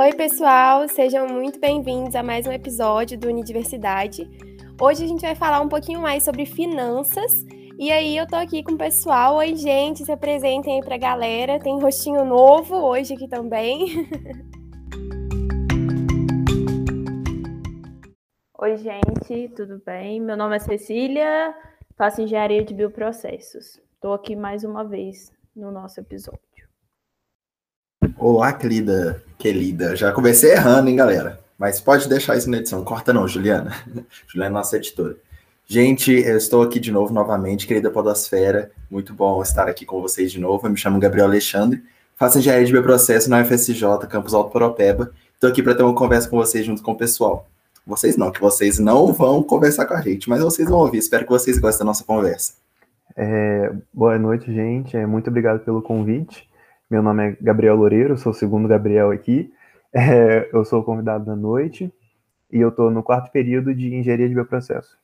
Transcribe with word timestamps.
Oi, 0.00 0.14
pessoal, 0.14 0.88
sejam 0.88 1.28
muito 1.28 1.60
bem-vindos 1.60 2.14
a 2.14 2.22
mais 2.22 2.46
um 2.46 2.52
episódio 2.52 3.18
do 3.18 3.28
Unidiversidade. 3.28 4.26
Hoje 4.80 5.04
a 5.04 5.06
gente 5.06 5.20
vai 5.20 5.34
falar 5.34 5.60
um 5.60 5.68
pouquinho 5.68 6.00
mais 6.00 6.22
sobre 6.22 6.46
finanças. 6.46 7.44
E 7.78 7.92
aí, 7.92 8.16
eu 8.16 8.26
tô 8.26 8.36
aqui 8.36 8.62
com 8.62 8.72
o 8.72 8.78
pessoal. 8.78 9.36
Oi, 9.36 9.54
gente, 9.56 10.02
se 10.02 10.10
apresentem 10.10 10.76
aí 10.76 10.80
pra 10.82 10.96
galera. 10.96 11.60
Tem 11.60 11.78
rostinho 11.78 12.24
novo 12.24 12.76
hoje 12.76 13.12
aqui 13.12 13.28
também. 13.28 14.08
Oi, 18.58 18.76
gente, 18.78 19.50
tudo 19.54 19.82
bem? 19.84 20.18
Meu 20.18 20.34
nome 20.34 20.56
é 20.56 20.60
Cecília, 20.60 21.54
faço 21.94 22.22
engenharia 22.22 22.64
de 22.64 22.72
bioprocessos. 22.72 23.78
Estou 23.96 24.14
aqui 24.14 24.34
mais 24.34 24.64
uma 24.64 24.82
vez 24.82 25.30
no 25.54 25.70
nosso 25.70 26.00
episódio. 26.00 26.49
Olá, 28.20 28.52
querida, 28.52 29.22
querida. 29.38 29.96
Já 29.96 30.12
comecei 30.12 30.50
errando, 30.50 30.90
hein, 30.90 30.96
galera? 30.96 31.40
Mas 31.58 31.80
pode 31.80 32.06
deixar 32.06 32.36
isso 32.36 32.50
na 32.50 32.58
edição. 32.58 32.84
Corta 32.84 33.14
não, 33.14 33.26
Juliana. 33.26 33.74
Juliana 34.28 34.52
é 34.52 34.58
nossa 34.58 34.76
editora. 34.76 35.16
Gente, 35.66 36.12
eu 36.12 36.36
estou 36.36 36.60
aqui 36.60 36.78
de 36.78 36.92
novo, 36.92 37.14
novamente, 37.14 37.66
querida 37.66 37.90
Podosfera. 37.90 38.72
Muito 38.90 39.14
bom 39.14 39.40
estar 39.40 39.66
aqui 39.68 39.86
com 39.86 40.02
vocês 40.02 40.30
de 40.30 40.38
novo. 40.38 40.66
Eu 40.66 40.70
me 40.70 40.76
chamo 40.76 41.00
Gabriel 41.00 41.28
Alexandre. 41.28 41.82
Faço 42.14 42.38
engenharia 42.38 42.66
de 42.66 42.72
bioprocesso 42.72 43.30
na 43.30 43.40
UFSJ, 43.40 43.84
campus 44.06 44.34
Alto 44.34 44.50
Poropeba. 44.50 45.12
Estou 45.32 45.48
aqui 45.48 45.62
para 45.62 45.74
ter 45.74 45.82
uma 45.82 45.94
conversa 45.94 46.28
com 46.28 46.36
vocês 46.36 46.66
junto 46.66 46.82
com 46.82 46.92
o 46.92 46.98
pessoal. 46.98 47.48
Vocês 47.86 48.18
não, 48.18 48.30
que 48.30 48.38
vocês 48.38 48.78
não 48.78 49.14
vão 49.14 49.42
conversar 49.42 49.86
com 49.86 49.94
a 49.94 50.00
gente, 50.02 50.28
mas 50.28 50.42
vocês 50.42 50.68
vão 50.68 50.80
ouvir. 50.80 50.98
Espero 50.98 51.24
que 51.24 51.30
vocês 51.30 51.58
gostem 51.58 51.78
da 51.78 51.86
nossa 51.86 52.04
conversa. 52.04 52.52
É, 53.16 53.72
boa 53.90 54.18
noite, 54.18 54.52
gente. 54.52 54.94
É, 54.94 55.06
muito 55.06 55.30
obrigado 55.30 55.60
pelo 55.60 55.80
convite. 55.80 56.49
Meu 56.90 57.04
nome 57.04 57.30
é 57.30 57.36
Gabriel 57.40 57.76
Loureiro, 57.76 58.18
sou 58.18 58.32
o 58.32 58.34
segundo 58.34 58.66
Gabriel 58.66 59.12
aqui. 59.12 59.54
É, 59.92 60.50
eu 60.52 60.64
sou 60.64 60.80
o 60.80 60.84
convidado 60.84 61.24
da 61.24 61.36
noite 61.36 61.92
e 62.50 62.58
eu 62.58 62.70
estou 62.70 62.90
no 62.90 63.00
quarto 63.00 63.30
período 63.30 63.72
de 63.72 63.94
engenharia 63.94 64.28
de 64.28 64.34
bioprocesso. 64.34 64.98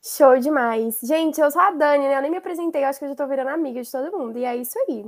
Show 0.00 0.38
demais. 0.38 1.00
Gente, 1.02 1.40
eu 1.40 1.50
sou 1.50 1.60
a 1.60 1.72
Dani, 1.72 2.04
né? 2.04 2.16
Eu 2.16 2.22
nem 2.22 2.30
me 2.30 2.36
apresentei, 2.36 2.84
acho 2.84 3.00
que 3.00 3.04
eu 3.04 3.08
já 3.08 3.12
estou 3.14 3.26
virando 3.26 3.50
amiga 3.50 3.82
de 3.82 3.90
todo 3.90 4.16
mundo. 4.16 4.38
E 4.38 4.44
é 4.44 4.56
isso 4.56 4.78
aí. 4.86 5.04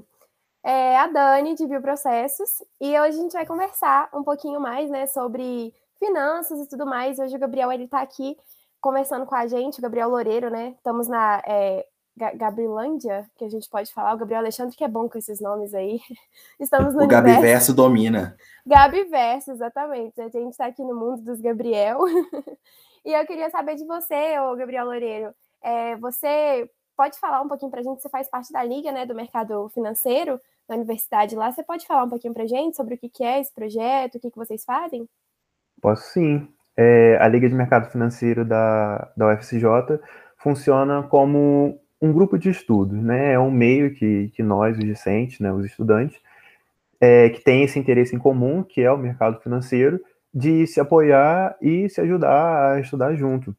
É 0.64 0.98
a 0.98 1.06
Dani 1.06 1.54
de 1.54 1.68
Bioprocessos 1.68 2.64
e 2.80 2.98
hoje 2.98 3.18
a 3.18 3.22
gente 3.22 3.32
vai 3.32 3.46
conversar 3.46 4.08
um 4.12 4.24
pouquinho 4.24 4.60
mais, 4.60 4.90
né, 4.90 5.06
sobre 5.06 5.72
finanças 6.00 6.58
e 6.58 6.68
tudo 6.68 6.84
mais. 6.84 7.18
Hoje 7.20 7.36
o 7.36 7.38
Gabriel 7.38 7.70
ele 7.70 7.84
está 7.84 8.00
aqui 8.00 8.36
conversando 8.80 9.24
com 9.24 9.36
a 9.36 9.46
gente, 9.46 9.78
o 9.78 9.82
Gabriel 9.82 10.08
Loureiro, 10.08 10.50
né? 10.50 10.74
Estamos 10.76 11.06
na 11.06 11.42
é, 11.46 11.86
Gabrilândia, 12.16 13.28
que 13.36 13.44
a 13.44 13.48
gente 13.48 13.68
pode 13.68 13.92
falar, 13.92 14.14
o 14.14 14.18
Gabriel 14.18 14.40
Alexandre, 14.40 14.76
que 14.76 14.84
é 14.84 14.88
bom 14.88 15.08
com 15.08 15.18
esses 15.18 15.40
nomes 15.40 15.74
aí. 15.74 16.00
Estamos 16.60 16.94
no 16.94 17.02
O 17.02 17.08
Gabiverso 17.08 17.74
domina. 17.74 18.36
Gabiverso, 18.64 19.50
exatamente. 19.50 20.20
A 20.20 20.28
gente 20.28 20.50
está 20.50 20.66
aqui 20.66 20.82
no 20.82 20.94
mundo 20.94 21.22
dos 21.22 21.40
Gabriel. 21.40 21.98
e 23.04 23.12
eu 23.12 23.26
queria 23.26 23.50
saber 23.50 23.74
de 23.74 23.84
você, 23.84 24.38
ô 24.38 24.54
Gabriel 24.54 24.84
Loureiro. 24.84 25.34
É, 25.60 25.96
você 25.96 26.70
pode 26.96 27.18
falar 27.18 27.42
um 27.42 27.48
pouquinho 27.48 27.70
para 27.70 27.80
a 27.80 27.82
gente? 27.82 28.00
Você 28.00 28.08
faz 28.08 28.28
parte 28.28 28.52
da 28.52 28.62
Liga 28.62 28.92
né, 28.92 29.04
do 29.04 29.14
Mercado 29.14 29.68
Financeiro 29.70 30.40
da 30.68 30.76
universidade 30.76 31.34
lá. 31.34 31.50
Você 31.50 31.62
pode 31.62 31.86
falar 31.86 32.04
um 32.04 32.08
pouquinho 32.08 32.32
para 32.32 32.44
a 32.44 32.46
gente 32.46 32.76
sobre 32.76 32.94
o 32.94 32.98
que 32.98 33.24
é 33.24 33.40
esse 33.40 33.52
projeto, 33.52 34.16
o 34.16 34.20
que, 34.20 34.30
que 34.30 34.36
vocês 34.36 34.64
fazem? 34.64 35.08
Posso 35.80 36.12
sim. 36.12 36.48
É, 36.76 37.18
a 37.20 37.28
Liga 37.28 37.48
de 37.48 37.54
Mercado 37.54 37.90
Financeiro 37.90 38.44
da, 38.44 39.12
da 39.16 39.32
UFCJ 39.32 40.00
funciona 40.38 41.02
como 41.04 41.80
um 42.04 42.12
grupo 42.12 42.38
de 42.38 42.50
estudos, 42.50 43.02
né? 43.02 43.32
É 43.32 43.38
um 43.38 43.50
meio 43.50 43.94
que, 43.94 44.28
que 44.34 44.42
nós, 44.42 44.76
os 44.76 44.84
discentes, 44.84 45.40
né, 45.40 45.50
os 45.50 45.64
estudantes, 45.64 46.20
é, 47.00 47.30
que 47.30 47.42
tem 47.42 47.62
esse 47.62 47.78
interesse 47.78 48.14
em 48.14 48.18
comum, 48.18 48.62
que 48.62 48.82
é 48.82 48.92
o 48.92 48.98
mercado 48.98 49.40
financeiro, 49.40 49.98
de 50.32 50.66
se 50.66 50.78
apoiar 50.80 51.56
e 51.62 51.88
se 51.88 52.02
ajudar 52.02 52.74
a 52.74 52.80
estudar 52.80 53.14
junto. 53.14 53.56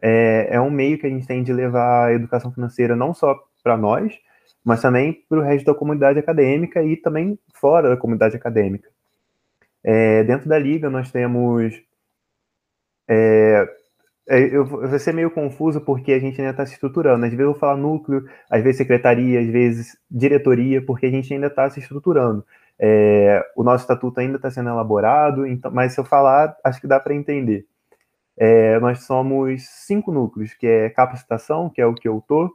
É, 0.00 0.48
é 0.52 0.60
um 0.60 0.70
meio 0.70 0.98
que 0.98 1.06
a 1.06 1.10
gente 1.10 1.26
tem 1.26 1.42
de 1.42 1.52
levar 1.52 2.06
a 2.06 2.12
educação 2.12 2.52
financeira 2.52 2.94
não 2.94 3.12
só 3.12 3.36
para 3.62 3.76
nós, 3.76 4.16
mas 4.64 4.80
também 4.80 5.24
para 5.28 5.38
o 5.38 5.42
resto 5.42 5.66
da 5.66 5.74
comunidade 5.74 6.18
acadêmica 6.18 6.82
e 6.84 6.96
também 6.96 7.38
fora 7.52 7.88
da 7.88 7.96
comunidade 7.96 8.36
acadêmica. 8.36 8.88
É, 9.82 10.22
dentro 10.24 10.48
da 10.48 10.58
liga 10.58 10.88
nós 10.88 11.10
temos 11.10 11.82
é, 13.08 13.66
é, 14.30 14.56
eu, 14.56 14.64
vou 14.64 14.98
ser 15.00 15.12
meio 15.12 15.28
confuso 15.28 15.80
porque 15.80 16.12
a 16.12 16.20
gente 16.20 16.40
ainda 16.40 16.52
está 16.52 16.64
se 16.64 16.74
estruturando. 16.74 17.24
Às 17.24 17.32
vezes 17.32 17.40
eu 17.40 17.50
vou 17.50 17.58
falar 17.58 17.76
núcleo, 17.76 18.24
às 18.48 18.62
vezes 18.62 18.78
secretaria, 18.78 19.40
às 19.40 19.46
vezes 19.48 19.98
diretoria, 20.08 20.80
porque 20.80 21.06
a 21.06 21.10
gente 21.10 21.34
ainda 21.34 21.48
está 21.48 21.68
se 21.68 21.80
estruturando. 21.80 22.46
É, 22.78 23.44
o 23.56 23.64
nosso 23.64 23.82
estatuto 23.82 24.20
ainda 24.20 24.36
está 24.36 24.48
sendo 24.48 24.70
elaborado, 24.70 25.44
então, 25.46 25.72
mas 25.72 25.94
se 25.94 26.00
eu 26.00 26.04
falar, 26.04 26.56
acho 26.62 26.80
que 26.80 26.86
dá 26.86 27.00
para 27.00 27.12
entender. 27.12 27.66
É, 28.36 28.78
nós 28.78 29.02
somos 29.04 29.64
cinco 29.86 30.12
núcleos, 30.12 30.54
que 30.54 30.66
é 30.66 30.90
capacitação, 30.90 31.68
que 31.68 31.80
é 31.80 31.86
o 31.86 31.94
que 31.94 32.08
eu 32.08 32.22
tô, 32.26 32.48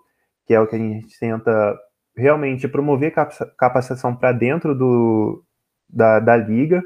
que 0.47 0.53
é 0.53 0.59
o 0.61 0.67
que 0.67 0.75
a 0.77 0.79
gente 0.79 1.19
tenta 1.19 1.77
realmente 2.15 2.69
promover 2.69 3.13
capacitação 3.57 4.15
para 4.15 4.31
dentro 4.31 4.73
do, 4.73 5.43
da, 5.89 6.19
da 6.21 6.37
liga, 6.37 6.81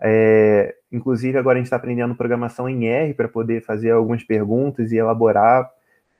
é, 0.00 0.74
inclusive, 0.92 1.38
agora 1.38 1.56
a 1.56 1.58
gente 1.58 1.66
está 1.66 1.76
aprendendo 1.76 2.14
programação 2.14 2.68
em 2.68 2.86
R 2.86 3.14
para 3.14 3.28
poder 3.28 3.62
fazer 3.62 3.90
algumas 3.90 4.24
perguntas 4.24 4.90
e 4.92 4.96
elaborar 4.96 5.70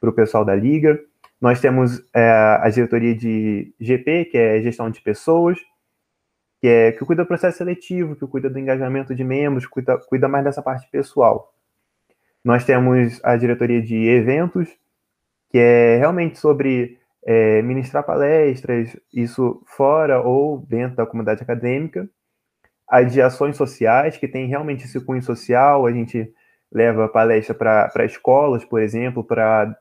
para 0.01 0.11
o 0.11 0.13
pessoal 0.13 0.45
da 0.45 0.55
Liga. 0.55 1.01
Nós 1.41 1.61
temos 1.61 2.03
é, 2.15 2.59
a 2.61 2.69
diretoria 2.69 3.15
de 3.15 3.73
GP, 3.81 4.27
que 4.27 4.39
é 4.39 4.61
gestão 4.63 4.91
de 4.91 5.01
pessoas, 5.01 5.59
que 6.61 6.69
é 6.69 6.93
que 6.93 7.05
cuida 7.05 7.25
do 7.25 7.29
processo 7.29 7.59
seletivo, 7.59 8.15
que 8.15 8.27
cuida 8.27 8.51
do 8.51 8.59
engajamento 8.59 9.15
de 9.15 9.25
membros, 9.25 9.67
cuida, 9.67 9.99
cuida 9.99 10.29
mais 10.29 10.45
dessa 10.45 10.63
parte 10.63 10.89
pessoal. 10.91 11.53
Nós 12.45 12.65
temos 12.65 13.21
a 13.25 13.37
diretoria 13.37 13.83
de 13.83 13.97
eventos, 13.97 14.69
que 15.51 15.59
é 15.59 15.97
realmente 15.97 16.39
sobre 16.39 16.99
é, 17.25 17.61
ministrar 17.63 18.05
palestras, 18.05 18.97
isso 19.13 19.63
fora 19.67 20.21
ou 20.21 20.59
dentro 20.59 20.97
da 20.97 21.07
comunidade 21.07 21.43
acadêmica 21.43 22.09
as 22.91 23.13
de 23.13 23.23
ações 23.23 23.57
sociais, 23.57 24.17
que 24.17 24.27
tem 24.27 24.49
realmente 24.49 24.85
esse 24.85 25.01
cunho 25.01 25.23
social, 25.23 25.87
a 25.87 25.93
gente 25.93 26.29
leva 26.73 27.09
palestra 27.09 27.55
para 27.55 28.05
escolas, 28.05 28.65
por 28.65 28.83
exemplo, 28.83 29.23
para 29.23 29.77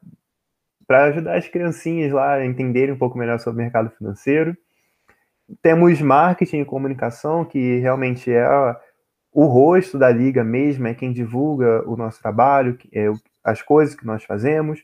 ajudar 0.88 1.38
as 1.38 1.48
criancinhas 1.48 2.12
lá 2.12 2.34
a 2.34 2.46
entenderem 2.46 2.94
um 2.94 2.98
pouco 2.98 3.18
melhor 3.18 3.40
sobre 3.40 3.62
o 3.62 3.64
mercado 3.64 3.90
financeiro. 3.98 4.56
Temos 5.60 6.00
marketing 6.00 6.62
e 6.62 6.66
comunicação, 6.66 7.44
que 7.44 7.80
realmente 7.80 8.32
é 8.32 8.48
o 9.32 9.46
rosto 9.46 9.98
da 9.98 10.12
liga 10.12 10.44
mesmo, 10.44 10.88
é 10.88 10.94
quem 10.94 11.12
divulga 11.12 11.84
o 11.90 11.96
nosso 11.96 12.22
trabalho, 12.22 12.78
é 12.94 13.08
as 13.44 13.64
coisas 13.64 13.96
que 13.96 14.06
nós 14.06 14.24
fazemos. 14.24 14.84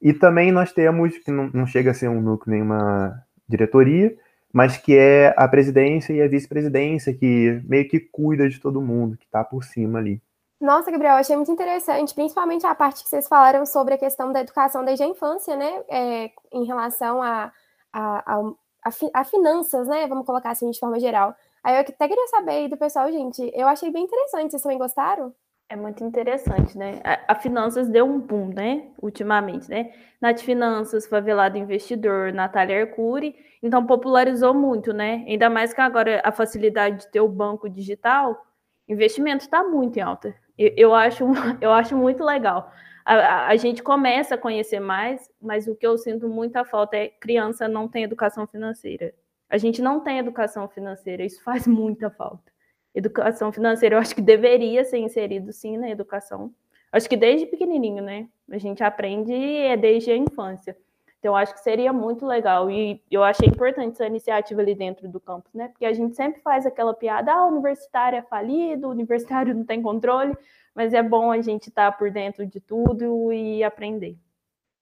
E 0.00 0.14
também 0.14 0.50
nós 0.50 0.72
temos, 0.72 1.18
que 1.18 1.30
não, 1.30 1.50
não 1.52 1.66
chega 1.66 1.90
a 1.90 1.94
ser 1.94 2.08
um 2.08 2.22
núcleo, 2.22 2.54
nenhuma 2.54 3.22
diretoria, 3.46 4.16
mas 4.54 4.76
que 4.76 4.96
é 4.96 5.34
a 5.36 5.48
presidência 5.48 6.12
e 6.12 6.22
a 6.22 6.28
vice-presidência 6.28 7.12
que 7.12 7.60
meio 7.64 7.88
que 7.88 7.98
cuida 7.98 8.48
de 8.48 8.60
todo 8.60 8.80
mundo, 8.80 9.16
que 9.16 9.24
está 9.24 9.42
por 9.42 9.64
cima 9.64 9.98
ali. 9.98 10.22
Nossa, 10.60 10.92
Gabriel, 10.92 11.16
achei 11.16 11.34
muito 11.34 11.50
interessante, 11.50 12.14
principalmente 12.14 12.64
a 12.64 12.72
parte 12.72 13.02
que 13.02 13.08
vocês 13.08 13.26
falaram 13.26 13.66
sobre 13.66 13.94
a 13.94 13.98
questão 13.98 14.32
da 14.32 14.40
educação 14.40 14.84
desde 14.84 15.02
a 15.02 15.08
infância, 15.08 15.56
né, 15.56 15.82
é, 15.88 16.30
em 16.52 16.64
relação 16.64 17.20
a, 17.20 17.52
a, 17.92 18.32
a, 18.32 18.40
a, 18.84 18.90
a, 19.12 19.24
finanças, 19.24 19.88
né, 19.88 20.06
vamos 20.06 20.24
colocar 20.24 20.50
assim 20.50 20.70
de 20.70 20.78
forma 20.78 21.00
geral. 21.00 21.34
Aí 21.64 21.74
eu 21.74 21.80
até 21.80 22.06
queria 22.06 22.28
saber 22.28 22.68
do 22.68 22.76
pessoal, 22.76 23.10
gente, 23.10 23.50
eu 23.52 23.66
achei 23.66 23.90
bem 23.90 24.04
interessante, 24.04 24.52
vocês 24.52 24.62
também 24.62 24.78
gostaram? 24.78 25.34
É 25.68 25.76
muito 25.76 26.04
interessante, 26.04 26.76
né? 26.76 27.00
A, 27.02 27.32
a, 27.32 27.34
Finanças 27.34 27.88
deu 27.88 28.04
um 28.04 28.20
boom, 28.20 28.48
né? 28.48 28.90
Ultimamente, 29.00 29.68
né? 29.68 29.92
Nath 30.20 30.40
Finanças, 30.40 31.06
Favelado 31.06 31.56
Investidor, 31.56 32.32
Natália 32.32 32.82
Arcuri. 32.82 33.34
Então, 33.62 33.86
popularizou 33.86 34.52
muito, 34.52 34.92
né? 34.92 35.24
Ainda 35.26 35.48
mais 35.48 35.72
que 35.72 35.80
agora 35.80 36.20
a 36.22 36.30
facilidade 36.30 37.00
de 37.00 37.08
ter 37.10 37.20
o 37.20 37.28
banco 37.28 37.68
digital, 37.68 38.46
investimento 38.86 39.44
está 39.44 39.64
muito 39.64 39.98
em 39.98 40.02
alta. 40.02 40.34
Eu, 40.56 40.72
eu, 40.76 40.94
acho, 40.94 41.24
eu 41.60 41.72
acho 41.72 41.96
muito 41.96 42.22
legal. 42.22 42.70
A, 43.04 43.14
a, 43.14 43.48
a, 43.48 43.56
gente 43.56 43.82
começa 43.82 44.34
a 44.34 44.38
conhecer 44.38 44.80
mais, 44.80 45.30
mas 45.40 45.66
o 45.66 45.74
que 45.74 45.86
eu 45.86 45.96
sinto 45.96 46.28
muita 46.28 46.64
falta 46.64 46.96
é 46.96 47.08
criança 47.08 47.66
não 47.66 47.88
tem 47.88 48.04
educação 48.04 48.46
financeira. 48.46 49.14
A 49.48 49.58
gente 49.58 49.80
não 49.82 50.00
tem 50.00 50.18
educação 50.18 50.68
financeira, 50.68 51.24
isso 51.24 51.42
faz 51.42 51.66
muita 51.66 52.10
falta 52.10 52.53
educação 52.94 53.50
financeira, 53.52 53.96
eu 53.96 53.98
acho 53.98 54.14
que 54.14 54.22
deveria 54.22 54.84
ser 54.84 54.98
inserido 54.98 55.52
sim 55.52 55.76
na 55.76 55.90
educação. 55.90 56.52
Acho 56.92 57.08
que 57.08 57.16
desde 57.16 57.46
pequenininho, 57.46 58.02
né? 58.02 58.28
A 58.50 58.58
gente 58.58 58.82
aprende 58.84 59.32
é 59.32 59.76
desde 59.76 60.12
a 60.12 60.16
infância. 60.16 60.76
Então, 61.18 61.34
acho 61.34 61.54
que 61.54 61.60
seria 61.60 61.90
muito 61.90 62.26
legal. 62.26 62.70
E 62.70 63.02
eu 63.10 63.24
achei 63.24 63.48
importante 63.48 63.94
essa 63.94 64.06
iniciativa 64.06 64.60
ali 64.60 64.74
dentro 64.74 65.08
do 65.08 65.18
campus, 65.18 65.54
né? 65.54 65.68
Porque 65.68 65.86
a 65.86 65.92
gente 65.94 66.14
sempre 66.14 66.42
faz 66.42 66.66
aquela 66.66 66.92
piada: 66.92 67.32
ah, 67.32 67.46
o 67.46 67.48
universitário 67.48 68.18
é 68.18 68.22
falido, 68.22 68.86
o 68.86 68.90
universitário 68.90 69.54
não 69.54 69.64
tem 69.64 69.80
controle, 69.80 70.36
mas 70.74 70.92
é 70.92 71.02
bom 71.02 71.32
a 71.32 71.40
gente 71.40 71.70
estar 71.70 71.90
tá 71.90 71.96
por 71.96 72.10
dentro 72.10 72.46
de 72.46 72.60
tudo 72.60 73.32
e 73.32 73.64
aprender. 73.64 74.18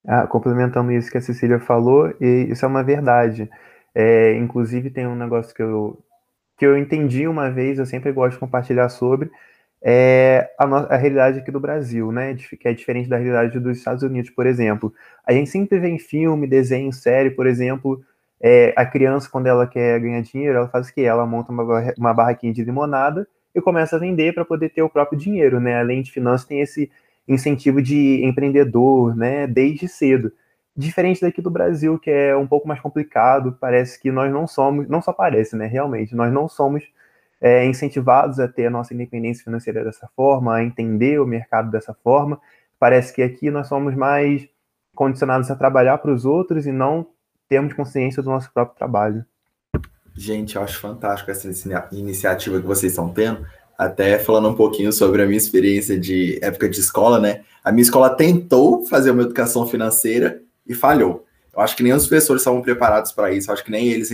Ah, 0.05 0.27
complementando 0.27 0.91
isso 0.91 1.11
que 1.13 1.19
a 1.19 1.21
Cecília 1.21 1.61
falou, 1.61 2.13
e 2.21 2.49
isso 2.51 2.65
é 2.65 2.69
uma 2.69 2.83
verdade. 2.83 3.49
É, 3.95 4.35
inclusive, 4.35 4.91
tem 4.91 5.07
um 5.07 5.15
negócio 5.15 5.55
que 5.55 5.63
eu 5.63 6.03
que 6.63 6.67
eu 6.67 6.79
entendi 6.79 7.27
uma 7.27 7.51
vez, 7.51 7.81
eu 7.81 7.85
sempre 7.85 8.13
gosto 8.13 8.35
de 8.35 8.39
compartilhar 8.39 8.89
sobre, 8.89 9.29
é 9.83 10.49
a, 10.57 10.65
a 10.65 10.97
realidade 10.97 11.41
aqui 11.41 11.51
do 11.51 11.59
Brasil, 11.59 12.13
né? 12.13 12.37
Que 12.37 12.69
é 12.69 12.73
diferente 12.73 13.09
da 13.09 13.17
realidade 13.17 13.59
dos 13.59 13.79
Estados 13.79 14.05
Unidos, 14.05 14.31
por 14.31 14.47
exemplo. 14.47 14.95
A 15.27 15.33
gente 15.33 15.51
sempre 15.51 15.81
vê 15.81 15.89
em 15.89 15.99
filme, 15.99 16.47
desenho, 16.47 16.93
série, 16.93 17.33
por 17.33 17.49
exemplo, 17.49 18.01
é, 18.41 18.73
a 18.77 18.87
criança, 18.87 19.29
quando 19.29 19.49
ela 19.49 19.67
quer 19.67 19.99
ganhar 19.99 20.23
dinheiro, 20.23 20.57
ela 20.57 20.69
faz 20.69 20.89
o 20.89 20.95
quê? 20.95 21.01
Ela 21.01 21.27
monta 21.27 21.51
uma, 21.51 21.65
uma 21.99 22.15
barraquinha 22.15 22.53
de 22.53 22.63
limonada 22.63 23.27
e 23.53 23.61
começa 23.61 23.97
a 23.97 23.99
vender 23.99 24.33
para 24.33 24.45
poder 24.45 24.69
ter 24.69 24.83
o 24.83 24.89
próprio 24.89 25.19
dinheiro, 25.19 25.59
né? 25.59 25.81
Além 25.81 26.01
de 26.01 26.13
finanças, 26.13 26.47
tem 26.47 26.61
esse 26.61 26.89
incentivo 27.27 27.83
de 27.83 28.25
empreendedor, 28.25 29.17
né? 29.17 29.49
Desde 29.49 29.89
cedo. 29.89 30.31
Diferente 30.75 31.21
daqui 31.21 31.43
do 31.43 31.51
Brasil, 31.51 31.99
que 31.99 32.11
é 32.11 32.35
um 32.35 32.47
pouco 32.47 32.67
mais 32.67 32.81
complicado, 32.81 33.57
parece 33.61 34.01
que 34.01 34.11
nós 34.11 34.33
não 34.33 34.47
somos, 34.47 34.89
não 34.89 35.03
só 35.03 35.13
parece, 35.13 35.55
né? 35.55 35.67
Realmente, 35.67 36.15
nós 36.15 36.33
não 36.33 36.49
somos 36.49 36.83
é, 37.41 37.67
incentivados 37.67 38.41
a 38.41 38.49
ter 38.49 38.67
a 38.67 38.71
nossa 38.71 38.95
independência 38.95 39.45
financeira 39.45 39.85
dessa 39.85 40.09
forma, 40.17 40.55
a 40.55 40.65
entender 40.65 41.21
o 41.21 41.27
mercado 41.27 41.71
dessa 41.71 41.93
forma. 41.93 42.41
Parece 42.79 43.13
que 43.13 43.21
aqui 43.21 43.51
nós 43.51 43.67
somos 43.67 43.95
mais 43.95 44.49
condicionados 44.95 45.51
a 45.51 45.57
trabalhar 45.57 45.99
para 45.99 46.13
os 46.13 46.25
outros 46.25 46.67
e 46.67 46.73
não 46.73 47.07
termos 47.49 47.75
consciência 47.75 48.23
do 48.23 48.31
nosso 48.31 48.51
próprio 48.53 48.77
trabalho. 48.77 49.25
Gente, 50.15 50.57
eu 50.57 50.63
acho 50.63 50.81
fantástico 50.81 51.31
essa 51.31 51.49
iniciativa 51.93 52.61
que 52.61 52.67
vocês 52.67 52.93
estão 52.93 53.11
tendo. 53.11 53.47
Até 53.77 54.19
falando 54.19 54.49
um 54.49 54.55
pouquinho 54.55 54.93
sobre 54.93 55.23
a 55.23 55.27
minha 55.27 55.37
experiência 55.37 55.99
de 55.99 56.39
época 56.43 56.69
de 56.69 56.79
escola, 56.79 57.19
né? 57.19 57.43
A 57.65 57.73
minha 57.73 57.83
escola 57.83 58.11
tentou 58.11 58.87
fazer 58.87 59.11
uma 59.11 59.23
educação 59.23 59.67
financeira 59.67 60.41
e 60.73 60.75
falhou. 60.75 61.25
Eu 61.55 61.61
acho 61.61 61.77
que 61.77 61.83
nem 61.83 61.93
os 61.93 62.07
professores 62.07 62.41
estavam 62.41 62.63
preparados 62.63 63.13
para 63.13 63.31
isso, 63.31 63.51
eu 63.51 63.55
acho 63.55 63.65
que 63.65 63.71
nem 63.71 63.89
eles 63.89 64.11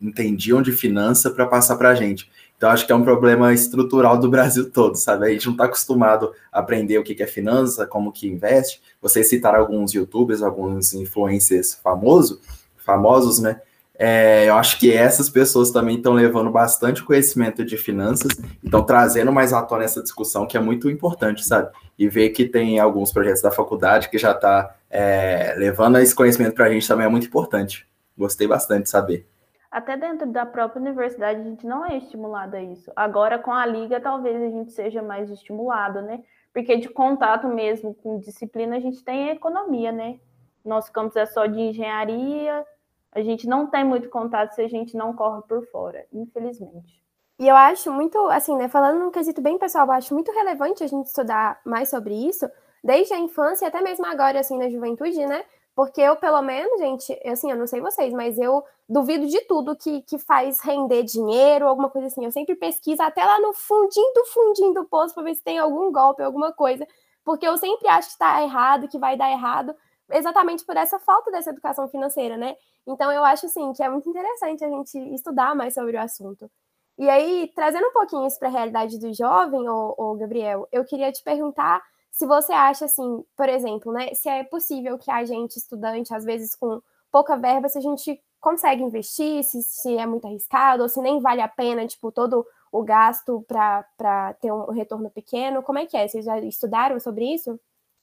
entendiam 0.00 0.62
de 0.62 0.70
finança 0.70 1.30
para 1.30 1.44
passar 1.46 1.76
para 1.76 1.90
a 1.90 1.94
gente. 1.94 2.30
Então, 2.56 2.70
acho 2.70 2.86
que 2.86 2.92
é 2.92 2.94
um 2.94 3.02
problema 3.02 3.52
estrutural 3.52 4.18
do 4.18 4.30
Brasil 4.30 4.70
todo, 4.70 4.96
sabe? 4.96 5.26
A 5.26 5.28
gente 5.30 5.46
não 5.46 5.52
está 5.52 5.64
acostumado 5.64 6.32
a 6.50 6.60
aprender 6.60 6.96
o 6.96 7.02
que 7.02 7.22
é 7.22 7.26
finança, 7.26 7.86
como 7.86 8.12
que 8.12 8.28
investe. 8.28 8.80
Vocês 9.02 9.28
citaram 9.28 9.58
alguns 9.58 9.92
youtubers, 9.92 10.42
alguns 10.42 10.94
influencers 10.94 11.74
famosos, 11.74 12.40
famosos, 12.78 13.40
né? 13.40 13.60
É, 13.98 14.48
eu 14.48 14.54
acho 14.54 14.78
que 14.78 14.92
essas 14.92 15.28
pessoas 15.28 15.70
também 15.70 15.96
estão 15.96 16.12
levando 16.12 16.50
bastante 16.50 17.02
conhecimento 17.02 17.64
de 17.64 17.76
finanças, 17.76 18.30
estão 18.62 18.82
trazendo 18.82 19.32
mais 19.32 19.52
à 19.52 19.62
tona 19.62 19.84
essa 19.84 20.02
discussão 20.02 20.46
que 20.46 20.56
é 20.56 20.60
muito 20.60 20.90
importante, 20.90 21.44
sabe? 21.44 21.70
E 21.98 22.08
ver 22.08 22.30
que 22.30 22.44
tem 22.44 22.78
alguns 22.78 23.10
projetos 23.10 23.42
da 23.42 23.50
faculdade 23.50 24.08
que 24.08 24.18
já 24.18 24.32
está 24.32 24.75
é, 24.90 25.54
levando 25.56 25.98
esse 25.98 26.14
conhecimento 26.14 26.54
para 26.54 26.66
a 26.66 26.70
gente 26.70 26.86
também 26.86 27.06
é 27.06 27.08
muito 27.08 27.26
importante. 27.26 27.88
Gostei 28.16 28.46
bastante 28.46 28.84
de 28.84 28.90
saber. 28.90 29.28
Até 29.70 29.96
dentro 29.96 30.26
da 30.26 30.46
própria 30.46 30.80
universidade 30.80 31.40
a 31.40 31.44
gente 31.44 31.66
não 31.66 31.84
é 31.84 31.98
estimulado 31.98 32.56
a 32.56 32.62
isso. 32.62 32.90
Agora 32.96 33.38
com 33.38 33.52
a 33.52 33.66
liga 33.66 34.00
talvez 34.00 34.36
a 34.36 34.48
gente 34.48 34.72
seja 34.72 35.02
mais 35.02 35.30
estimulado, 35.30 36.00
né? 36.00 36.22
Porque 36.52 36.76
de 36.76 36.88
contato 36.88 37.46
mesmo 37.48 37.94
com 37.94 38.18
disciplina 38.18 38.76
a 38.76 38.80
gente 38.80 39.04
tem 39.04 39.30
a 39.30 39.34
economia, 39.34 39.92
né? 39.92 40.18
Nosso 40.64 40.90
campus 40.92 41.16
é 41.16 41.26
só 41.26 41.46
de 41.46 41.60
engenharia, 41.60 42.64
a 43.12 43.22
gente 43.22 43.46
não 43.46 43.66
tem 43.66 43.84
muito 43.84 44.08
contato 44.08 44.54
se 44.54 44.62
a 44.62 44.68
gente 44.68 44.96
não 44.96 45.14
corre 45.14 45.42
por 45.48 45.66
fora, 45.66 46.04
infelizmente. 46.12 47.02
E 47.38 47.46
eu 47.46 47.54
acho 47.54 47.92
muito, 47.92 48.18
assim, 48.28 48.56
né, 48.56 48.68
falando 48.68 48.98
num 48.98 49.10
quesito 49.10 49.42
bem 49.42 49.58
pessoal, 49.58 49.86
eu 49.86 49.92
acho 49.92 50.14
muito 50.14 50.32
relevante 50.32 50.82
a 50.82 50.86
gente 50.86 51.06
estudar 51.06 51.60
mais 51.64 51.90
sobre 51.90 52.14
isso, 52.14 52.48
desde 52.86 53.12
a 53.12 53.18
infância 53.18 53.66
até 53.66 53.80
mesmo 53.80 54.06
agora, 54.06 54.38
assim, 54.38 54.56
na 54.56 54.70
juventude, 54.70 55.26
né? 55.26 55.44
Porque 55.74 56.00
eu, 56.00 56.16
pelo 56.16 56.40
menos, 56.40 56.78
gente, 56.78 57.12
assim, 57.26 57.50
eu 57.50 57.56
não 57.56 57.66
sei 57.66 57.80
vocês, 57.80 58.12
mas 58.14 58.38
eu 58.38 58.64
duvido 58.88 59.26
de 59.26 59.40
tudo 59.42 59.76
que, 59.76 60.00
que 60.02 60.18
faz 60.18 60.60
render 60.60 61.02
dinheiro, 61.02 61.66
alguma 61.66 61.90
coisa 61.90 62.06
assim. 62.06 62.24
Eu 62.24 62.30
sempre 62.30 62.54
pesquiso 62.54 63.02
até 63.02 63.24
lá 63.24 63.40
no 63.40 63.52
fundinho 63.52 64.12
do 64.14 64.24
fundinho 64.26 64.72
do 64.72 64.84
poço 64.84 65.12
para 65.14 65.24
ver 65.24 65.34
se 65.34 65.42
tem 65.42 65.58
algum 65.58 65.92
golpe, 65.92 66.22
alguma 66.22 66.52
coisa. 66.52 66.86
Porque 67.24 67.46
eu 67.46 67.58
sempre 67.58 67.88
acho 67.88 68.08
que 68.08 68.14
está 68.14 68.40
errado, 68.40 68.88
que 68.88 68.98
vai 68.98 69.16
dar 69.16 69.30
errado 69.30 69.74
exatamente 70.10 70.64
por 70.64 70.76
essa 70.76 70.98
falta 71.00 71.30
dessa 71.30 71.50
educação 71.50 71.88
financeira, 71.88 72.36
né? 72.36 72.56
Então 72.86 73.10
eu 73.10 73.24
acho 73.24 73.46
assim 73.46 73.72
que 73.72 73.82
é 73.82 73.88
muito 73.88 74.08
interessante 74.08 74.64
a 74.64 74.68
gente 74.68 74.96
estudar 75.12 75.54
mais 75.56 75.74
sobre 75.74 75.96
o 75.96 76.00
assunto. 76.00 76.48
E 76.96 77.10
aí, 77.10 77.52
trazendo 77.54 77.88
um 77.88 77.92
pouquinho 77.92 78.26
isso 78.26 78.38
para 78.38 78.48
a 78.48 78.52
realidade 78.52 78.98
do 78.98 79.12
jovem, 79.12 79.68
ô, 79.68 79.94
ô, 79.98 80.14
Gabriel, 80.14 80.66
eu 80.72 80.84
queria 80.84 81.12
te 81.12 81.22
perguntar 81.22 81.82
se 82.16 82.24
você 82.24 82.50
acha 82.50 82.86
assim, 82.86 83.22
por 83.36 83.46
exemplo, 83.46 83.92
né, 83.92 84.14
se 84.14 84.26
é 84.26 84.42
possível 84.42 84.96
que 84.96 85.10
a 85.10 85.22
gente, 85.26 85.58
estudante, 85.58 86.14
às 86.14 86.24
vezes 86.24 86.56
com 86.56 86.80
pouca 87.12 87.36
verba, 87.36 87.68
se 87.68 87.76
a 87.76 87.80
gente 87.82 88.18
consegue 88.40 88.82
investir, 88.82 89.44
se, 89.44 89.62
se 89.62 89.98
é 89.98 90.06
muito 90.06 90.26
arriscado, 90.26 90.82
ou 90.82 90.88
se 90.88 90.98
nem 91.02 91.20
vale 91.20 91.42
a 91.42 91.48
pena, 91.48 91.86
tipo, 91.86 92.10
todo 92.10 92.46
o 92.72 92.82
gasto 92.82 93.44
para 93.46 94.32
ter 94.40 94.50
um 94.50 94.70
retorno 94.72 95.10
pequeno. 95.10 95.62
Como 95.62 95.78
é 95.78 95.84
que 95.84 95.94
é? 95.94 96.08
Vocês 96.08 96.24
já 96.24 96.38
estudaram 96.40 96.98
sobre 96.98 97.34
isso? 97.34 97.60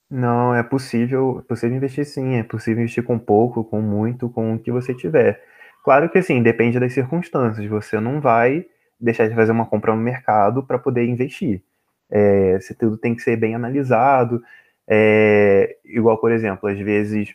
Não, 0.07 0.53
é 0.53 0.61
possível, 0.61 1.39
é 1.39 1.47
possível 1.47 1.75
investir 1.75 2.05
sim, 2.05 2.35
é 2.35 2.43
possível 2.43 2.83
investir 2.83 3.03
com 3.03 3.17
pouco, 3.17 3.63
com 3.63 3.81
muito, 3.81 4.29
com 4.29 4.53
o 4.53 4.59
que 4.59 4.71
você 4.71 4.93
tiver. 4.93 5.41
Claro 5.83 6.07
que 6.07 6.21
sim, 6.21 6.43
depende 6.43 6.79
das 6.79 6.93
circunstâncias. 6.93 7.67
Você 7.67 7.99
não 7.99 8.21
vai 8.21 8.63
deixar 8.99 9.27
de 9.27 9.33
fazer 9.33 9.51
uma 9.51 9.65
compra 9.65 9.95
no 9.95 10.01
mercado 10.01 10.61
para 10.63 10.77
poder 10.77 11.03
investir. 11.07 11.63
É, 12.13 12.59
se 12.61 12.75
tudo 12.75 12.97
tem 12.97 13.15
que 13.15 13.21
ser 13.21 13.35
bem 13.37 13.55
analisado. 13.55 14.43
É, 14.87 15.77
igual, 15.85 16.19
por 16.19 16.31
exemplo, 16.31 16.69
às 16.69 16.79
vezes 16.79 17.33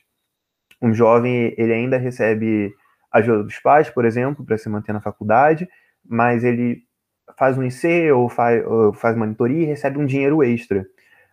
um 0.80 0.94
jovem 0.94 1.54
ele 1.58 1.72
ainda 1.72 1.96
recebe 1.96 2.72
ajuda 3.10 3.42
dos 3.42 3.58
pais, 3.58 3.90
por 3.90 4.04
exemplo, 4.04 4.44
para 4.44 4.58
se 4.58 4.68
manter 4.68 4.92
na 4.92 5.00
faculdade, 5.00 5.68
mas 6.06 6.44
ele 6.44 6.82
faz 7.36 7.58
um 7.58 7.64
IC 7.64 8.12
ou 8.12 8.28
faz, 8.28 8.64
ou 8.66 8.92
faz 8.92 9.16
monitoria 9.16 9.62
e 9.62 9.66
recebe 9.66 9.98
um 9.98 10.06
dinheiro 10.06 10.42
extra 10.42 10.86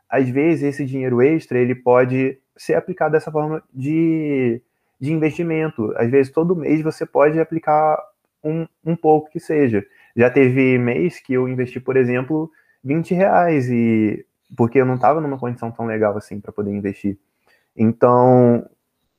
às 0.09 0.29
vezes 0.29 0.63
esse 0.63 0.85
dinheiro 0.85 1.21
extra 1.21 1.57
ele 1.59 1.75
pode 1.75 2.39
ser 2.55 2.75
aplicado 2.75 3.13
dessa 3.13 3.31
forma 3.31 3.61
de, 3.73 4.61
de 4.99 5.11
investimento. 5.11 5.93
Às 5.97 6.09
vezes 6.09 6.31
todo 6.31 6.55
mês 6.55 6.81
você 6.81 7.05
pode 7.05 7.39
aplicar 7.39 8.01
um, 8.43 8.65
um 8.85 8.95
pouco 8.95 9.29
que 9.29 9.39
seja. 9.39 9.85
Já 10.15 10.29
teve 10.29 10.77
mês 10.77 11.19
que 11.19 11.33
eu 11.33 11.49
investi, 11.49 11.79
por 11.79 11.97
exemplo, 11.97 12.49
20 12.85 13.15
reais 13.15 13.67
e 13.69 14.25
porque 14.55 14.79
eu 14.79 14.85
não 14.85 14.95
estava 14.95 15.19
numa 15.19 15.39
condição 15.39 15.71
tão 15.71 15.87
legal 15.87 16.15
assim 16.15 16.39
para 16.39 16.53
poder 16.53 16.71
investir. 16.71 17.17
Então, 17.75 18.69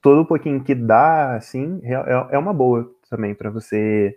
todo 0.00 0.24
pouquinho 0.24 0.62
que 0.62 0.74
dá, 0.74 1.34
assim, 1.34 1.80
é, 1.82 1.94
é, 1.94 2.26
é 2.30 2.38
uma 2.38 2.54
boa 2.54 2.88
também 3.10 3.34
para 3.34 3.50
você 3.50 4.16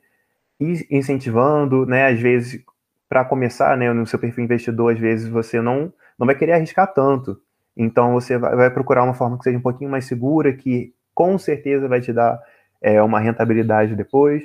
ir 0.59 0.85
incentivando, 0.91 1.85
né? 1.85 2.07
Às 2.07 2.19
vezes, 2.19 2.63
para 3.09 3.25
começar, 3.25 3.75
né, 3.75 3.91
no 3.91 4.05
seu 4.05 4.19
perfil 4.19 4.43
investidor, 4.43 4.93
às 4.93 4.99
vezes 4.99 5.27
você 5.27 5.61
não 5.61 5.91
não 6.17 6.27
vai 6.27 6.35
querer 6.35 6.53
arriscar 6.53 6.93
tanto. 6.93 7.41
Então 7.75 8.13
você 8.13 8.37
vai 8.37 8.69
procurar 8.69 9.03
uma 9.03 9.13
forma 9.13 9.37
que 9.37 9.43
seja 9.45 9.57
um 9.57 9.61
pouquinho 9.61 9.89
mais 9.89 10.05
segura, 10.05 10.53
que 10.53 10.93
com 11.13 11.37
certeza 11.37 11.87
vai 11.87 12.01
te 12.01 12.11
dar 12.11 12.39
é, 12.81 13.01
uma 13.01 13.19
rentabilidade 13.19 13.95
depois. 13.95 14.43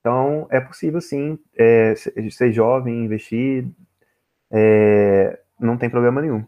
Então 0.00 0.46
é 0.50 0.60
possível 0.60 1.00
sim 1.00 1.38
é, 1.56 1.94
ser 1.94 2.52
jovem, 2.52 3.04
investir, 3.04 3.66
é, 4.52 5.40
não 5.58 5.76
tem 5.76 5.90
problema 5.90 6.20
nenhum. 6.20 6.44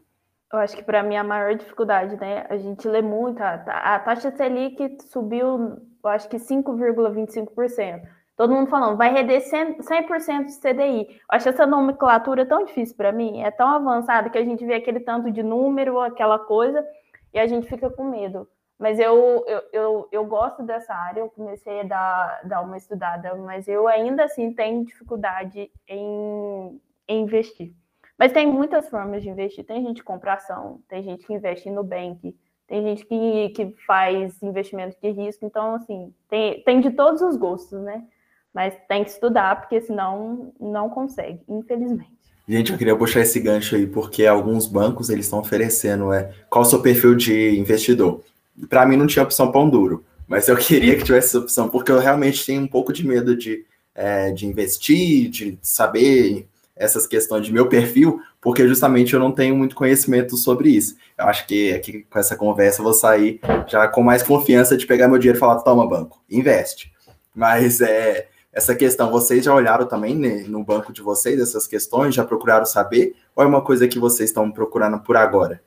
Eu 0.53 0.59
acho 0.61 0.77
que 0.77 0.83
para 0.85 1.03
mim 1.03 1.17
a 1.17 1.25
maior 1.25 1.55
dificuldade, 1.55 2.17
né? 2.17 2.47
A 2.49 2.57
gente 2.57 2.87
lê 2.87 3.03
muito, 3.03 3.41
a, 3.41 3.55
a 3.55 3.99
taxa 3.99 4.31
Selic 4.31 4.99
subiu, 5.03 5.79
eu 6.05 6.11
acho 6.11 6.29
que 6.29 6.37
5,25% 6.37 8.03
todo 8.37 8.53
mundo 8.53 8.69
falando, 8.69 8.97
vai 8.97 9.13
render 9.13 9.39
100%, 9.39 10.21
100 10.21 10.45
de 10.45 10.59
CDI. 10.59 11.09
Eu 11.09 11.17
acho 11.29 11.49
essa 11.49 11.67
nomenclatura 11.67 12.47
tão 12.47 12.65
difícil 12.65 12.97
para 12.97 13.13
mim, 13.13 13.43
é 13.43 13.51
tão 13.51 13.69
avançada 13.69 14.31
que 14.31 14.39
a 14.39 14.45
gente 14.45 14.65
vê 14.65 14.75
aquele 14.75 15.01
tanto 15.01 15.31
de 15.31 15.43
número, 15.43 16.01
aquela 16.01 16.39
coisa, 16.39 16.85
e 17.33 17.39
a 17.39 17.47
gente 17.47 17.69
fica 17.69 17.91
com 17.91 18.05
medo. 18.05 18.49
Mas 18.79 18.99
eu, 18.99 19.45
eu, 19.47 19.63
eu, 19.73 20.09
eu 20.11 20.25
gosto 20.25 20.63
dessa 20.65 20.93
área, 20.93 21.21
eu 21.21 21.31
comecei 21.31 21.81
a 21.81 21.85
dar, 21.85 22.41
dar 22.45 22.61
uma 22.61 22.77
estudada, 22.77 23.35
mas 23.37 23.69
eu 23.69 23.87
ainda 23.87 24.25
assim 24.25 24.53
tenho 24.53 24.85
dificuldade 24.85 25.71
em, 25.89 26.81
em 27.09 27.23
investir. 27.23 27.73
Mas 28.19 28.33
tem 28.33 28.47
muitas 28.47 28.89
formas 28.89 29.23
de 29.23 29.29
investir. 29.29 29.65
Tem 29.65 29.83
gente 29.83 29.97
que 29.97 30.05
compra 30.05 30.35
ação, 30.35 30.81
tem 30.89 31.03
gente 31.03 31.27
que 31.27 31.33
investe 31.33 31.69
no 31.69 31.77
Nubank, 31.77 32.35
tem 32.67 32.83
gente 32.83 33.05
que, 33.05 33.49
que 33.51 33.75
faz 33.87 34.43
investimento 34.43 34.97
de 35.03 35.11
risco. 35.11 35.45
Então, 35.45 35.75
assim, 35.75 36.13
tem, 36.29 36.63
tem 36.63 36.81
de 36.81 36.91
todos 36.91 37.21
os 37.21 37.37
gostos, 37.37 37.81
né? 37.81 38.05
Mas 38.53 38.75
tem 38.89 39.03
que 39.03 39.11
estudar, 39.11 39.61
porque 39.61 39.81
senão 39.81 40.53
não 40.61 40.89
consegue, 40.89 41.41
infelizmente. 41.49 42.15
Gente, 42.47 42.73
eu 42.73 42.79
queria 42.79 42.97
puxar 42.97 43.21
esse 43.21 43.41
gancho 43.41 43.75
aí, 43.75 43.87
porque 43.87 44.27
alguns 44.27 44.67
bancos 44.67 45.09
eles 45.09 45.27
estão 45.27 45.41
oferecendo 45.41 46.13
é, 46.13 46.31
qual 46.49 46.63
o 46.63 46.67
seu 46.67 46.81
perfil 46.81 47.15
de 47.15 47.59
investidor. 47.59 48.23
Para 48.69 48.87
mim 48.87 48.97
não 48.97 49.07
tinha 49.07 49.23
opção 49.23 49.51
pão 49.51 49.69
duro, 49.69 50.05
mas 50.29 50.47
eu 50.47 50.57
queria 50.57 50.95
que 50.97 51.05
tivesse 51.05 51.29
essa 51.29 51.39
opção, 51.39 51.69
porque 51.69 51.91
eu 51.91 51.99
realmente 51.99 52.45
tenho 52.45 52.63
um 52.63 52.69
pouco 52.69 52.93
de 52.93 53.07
medo 53.07 53.35
de, 53.35 53.65
é, 53.95 54.31
de 54.31 54.47
investir, 54.47 55.31
de 55.31 55.59
saber 55.63 56.47
essas 56.77 57.07
questões 57.07 57.47
de 57.47 57.53
meu 57.53 57.69
perfil, 57.69 58.21
porque 58.41 58.67
justamente 58.67 59.15
eu 59.15 59.21
não 59.21 59.31
tenho 59.31 59.55
muito 59.57 59.77
conhecimento 59.77 60.37
sobre 60.37 60.71
isso. 60.71 60.97
Eu 61.17 61.27
acho 61.27 61.47
que 61.47 61.73
aqui 61.73 62.05
com 62.11 62.19
essa 62.19 62.37
conversa 62.37 62.81
eu 62.81 62.85
vou 62.85 62.95
sair 62.95 63.41
já 63.67 63.87
com 63.89 64.03
mais 64.03 64.23
confiança 64.23 64.77
de 64.77 64.87
pegar 64.87 65.09
meu 65.09 65.19
dinheiro 65.19 65.39
e 65.39 65.41
falar: 65.41 65.61
toma, 65.61 65.89
banco, 65.89 66.23
investe. 66.29 66.93
Mas 67.35 67.81
é, 67.81 68.29
essa 68.53 68.75
questão, 68.75 69.11
vocês 69.11 69.45
já 69.45 69.53
olharam 69.53 69.87
também 69.87 70.15
né, 70.15 70.45
no 70.47 70.63
banco 70.63 70.93
de 70.93 71.03
vocês 71.03 71.41
essas 71.41 71.67
questões, 71.67 72.15
já 72.15 72.25
procuraram 72.25 72.65
saber? 72.65 73.17
Ou 73.35 73.43
é 73.43 73.47
uma 73.47 73.63
coisa 73.63 73.89
que 73.89 73.99
vocês 73.99 74.31
estão 74.31 74.51
procurando 74.51 75.01
por 75.01 75.17
agora? 75.17 75.61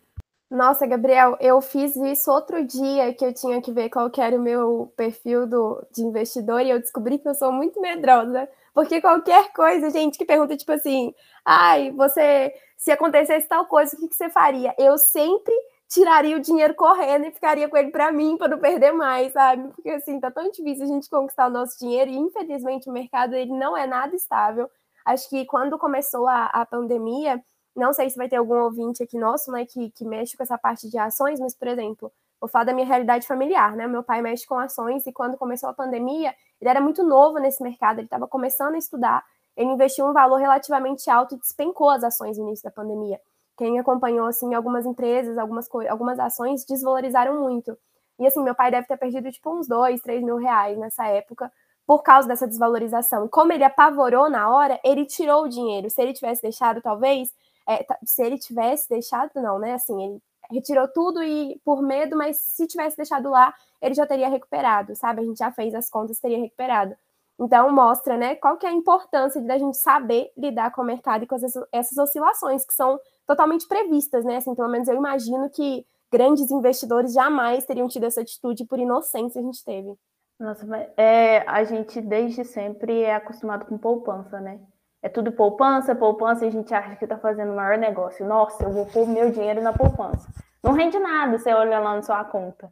Nossa, 0.50 0.88
Gabriel, 0.88 1.38
eu 1.42 1.60
fiz 1.60 1.94
isso 1.98 2.32
outro 2.32 2.66
dia 2.66 3.14
que 3.14 3.26
eu 3.26 3.34
tinha 3.34 3.62
que 3.62 3.70
ver 3.70 3.90
qual 3.90 4.10
que 4.10 4.22
era 4.22 4.38
o 4.38 4.42
meu 4.42 4.94
perfil 4.96 5.46
do, 5.46 5.86
de 5.94 6.02
investidor 6.02 6.62
e 6.62 6.70
eu 6.70 6.80
descobri 6.80 7.18
que 7.18 7.28
eu 7.28 7.36
sou 7.36 7.52
muito 7.52 7.82
medrosa. 7.82 8.48
Porque 8.78 9.02
qualquer 9.02 9.52
coisa, 9.54 9.90
gente, 9.90 10.20
que 10.20 10.24
pergunta 10.24 10.56
tipo 10.56 10.72
assim, 10.72 11.12
ai, 11.44 11.90
você, 11.94 12.54
se 12.78 12.92
acontecesse 12.92 13.48
tal 13.48 13.66
coisa, 13.66 13.96
o 13.96 14.00
que, 14.00 14.08
que 14.08 14.16
você 14.16 14.30
faria? 14.30 14.72
Eu 14.78 15.00
sempre 15.00 15.52
tiraria 15.90 16.38
o 16.38 16.40
dinheiro 16.40 16.76
correndo 16.76 17.26
e 17.26 17.32
ficaria 17.32 17.68
com 17.68 17.76
ele 17.76 17.90
para 17.90 18.12
mim, 18.12 18.38
para 18.38 18.50
não 18.50 18.60
perder 18.60 18.92
mais, 18.92 19.34
sabe? 19.34 19.68
Porque 19.70 19.90
assim, 19.90 20.20
tá 20.20 20.30
tão 20.30 20.52
difícil 20.52 20.84
a 20.84 20.88
gente 20.90 21.10
conquistar 21.10 21.48
o 21.48 21.50
nosso 21.50 21.80
dinheiro 21.80 22.12
e 22.12 22.18
infelizmente 22.18 22.88
o 22.88 22.94
mercado 22.94 23.34
ele 23.34 23.52
não 23.52 23.76
é 23.76 23.88
nada 23.88 24.16
estável. 24.16 24.70
Acho 25.04 25.28
que 25.28 25.44
quando 25.48 25.80
começou 25.80 26.28
a, 26.28 26.46
a 26.46 26.64
pandemia, 26.64 27.44
não 27.76 27.92
sei 27.94 28.12
se 28.12 28.16
vai 28.16 28.30
ter 28.30 28.36
algum 28.36 28.60
ouvinte 28.60 29.02
aqui 29.02 29.18
nosso, 29.18 29.52
né, 29.52 29.66
que, 29.66 29.90
que 29.90 30.06
mexe 30.06 30.38
com 30.38 30.44
essa 30.44 30.56
parte 30.56 30.88
de 30.88 31.00
ações, 31.00 31.40
mas, 31.40 31.56
por 31.56 31.68
exemplo, 31.68 32.14
vou 32.40 32.50
falar 32.50 32.66
da 32.66 32.74
minha 32.74 32.86
realidade 32.86 33.26
familiar, 33.26 33.76
né? 33.76 33.88
Meu 33.88 34.04
pai 34.04 34.22
mexe 34.22 34.46
com 34.46 34.58
ações 34.60 35.06
e 35.06 35.12
quando 35.12 35.38
começou 35.38 35.70
a 35.70 35.74
pandemia, 35.74 36.34
ele 36.62 36.70
era 36.70 36.82
muito 36.82 37.04
novo 37.04 37.40
nesse 37.40 37.62
mercado, 37.62 38.00
ele 38.00 38.08
estava 38.08 38.28
começando 38.28 38.76
a 38.76 38.78
estudar, 38.78 39.24
ele 39.56 39.70
investiu 39.72 40.06
um 40.06 40.14
valor 40.14 40.38
relativamente 40.38 41.10
alto 41.10 41.36
e 41.36 41.40
despencou 41.40 41.90
as 41.90 42.04
ações 42.04 42.38
no 42.38 42.48
início 42.48 42.64
da 42.64 42.72
pandemia. 42.72 43.20
Quem 43.58 43.80
acompanhou, 43.80 44.28
assim, 44.28 44.54
algumas 44.54 44.86
empresas, 44.86 45.38
algumas, 45.38 45.68
algumas 45.90 46.20
ações 46.20 46.64
desvalorizaram 46.64 47.42
muito. 47.42 47.76
E, 48.20 48.28
assim, 48.28 48.44
meu 48.44 48.54
pai 48.54 48.70
deve 48.70 48.88
ter 48.88 48.98
perdido, 48.98 49.32
tipo, 49.32 49.50
uns 49.52 49.68
dois, 49.68 50.00
três 50.02 50.24
mil 50.24 50.38
reais 50.38 50.78
nessa 50.78 51.08
época, 51.08 51.52
por 51.86 52.04
causa 52.04 52.28
dessa 52.28 52.48
desvalorização. 52.48 53.28
Como 53.28 53.52
ele 53.52 53.64
apavorou 53.64 54.30
na 54.30 54.50
hora, 54.50 54.80
ele 54.84 55.06
tirou 55.06 55.44
o 55.44 55.48
dinheiro. 55.48 55.90
Se 55.90 56.02
ele 56.02 56.14
tivesse 56.14 56.42
deixado, 56.42 56.82
talvez, 56.82 57.34
é, 57.68 57.84
se 58.06 58.24
ele 58.24 58.38
tivesse 58.38 58.88
deixado, 58.90 59.32
não, 59.36 59.58
né? 59.58 59.74
Assim, 59.74 60.04
ele 60.04 60.22
retirou 60.52 60.88
tudo 60.88 61.24
e 61.24 61.60
por 61.64 61.82
medo, 61.82 62.18
mas 62.18 62.38
se 62.38 62.68
tivesse 62.68 62.98
deixado 62.98 63.30
lá, 63.30 63.54
ele 63.82 63.94
já 63.94 64.06
teria 64.06 64.30
recuperado, 64.30 64.96
sabe? 64.96 65.22
A 65.22 65.24
gente 65.24 65.38
já 65.38 65.52
fez 65.52 65.74
as 65.76 65.90
contas, 65.90 66.20
teria 66.20 66.40
recuperado. 66.40 66.96
Então 67.40 67.72
mostra, 67.72 68.18
né, 68.18 68.36
qual 68.36 68.58
que 68.58 68.66
é 68.66 68.70
a 68.70 68.74
importância 68.74 69.40
de 69.40 69.52
a 69.52 69.58
gente 69.58 69.78
saber 69.78 70.32
lidar 70.36 70.72
com 70.72 70.82
o 70.82 70.86
mercado 70.86 71.24
e 71.24 71.28
com 71.28 71.36
essas, 71.36 71.54
essas 71.72 71.98
oscilações 71.98 72.66
que 72.66 72.74
são 72.74 73.00
totalmente 73.28 73.68
previstas, 73.68 74.26
né? 74.26 74.38
Assim, 74.38 74.56
pelo 74.56 74.70
menos 74.70 74.88
eu 74.88 74.96
imagino 74.96 75.50
que 75.50 75.86
grandes 76.12 76.50
investidores 76.50 77.14
jamais 77.14 77.66
teriam 77.66 77.88
tido 77.88 78.06
essa 78.06 78.22
atitude 78.22 78.66
por 78.66 78.80
inocência 78.80 79.40
a 79.40 79.44
gente 79.44 79.64
teve. 79.64 79.94
Nossa, 80.40 80.66
mas 80.66 80.88
é, 80.98 81.40
a 81.48 81.64
gente 81.64 82.02
desde 82.02 82.44
sempre 82.44 83.02
é 83.02 83.16
acostumado 83.16 83.66
com 83.66 83.78
poupança, 83.78 84.40
né? 84.40 84.60
É 85.08 85.10
tudo 85.10 85.32
poupança, 85.32 85.96
poupança, 85.96 86.44
e 86.44 86.50
a 86.50 86.52
gente 86.52 86.74
acha 86.74 86.98
que 86.98 87.06
está 87.06 87.18
fazendo 87.18 87.54
o 87.54 87.56
maior 87.56 87.78
negócio. 87.78 88.26
Nossa, 88.26 88.66
eu 88.66 88.72
vou 88.72 88.86
pôr 88.86 89.08
meu 89.08 89.32
dinheiro 89.32 89.62
na 89.62 89.72
poupança. 89.72 90.30
Não 90.62 90.74
rende 90.74 91.00
nada 91.00 91.38
você 91.38 91.54
olha 91.54 91.80
lá 91.80 91.96
na 91.96 92.02
sua 92.02 92.26
conta. 92.26 92.70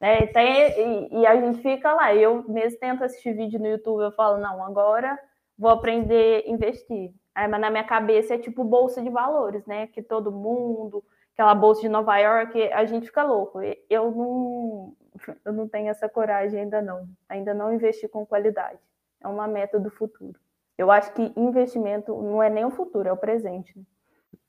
Né? 0.00 0.26
Tem, 0.28 0.70
e, 0.70 1.20
e, 1.20 1.26
a 1.26 1.38
gente 1.38 1.60
fica 1.60 1.92
lá. 1.92 2.14
Eu 2.14 2.42
mesmo 2.48 2.78
tento 2.78 3.04
assistir 3.04 3.34
vídeo 3.34 3.60
no 3.60 3.66
YouTube, 3.66 4.02
eu 4.02 4.12
falo, 4.12 4.38
não, 4.38 4.64
agora 4.64 5.18
vou 5.58 5.70
aprender 5.70 6.44
a 6.46 6.50
investir. 6.50 7.12
Aí, 7.34 7.46
mas 7.46 7.60
na 7.60 7.68
minha 7.68 7.84
cabeça 7.84 8.36
é 8.36 8.38
tipo 8.38 8.64
bolsa 8.64 9.02
de 9.02 9.10
valores, 9.10 9.66
né? 9.66 9.86
Que 9.88 10.00
todo 10.00 10.32
mundo, 10.32 11.04
aquela 11.34 11.54
bolsa 11.54 11.82
de 11.82 11.90
Nova 11.90 12.16
York, 12.16 12.72
a 12.72 12.86
gente 12.86 13.04
fica 13.04 13.22
louco. 13.22 13.60
Eu 13.90 14.10
não, 14.12 14.96
eu 15.44 15.52
não 15.52 15.68
tenho 15.68 15.90
essa 15.90 16.08
coragem 16.08 16.58
ainda 16.58 16.80
não. 16.80 17.06
Ainda 17.28 17.52
não 17.52 17.70
investi 17.74 18.08
com 18.08 18.24
qualidade. 18.24 18.78
É 19.22 19.28
uma 19.28 19.46
meta 19.46 19.78
do 19.78 19.90
futuro. 19.90 20.40
Eu 20.78 20.90
acho 20.90 21.12
que 21.12 21.32
investimento 21.36 22.12
não 22.14 22.42
é 22.42 22.50
nem 22.50 22.64
o 22.64 22.70
futuro, 22.70 23.08
é 23.08 23.12
o 23.12 23.16
presente. 23.16 23.72
Né? 23.76 23.84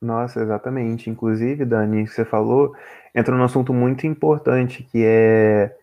Nossa, 0.01 0.41
exatamente. 0.41 1.09
Inclusive, 1.09 1.65
Dani, 1.65 2.07
você 2.07 2.23
falou, 2.25 2.75
entra 3.15 3.35
num 3.35 3.43
assunto 3.43 3.73
muito 3.73 4.05
importante 4.05 4.83
que 4.83 5.03
é 5.03 5.75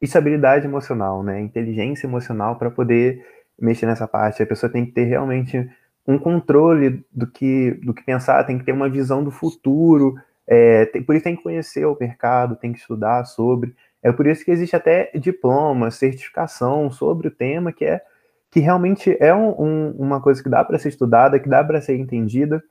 estabilidade 0.00 0.66
emocional, 0.66 1.22
né? 1.22 1.40
Inteligência 1.40 2.06
emocional 2.06 2.56
para 2.56 2.70
poder 2.70 3.24
mexer 3.58 3.86
nessa 3.86 4.06
parte. 4.06 4.42
A 4.42 4.46
pessoa 4.46 4.70
tem 4.70 4.84
que 4.84 4.92
ter 4.92 5.04
realmente 5.04 5.68
um 6.06 6.18
controle 6.18 7.04
do 7.10 7.26
que, 7.26 7.72
do 7.82 7.92
que 7.92 8.04
pensar, 8.04 8.44
tem 8.44 8.58
que 8.58 8.64
ter 8.64 8.72
uma 8.72 8.88
visão 8.88 9.24
do 9.24 9.30
futuro. 9.30 10.14
É, 10.46 10.86
tem, 10.86 11.02
por 11.02 11.16
isso 11.16 11.24
tem 11.24 11.34
que 11.34 11.42
conhecer 11.42 11.84
o 11.84 11.96
mercado, 11.98 12.56
tem 12.56 12.72
que 12.72 12.78
estudar 12.78 13.24
sobre. 13.24 13.74
É 14.02 14.12
por 14.12 14.26
isso 14.26 14.44
que 14.44 14.52
existe 14.52 14.76
até 14.76 15.10
diploma, 15.14 15.90
certificação 15.90 16.90
sobre 16.90 17.26
o 17.26 17.30
tema, 17.30 17.72
que 17.72 17.84
é 17.84 18.00
que 18.50 18.60
realmente 18.60 19.16
é 19.20 19.34
um, 19.34 19.50
um, 19.60 19.90
uma 19.98 20.20
coisa 20.20 20.42
que 20.42 20.48
dá 20.48 20.64
para 20.64 20.78
ser 20.78 20.88
estudada, 20.88 21.38
que 21.38 21.48
dá 21.48 21.62
para 21.62 21.80
ser 21.80 21.96
entendida, 21.96 22.62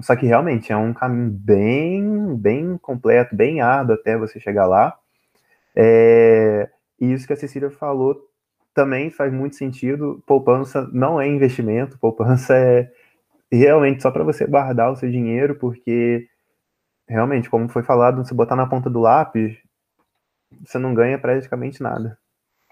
só 0.00 0.14
que 0.14 0.26
realmente 0.26 0.72
é 0.72 0.76
um 0.76 0.92
caminho 0.92 1.30
bem, 1.30 2.36
bem 2.36 2.78
completo, 2.78 3.34
bem 3.34 3.60
árduo 3.60 3.94
até 3.94 4.16
você 4.16 4.38
chegar 4.38 4.66
lá. 4.66 4.96
É, 5.74 6.68
e 7.00 7.12
isso 7.12 7.26
que 7.26 7.32
a 7.32 7.36
Cecília 7.36 7.70
falou 7.70 8.16
também 8.74 9.10
faz 9.10 9.32
muito 9.32 9.56
sentido. 9.56 10.22
Poupança 10.26 10.88
não 10.92 11.20
é 11.20 11.26
investimento, 11.26 11.98
poupança 11.98 12.54
é 12.54 12.92
realmente 13.50 14.02
só 14.02 14.10
para 14.10 14.24
você 14.24 14.46
guardar 14.46 14.92
o 14.92 14.96
seu 14.96 15.10
dinheiro, 15.10 15.54
porque 15.56 16.28
realmente, 17.08 17.48
como 17.48 17.68
foi 17.68 17.82
falado, 17.82 18.24
se 18.26 18.34
botar 18.34 18.56
na 18.56 18.66
ponta 18.66 18.90
do 18.90 19.00
lápis, 19.00 19.56
você 20.64 20.78
não 20.78 20.92
ganha 20.94 21.18
praticamente 21.18 21.82
nada. 21.82 22.18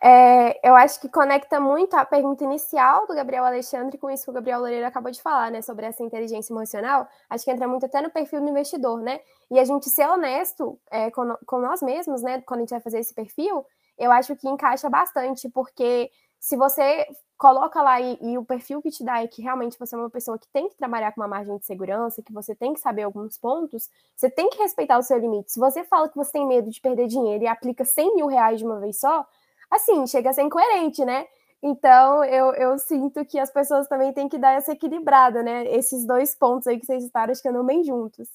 É, 0.06 0.60
eu 0.62 0.76
acho 0.76 1.00
que 1.00 1.08
conecta 1.08 1.58
muito 1.58 1.94
a 1.94 2.04
pergunta 2.04 2.44
inicial 2.44 3.06
do 3.06 3.14
Gabriel 3.14 3.42
Alexandre 3.42 3.96
com 3.96 4.10
isso 4.10 4.24
que 4.24 4.30
o 4.30 4.34
Gabriel 4.34 4.58
Loureiro 4.58 4.86
acabou 4.86 5.10
de 5.10 5.22
falar, 5.22 5.50
né, 5.50 5.62
sobre 5.62 5.86
essa 5.86 6.02
inteligência 6.02 6.52
emocional. 6.52 7.08
Acho 7.30 7.42
que 7.42 7.50
entra 7.50 7.66
muito 7.66 7.86
até 7.86 8.02
no 8.02 8.10
perfil 8.10 8.42
do 8.42 8.50
investidor, 8.50 9.00
né? 9.00 9.18
E 9.50 9.58
a 9.58 9.64
gente 9.64 9.88
ser 9.88 10.06
honesto 10.06 10.78
é, 10.90 11.10
com, 11.10 11.34
com 11.46 11.58
nós 11.58 11.80
mesmos, 11.80 12.20
né, 12.20 12.42
quando 12.42 12.60
a 12.60 12.62
gente 12.64 12.70
vai 12.72 12.80
fazer 12.80 12.98
esse 12.98 13.14
perfil, 13.14 13.64
eu 13.96 14.12
acho 14.12 14.36
que 14.36 14.46
encaixa 14.46 14.90
bastante, 14.90 15.48
porque 15.48 16.10
se 16.38 16.54
você 16.54 17.06
coloca 17.38 17.80
lá 17.80 17.98
e, 17.98 18.18
e, 18.20 18.36
o 18.36 18.44
perfil 18.44 18.82
que 18.82 18.90
te 18.90 19.02
dá 19.02 19.22
é 19.22 19.26
que 19.26 19.40
realmente 19.40 19.78
você 19.78 19.94
é 19.94 19.98
uma 19.98 20.10
pessoa 20.10 20.38
que 20.38 20.46
tem 20.48 20.68
que 20.68 20.76
trabalhar 20.76 21.12
com 21.12 21.22
uma 21.22 21.28
margem 21.28 21.56
de 21.56 21.64
segurança, 21.64 22.22
que 22.22 22.32
você 22.32 22.54
tem 22.54 22.74
que 22.74 22.80
saber 22.80 23.04
alguns 23.04 23.38
pontos, 23.38 23.88
você 24.14 24.28
tem 24.28 24.50
que 24.50 24.58
respeitar 24.58 24.98
o 24.98 25.02
seu 25.02 25.18
limite. 25.18 25.50
Se 25.50 25.58
você 25.58 25.82
fala 25.82 26.10
que 26.10 26.16
você 26.16 26.32
tem 26.32 26.46
medo 26.46 26.70
de 26.70 26.78
perder 26.78 27.06
dinheiro 27.06 27.44
e 27.44 27.46
aplica 27.46 27.86
100 27.86 28.16
mil 28.16 28.26
reais 28.26 28.58
de 28.58 28.66
uma 28.66 28.78
vez 28.78 29.00
só, 29.00 29.26
assim, 29.74 30.06
chega 30.06 30.30
a 30.30 30.32
ser 30.32 30.42
incoerente, 30.42 31.04
né? 31.04 31.24
Então, 31.62 32.22
eu, 32.24 32.52
eu 32.54 32.78
sinto 32.78 33.24
que 33.24 33.38
as 33.38 33.50
pessoas 33.50 33.88
também 33.88 34.12
têm 34.12 34.28
que 34.28 34.38
dar 34.38 34.52
essa 34.52 34.72
equilibrada, 34.72 35.42
né? 35.42 35.64
Esses 35.74 36.06
dois 36.06 36.34
pontos 36.34 36.66
aí 36.66 36.78
que 36.78 36.84
vocês 36.84 37.02
estaram, 37.02 37.32
acho 37.32 37.40
que 37.40 37.48
andam 37.48 37.64
bem 37.64 37.82
juntos. 37.82 38.28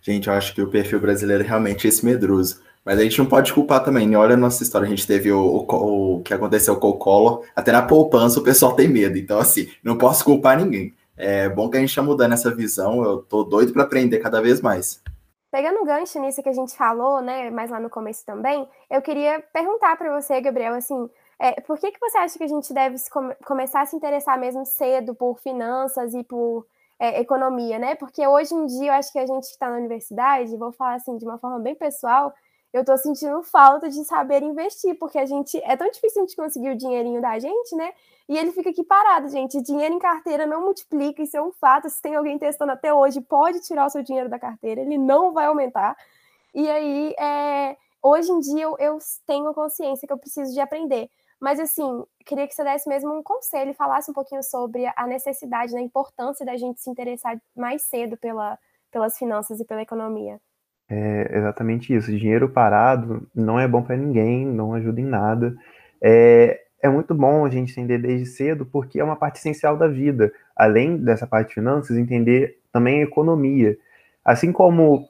Gente, 0.00 0.28
eu 0.28 0.34
acho 0.34 0.54
que 0.54 0.62
o 0.62 0.70
perfil 0.70 0.98
brasileiro 0.98 1.44
é 1.44 1.46
realmente 1.46 1.86
esse 1.86 2.04
medroso. 2.04 2.60
Mas 2.84 2.98
a 2.98 3.02
gente 3.02 3.18
não 3.18 3.26
pode 3.26 3.52
culpar 3.52 3.84
também, 3.84 4.08
né? 4.08 4.16
Olha 4.16 4.34
a 4.34 4.38
nossa 4.38 4.62
história, 4.62 4.86
a 4.86 4.88
gente 4.88 5.06
teve 5.06 5.30
o, 5.30 5.38
o, 5.40 6.16
o 6.16 6.22
que 6.22 6.34
aconteceu 6.34 6.74
com 6.76 6.88
o 6.88 6.96
Collor, 6.98 7.44
até 7.54 7.70
na 7.70 7.82
poupança 7.82 8.40
o 8.40 8.42
pessoal 8.42 8.74
tem 8.74 8.88
medo. 8.88 9.16
Então, 9.16 9.38
assim, 9.38 9.68
não 9.84 9.96
posso 9.96 10.24
culpar 10.24 10.58
ninguém. 10.58 10.92
É 11.16 11.48
bom 11.48 11.68
que 11.68 11.76
a 11.76 11.80
gente 11.80 11.90
está 11.90 12.02
mudando 12.02 12.32
essa 12.32 12.52
visão, 12.52 13.04
eu 13.04 13.18
tô 13.18 13.44
doido 13.44 13.72
para 13.72 13.82
aprender 13.82 14.18
cada 14.18 14.40
vez 14.40 14.60
mais. 14.60 15.00
Pegando 15.52 15.82
um 15.82 15.84
gancho 15.84 16.18
nisso 16.18 16.42
que 16.42 16.48
a 16.48 16.52
gente 16.54 16.74
falou, 16.74 17.20
né, 17.20 17.50
mais 17.50 17.70
lá 17.70 17.78
no 17.78 17.90
começo 17.90 18.24
também, 18.24 18.66
eu 18.88 19.02
queria 19.02 19.38
perguntar 19.52 19.94
para 19.98 20.18
você, 20.18 20.40
Gabriel, 20.40 20.72
assim, 20.72 21.10
é, 21.38 21.60
por 21.60 21.78
que, 21.78 21.92
que 21.92 22.00
você 22.00 22.16
acha 22.16 22.38
que 22.38 22.44
a 22.44 22.48
gente 22.48 22.72
deve 22.72 22.96
come 23.10 23.34
começar 23.44 23.82
a 23.82 23.86
se 23.86 23.94
interessar 23.94 24.40
mesmo 24.40 24.64
cedo 24.64 25.14
por 25.14 25.38
finanças 25.40 26.14
e 26.14 26.24
por 26.24 26.66
é, 26.98 27.20
economia, 27.20 27.78
né? 27.78 27.94
Porque 27.96 28.26
hoje 28.26 28.54
em 28.54 28.64
dia 28.64 28.92
eu 28.92 28.94
acho 28.94 29.12
que 29.12 29.18
a 29.18 29.26
gente 29.26 29.44
está 29.44 29.68
na 29.68 29.76
universidade, 29.76 30.56
vou 30.56 30.72
falar 30.72 30.94
assim 30.94 31.18
de 31.18 31.24
uma 31.26 31.36
forma 31.36 31.58
bem 31.58 31.74
pessoal, 31.74 32.32
eu 32.72 32.80
estou 32.80 32.96
sentindo 32.96 33.42
falta 33.42 33.88
de 33.88 34.02
saber 34.04 34.42
investir, 34.42 34.98
porque 34.98 35.18
a 35.18 35.26
gente 35.26 35.58
é 35.62 35.76
tão 35.76 35.90
difícil 35.90 36.22
a 36.22 36.24
gente 36.26 36.36
conseguir 36.36 36.70
o 36.70 36.76
dinheirinho 36.76 37.20
da 37.20 37.38
gente, 37.38 37.76
né? 37.76 37.92
E 38.28 38.38
ele 38.38 38.50
fica 38.52 38.70
aqui 38.70 38.82
parado, 38.82 39.28
gente. 39.28 39.60
Dinheiro 39.60 39.94
em 39.94 39.98
carteira 39.98 40.46
não 40.46 40.62
multiplica, 40.62 41.22
isso 41.22 41.36
é 41.36 41.42
um 41.42 41.52
fato. 41.52 41.90
Se 41.90 42.00
tem 42.00 42.14
alguém 42.14 42.38
testando 42.38 42.72
até 42.72 42.92
hoje, 42.94 43.20
pode 43.20 43.60
tirar 43.60 43.86
o 43.86 43.90
seu 43.90 44.02
dinheiro 44.02 44.28
da 44.28 44.38
carteira, 44.38 44.80
ele 44.80 44.96
não 44.96 45.32
vai 45.32 45.46
aumentar. 45.46 45.96
E 46.54 46.68
aí, 46.70 47.14
é, 47.18 47.76
hoje 48.02 48.30
em 48.32 48.40
dia, 48.40 48.62
eu, 48.62 48.76
eu 48.78 48.98
tenho 49.26 49.52
consciência 49.52 50.06
que 50.06 50.12
eu 50.12 50.18
preciso 50.18 50.52
de 50.54 50.60
aprender. 50.60 51.10
Mas, 51.38 51.58
assim, 51.58 52.04
queria 52.24 52.46
que 52.46 52.54
você 52.54 52.62
desse 52.64 52.88
mesmo 52.88 53.12
um 53.12 53.22
conselho 53.22 53.74
falasse 53.74 54.10
um 54.10 54.14
pouquinho 54.14 54.42
sobre 54.42 54.86
a 54.96 55.06
necessidade, 55.06 55.74
né, 55.74 55.80
a 55.80 55.82
importância 55.82 56.46
da 56.46 56.56
gente 56.56 56.80
se 56.80 56.88
interessar 56.88 57.36
mais 57.54 57.82
cedo 57.82 58.16
pela, 58.16 58.58
pelas 58.92 59.18
finanças 59.18 59.60
e 59.60 59.64
pela 59.64 59.82
economia. 59.82 60.40
É 60.94 61.38
exatamente 61.38 61.94
isso. 61.94 62.14
Dinheiro 62.14 62.50
parado 62.50 63.26
não 63.34 63.58
é 63.58 63.66
bom 63.66 63.82
para 63.82 63.96
ninguém, 63.96 64.44
não 64.44 64.74
ajuda 64.74 65.00
em 65.00 65.04
nada. 65.04 65.56
É, 66.02 66.60
é 66.82 66.88
muito 66.88 67.14
bom 67.14 67.46
a 67.46 67.48
gente 67.48 67.72
entender 67.72 67.96
desde 67.96 68.26
cedo, 68.26 68.66
porque 68.66 69.00
é 69.00 69.04
uma 69.04 69.16
parte 69.16 69.38
essencial 69.38 69.74
da 69.74 69.88
vida. 69.88 70.30
Além 70.54 70.98
dessa 70.98 71.26
parte 71.26 71.48
de 71.48 71.54
finanças, 71.54 71.96
entender 71.96 72.58
também 72.70 73.00
a 73.00 73.04
economia. 73.04 73.78
Assim 74.22 74.52
como 74.52 75.08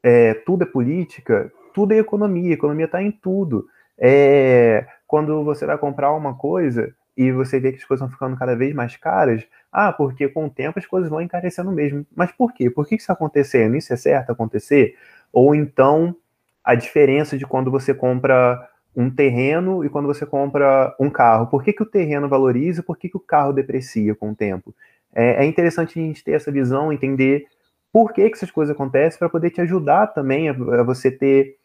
é, 0.00 0.34
tudo 0.34 0.62
é 0.62 0.66
política, 0.66 1.52
tudo 1.74 1.92
é 1.92 1.98
economia. 1.98 2.50
A 2.50 2.54
economia 2.54 2.84
está 2.86 3.02
em 3.02 3.10
tudo. 3.10 3.66
É, 3.98 4.86
quando 5.08 5.42
você 5.42 5.66
vai 5.66 5.76
comprar 5.76 6.12
uma 6.12 6.36
coisa, 6.36 6.94
e 7.16 7.32
você 7.32 7.58
vê 7.58 7.72
que 7.72 7.78
as 7.78 7.84
coisas 7.84 8.06
vão 8.06 8.12
ficando 8.12 8.36
cada 8.36 8.54
vez 8.54 8.74
mais 8.74 8.96
caras, 8.96 9.42
ah, 9.72 9.92
porque 9.92 10.28
com 10.28 10.46
o 10.46 10.50
tempo 10.50 10.78
as 10.78 10.86
coisas 10.86 11.08
vão 11.08 11.20
encarecendo 11.20 11.72
mesmo. 11.72 12.06
Mas 12.14 12.30
por 12.30 12.52
quê? 12.52 12.68
Por 12.68 12.86
que 12.86 12.94
isso 12.94 13.04
está 13.04 13.14
acontecendo? 13.14 13.74
Isso 13.74 13.92
é 13.92 13.96
certo 13.96 14.30
acontecer? 14.32 14.94
Ou 15.36 15.54
então 15.54 16.16
a 16.64 16.74
diferença 16.74 17.36
de 17.36 17.44
quando 17.44 17.70
você 17.70 17.92
compra 17.92 18.58
um 18.96 19.10
terreno 19.10 19.84
e 19.84 19.90
quando 19.90 20.06
você 20.06 20.24
compra 20.24 20.96
um 20.98 21.10
carro. 21.10 21.48
Por 21.48 21.62
que, 21.62 21.74
que 21.74 21.82
o 21.82 21.86
terreno 21.86 22.26
valoriza 22.26 22.80
e 22.80 22.82
por 22.82 22.96
que, 22.96 23.10
que 23.10 23.18
o 23.18 23.20
carro 23.20 23.52
deprecia 23.52 24.14
com 24.14 24.30
o 24.30 24.34
tempo? 24.34 24.74
É, 25.14 25.44
é 25.44 25.46
interessante 25.46 26.00
a 26.00 26.02
gente 26.02 26.24
ter 26.24 26.32
essa 26.32 26.50
visão, 26.50 26.90
entender 26.90 27.44
por 27.92 28.14
que, 28.14 28.30
que 28.30 28.34
essas 28.34 28.50
coisas 28.50 28.74
acontecem, 28.74 29.18
para 29.18 29.28
poder 29.28 29.50
te 29.50 29.60
ajudar 29.60 30.06
também 30.06 30.48
a, 30.48 30.52
a 30.52 30.82
você 30.82 31.10
ter 31.10 31.56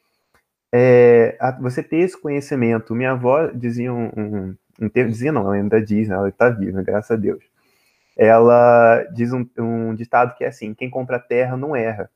é, 0.70 1.38
a, 1.40 1.54
você 1.54 1.82
ter 1.82 2.00
esse 2.00 2.22
conhecimento. 2.22 2.94
Minha 2.94 3.12
avó 3.12 3.48
dizia 3.48 3.94
um, 3.94 4.12
um, 4.18 4.56
um 4.82 4.90
dizia 4.90 5.32
não, 5.32 5.44
ela 5.44 5.56
ainda 5.56 5.82
diz, 5.82 6.10
né, 6.10 6.16
ela 6.16 6.28
está 6.28 6.50
viva, 6.50 6.84
graças 6.84 7.12
a 7.12 7.16
Deus. 7.16 7.42
Ela 8.18 9.06
diz 9.14 9.32
um, 9.32 9.48
um 9.58 9.96
ditado 9.96 10.36
que 10.36 10.44
é 10.44 10.50
assim: 10.50 10.74
quem 10.74 10.90
compra 10.90 11.20
terra 11.20 11.56
não 11.56 11.74
erra. 11.74 12.10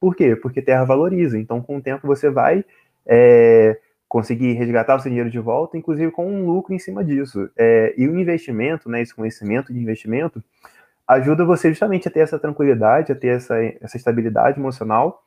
Por 0.00 0.16
quê? 0.16 0.34
Porque 0.34 0.62
terra 0.62 0.84
valoriza. 0.84 1.38
Então, 1.38 1.60
com 1.60 1.76
o 1.76 1.82
tempo, 1.82 2.06
você 2.06 2.30
vai 2.30 2.64
é, 3.06 3.78
conseguir 4.08 4.54
resgatar 4.54 4.96
o 4.96 5.00
seu 5.00 5.10
dinheiro 5.10 5.30
de 5.30 5.38
volta, 5.38 5.76
inclusive 5.76 6.10
com 6.10 6.26
um 6.26 6.46
lucro 6.46 6.74
em 6.74 6.78
cima 6.78 7.04
disso. 7.04 7.48
É, 7.56 7.94
e 7.96 8.08
o 8.08 8.18
investimento, 8.18 8.88
né, 8.88 9.02
esse 9.02 9.14
conhecimento 9.14 9.72
de 9.72 9.78
investimento, 9.78 10.42
ajuda 11.06 11.44
você 11.44 11.68
justamente 11.68 12.08
a 12.08 12.10
ter 12.10 12.20
essa 12.20 12.38
tranquilidade, 12.38 13.12
a 13.12 13.14
ter 13.14 13.36
essa, 13.36 13.56
essa 13.80 13.96
estabilidade 13.96 14.58
emocional, 14.58 15.22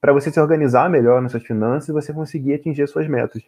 para 0.00 0.12
você 0.12 0.30
se 0.30 0.40
organizar 0.40 0.88
melhor 0.90 1.22
nas 1.22 1.32
suas 1.32 1.42
finanças 1.42 1.88
e 1.88 1.92
você 1.92 2.12
conseguir 2.12 2.54
atingir 2.54 2.82
as 2.82 2.90
suas 2.90 3.08
metas. 3.08 3.42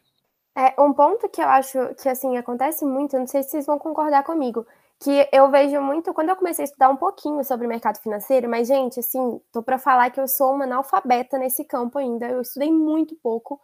É, 0.56 0.80
um 0.80 0.92
ponto 0.92 1.28
que 1.28 1.40
eu 1.40 1.49
acho 1.49 1.94
que 1.94 2.08
assim 2.08 2.37
acontece 2.37 2.84
muito, 2.84 3.16
não 3.16 3.26
sei 3.26 3.42
se 3.42 3.50
vocês 3.50 3.66
vão 3.66 3.78
concordar 3.78 4.25
comigo, 4.25 4.66
que 5.00 5.28
eu 5.33 5.50
vejo 5.50 5.80
muito 5.80 6.12
quando 6.12 6.28
eu 6.28 6.37
comecei 6.37 6.62
a 6.64 6.66
estudar 6.66 6.90
um 6.90 6.97
pouquinho 6.97 7.42
sobre 7.45 7.66
o 7.66 7.69
mercado 7.69 7.99
financeiro, 8.00 8.49
mas 8.50 8.69
gente, 8.69 9.00
assim, 9.00 9.40
tô 9.50 9.62
para 9.62 9.78
falar 9.78 10.11
que 10.11 10.21
eu 10.21 10.28
sou 10.28 10.52
uma 10.52 10.64
analfabeta 10.64 11.38
nesse 11.38 11.64
campo 11.64 11.99
ainda. 11.99 12.28
Eu 12.28 12.42
estudei 12.42 12.71
muito 12.71 13.16
pouco, 13.23 13.59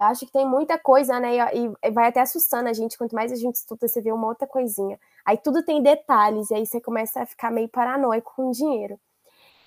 acho 0.00 0.26
que 0.26 0.32
tem 0.32 0.46
muita 0.46 0.78
coisa, 0.78 1.20
né? 1.20 1.36
E, 1.54 1.90
vai 1.92 2.08
até 2.08 2.20
assustando 2.20 2.68
a 2.68 2.72
gente. 2.72 2.98
Quanto 2.98 3.14
mais 3.14 3.30
a 3.32 3.36
gente 3.36 3.56
estuda, 3.56 3.86
você 3.86 4.00
vê 4.00 4.10
uma 4.12 4.26
outra 4.26 4.48
coisinha. 4.48 4.98
Aí 5.24 5.36
tudo 5.38 5.62
tem 5.64 5.80
detalhes, 5.82 6.50
e 6.50 6.54
aí 6.54 6.66
você 6.66 6.80
começa 6.80 7.22
a 7.22 7.26
ficar 7.26 7.50
meio 7.52 7.68
paranoico 7.68 8.32
com 8.34 8.48
o 8.48 8.52
dinheiro. 8.52 8.98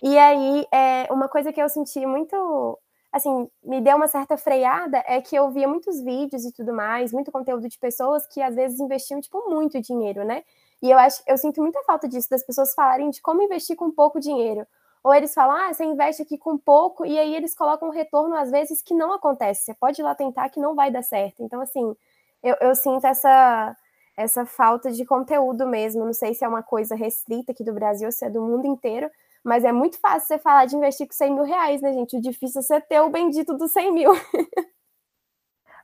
E 0.02 0.18
aí, 0.18 0.68
é, 0.74 1.08
uma 1.12 1.30
coisa 1.30 1.54
que 1.54 1.62
eu 1.62 1.70
senti 1.70 2.06
muito, 2.06 2.80
assim, 3.12 3.50
me 3.64 3.82
deu 3.82 3.96
uma 3.98 4.08
certa 4.08 4.38
freada 4.38 5.04
é 5.08 5.22
que 5.22 5.36
eu 5.36 5.50
via 5.52 5.68
muitos 5.68 6.02
vídeos 6.02 6.46
e 6.46 6.52
tudo 6.54 6.74
mais, 6.74 7.14
muito 7.14 7.32
conteúdo 7.32 7.70
de 7.70 7.80
pessoas 7.80 8.28
que 8.28 8.42
às 8.42 8.56
vezes 8.56 8.80
investiam, 8.80 9.22
tipo, 9.22 9.50
muito 9.50 9.80
dinheiro, 9.82 10.26
né? 10.26 10.44
E 10.84 10.92
eu 10.92 11.00
acho, 11.00 11.24
eu 11.26 11.38
sinto 11.38 11.62
muita 11.62 11.82
falta 11.84 12.10
disso, 12.10 12.30
das 12.30 12.44
pessoas 12.44 12.74
falarem 12.74 13.10
de 13.10 13.22
como 13.22 13.42
investir 13.42 13.74
com 13.78 13.90
pouco 13.90 14.20
dinheiro. 14.20 14.68
Ou 15.02 15.14
eles 15.14 15.34
falam, 15.34 15.56
ah, 15.56 15.74
você 15.74 15.86
investe 15.86 16.22
aqui 16.22 16.38
com 16.38 16.58
pouco, 16.58 17.06
e 17.06 17.18
aí 17.18 17.34
eles 17.34 17.56
colocam 17.56 17.88
um 17.88 17.92
retorno, 17.92 18.36
às 18.36 18.52
vezes, 18.52 18.82
que 18.82 18.94
não 18.94 19.14
acontece. 19.14 19.64
Você 19.64 19.74
pode 19.74 20.02
ir 20.02 20.04
lá 20.04 20.14
tentar 20.14 20.50
que 20.50 20.60
não 20.60 20.76
vai 20.76 20.92
dar 20.92 21.02
certo. 21.02 21.42
Então, 21.42 21.62
assim, 21.62 21.96
eu, 22.44 22.58
eu 22.60 22.76
sinto 22.76 23.08
essa, 23.08 23.78
essa 24.18 24.46
falta 24.46 24.92
de 24.92 25.06
conteúdo 25.06 25.66
mesmo. 25.66 26.04
Não 26.04 26.14
sei 26.14 26.34
se 26.34 26.44
é 26.44 26.48
uma 26.50 26.64
coisa 26.64 26.96
restrita 26.96 27.54
aqui 27.54 27.64
do 27.64 27.74
Brasil, 27.74 28.12
se 28.12 28.26
é 28.26 28.30
do 28.30 28.42
mundo 28.42 28.68
inteiro, 28.68 29.10
mas 29.42 29.64
é 29.64 29.72
muito 29.72 29.98
fácil 30.02 30.28
você 30.28 30.38
falar 30.38 30.66
de 30.66 30.76
investir 30.76 31.08
com 31.08 31.14
100 31.14 31.34
mil 31.34 31.46
reais, 31.46 31.82
né, 31.82 31.94
gente? 31.94 32.18
O 32.18 32.22
difícil 32.22 32.60
é 32.60 32.64
você 32.64 32.82
ter 32.82 33.00
o 33.00 33.10
bendito 33.10 33.58
dos 33.58 33.72
100 33.72 33.94
mil. 33.94 34.12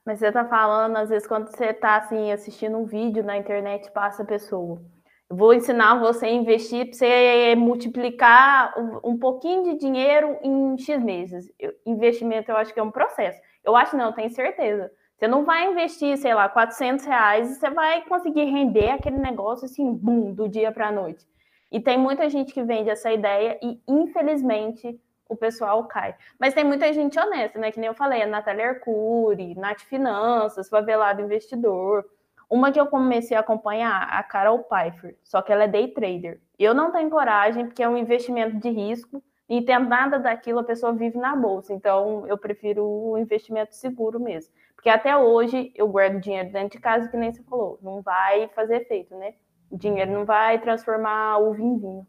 mas 0.09 0.19
você 0.19 0.31
tá 0.31 0.43
falando, 0.45 0.97
às 0.97 1.09
vezes, 1.09 1.27
quando 1.27 1.47
você 1.47 1.71
tá, 1.71 1.97
assim, 1.97 2.31
assistindo 2.31 2.77
um 2.77 2.85
vídeo 2.85 3.23
na 3.23 3.37
internet, 3.37 3.91
passa 3.91 4.23
a 4.23 4.25
pessoa 4.25 4.81
vou 5.29 5.53
ensinar 5.53 5.99
você 5.99 6.25
a 6.25 6.31
investir 6.31 6.85
para 6.85 6.93
você 6.97 7.55
multiplicar 7.55 8.73
um, 9.03 9.17
pouquinho 9.17 9.63
de 9.63 9.77
dinheiro 9.77 10.37
em 10.41 10.77
X 10.77 11.01
meses. 11.03 11.51
Eu, 11.59 11.73
investimento 11.85 12.51
eu 12.51 12.57
acho 12.57 12.73
que 12.73 12.79
é 12.79 12.83
um 12.83 12.91
processo. 12.91 13.39
Eu 13.63 13.75
acho 13.75 13.95
não, 13.95 14.07
eu 14.07 14.13
tenho 14.13 14.29
certeza. 14.31 14.91
Você 15.15 15.27
não 15.27 15.45
vai 15.45 15.69
investir, 15.69 16.17
sei 16.17 16.33
lá, 16.33 16.49
400 16.49 17.05
reais 17.05 17.51
e 17.51 17.55
você 17.55 17.69
vai 17.69 18.01
conseguir 18.05 18.45
render 18.45 18.89
aquele 18.89 19.19
negócio 19.19 19.65
assim, 19.65 19.93
boom, 19.93 20.33
do 20.33 20.47
dia 20.49 20.71
para 20.71 20.87
a 20.87 20.91
noite. 20.91 21.23
E 21.71 21.79
tem 21.79 21.97
muita 21.97 22.27
gente 22.29 22.51
que 22.51 22.63
vende 22.63 22.89
essa 22.89 23.11
ideia 23.11 23.59
e, 23.61 23.79
infelizmente, 23.87 24.99
o 25.29 25.35
pessoal 25.35 25.85
cai. 25.85 26.15
Mas 26.39 26.53
tem 26.53 26.63
muita 26.63 26.91
gente 26.91 27.17
honesta, 27.17 27.59
né? 27.59 27.71
Que 27.71 27.79
nem 27.79 27.87
eu 27.87 27.93
falei, 27.93 28.23
a 28.23 28.27
Natália 28.27 28.69
Arcuri, 28.69 29.55
Nath 29.55 29.81
Finanças, 29.81 30.67
Favelado 30.67 31.21
Investidor. 31.21 32.03
Uma 32.49 32.71
que 32.71 32.79
eu 32.79 32.87
comecei 32.87 33.37
a 33.37 33.41
acompanhar, 33.41 34.09
a 34.11 34.23
Carol 34.23 34.63
Pfeiffer, 34.63 35.15
só 35.23 35.39
que 35.39 35.53
ela 35.53 35.65
é 35.65 35.67
day 35.67 35.87
trader. 35.89 36.41
Eu 36.57 36.73
não 36.73 36.91
tenho 36.91 37.09
coragem, 37.09 37.67
porque 37.67 37.83
é 37.83 37.87
um 37.87 37.95
investimento 37.95 38.57
de 38.57 38.69
risco, 38.69 39.23
e 39.47 39.61
tem 39.61 39.79
nada 39.79 40.17
daquilo, 40.19 40.59
a 40.59 40.63
pessoa 40.63 40.93
vive 40.93 41.17
na 41.17 41.35
bolsa. 41.35 41.73
Então, 41.73 42.25
eu 42.27 42.37
prefiro 42.37 42.83
o 42.85 43.17
investimento 43.17 43.75
seguro 43.75 44.19
mesmo. 44.19 44.51
Porque 44.75 44.89
até 44.89 45.15
hoje 45.17 45.71
eu 45.75 45.87
guardo 45.87 46.19
dinheiro 46.19 46.51
dentro 46.51 46.69
de 46.69 46.79
casa, 46.79 47.07
que 47.07 47.17
nem 47.17 47.33
você 47.33 47.43
falou, 47.43 47.79
não 47.81 48.01
vai 48.01 48.47
fazer 48.49 48.77
efeito, 48.77 49.15
né? 49.15 49.33
O 49.69 49.77
dinheiro 49.77 50.11
não 50.11 50.23
vai 50.23 50.59
transformar 50.59 51.37
o 51.39 51.53
vinho. 51.53 52.07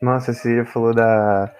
Nossa, 0.00 0.32
você 0.32 0.64
falou 0.64 0.94
da, 0.94 1.52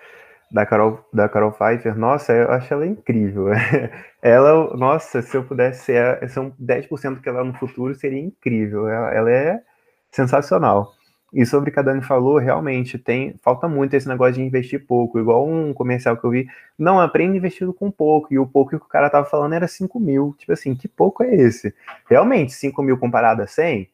da 0.51 0.67
Carol, 0.67 1.05
da 1.13 1.29
Carol 1.29 1.53
Pfeiffer, 1.53 1.97
nossa, 1.97 2.33
eu 2.33 2.51
acho 2.51 2.75
ela 2.75 2.87
incrível. 2.87 3.47
ela, 4.21 4.77
nossa, 4.77 5.23
se 5.23 5.37
eu 5.37 5.45
pudesse 5.45 5.85
ser, 5.85 6.41
um 6.41 6.51
10% 6.53 7.21
que 7.21 7.29
ela 7.29 7.45
no 7.45 7.55
futuro, 7.55 7.95
seria 7.95 8.19
incrível. 8.19 8.89
Ela, 8.89 9.15
ela, 9.15 9.31
é 9.31 9.63
sensacional. 10.11 10.93
E 11.33 11.47
sobre 11.47 11.71
o 11.71 11.73
que 11.73 11.79
a 11.79 11.83
Dani 11.83 12.03
falou, 12.03 12.39
realmente 12.39 12.99
tem 12.99 13.37
falta 13.41 13.69
muito 13.69 13.95
esse 13.95 14.09
negócio 14.09 14.35
de 14.35 14.43
investir 14.43 14.85
pouco. 14.85 15.21
Igual 15.21 15.49
um 15.49 15.73
comercial 15.73 16.17
que 16.17 16.25
eu 16.25 16.31
vi, 16.31 16.49
não, 16.77 16.99
aprende 16.99 17.37
investindo 17.37 17.73
com 17.73 17.89
pouco. 17.91 18.35
E 18.35 18.39
o 18.39 18.47
pouco 18.47 18.71
que 18.71 18.77
o 18.77 18.81
cara 18.81 19.09
tava 19.09 19.27
falando 19.27 19.53
era 19.55 19.69
5 19.69 20.01
mil. 20.01 20.35
Tipo 20.37 20.53
assim, 20.53 20.75
que 20.75 20.89
pouco 20.89 21.23
é 21.23 21.33
esse? 21.33 21.73
Realmente, 22.09 22.53
5 22.53 22.83
mil 22.83 22.99
comparado 22.99 23.43
a 23.43 23.47
100 23.47 23.89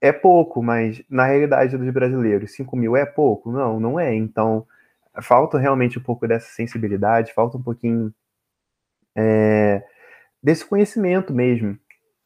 é 0.00 0.12
pouco, 0.12 0.62
mas 0.62 1.02
na 1.10 1.24
realidade 1.26 1.76
dos 1.76 1.90
brasileiros, 1.90 2.52
5 2.52 2.76
mil 2.76 2.96
é 2.96 3.04
pouco? 3.04 3.50
Não, 3.50 3.80
não 3.80 3.98
é. 3.98 4.14
Então 4.14 4.64
falta 5.22 5.58
realmente 5.58 5.98
um 5.98 6.02
pouco 6.02 6.26
dessa 6.26 6.48
sensibilidade, 6.48 7.34
falta 7.34 7.56
um 7.56 7.62
pouquinho 7.62 8.12
é, 9.16 9.82
desse 10.42 10.64
conhecimento 10.64 11.32
mesmo. 11.32 11.78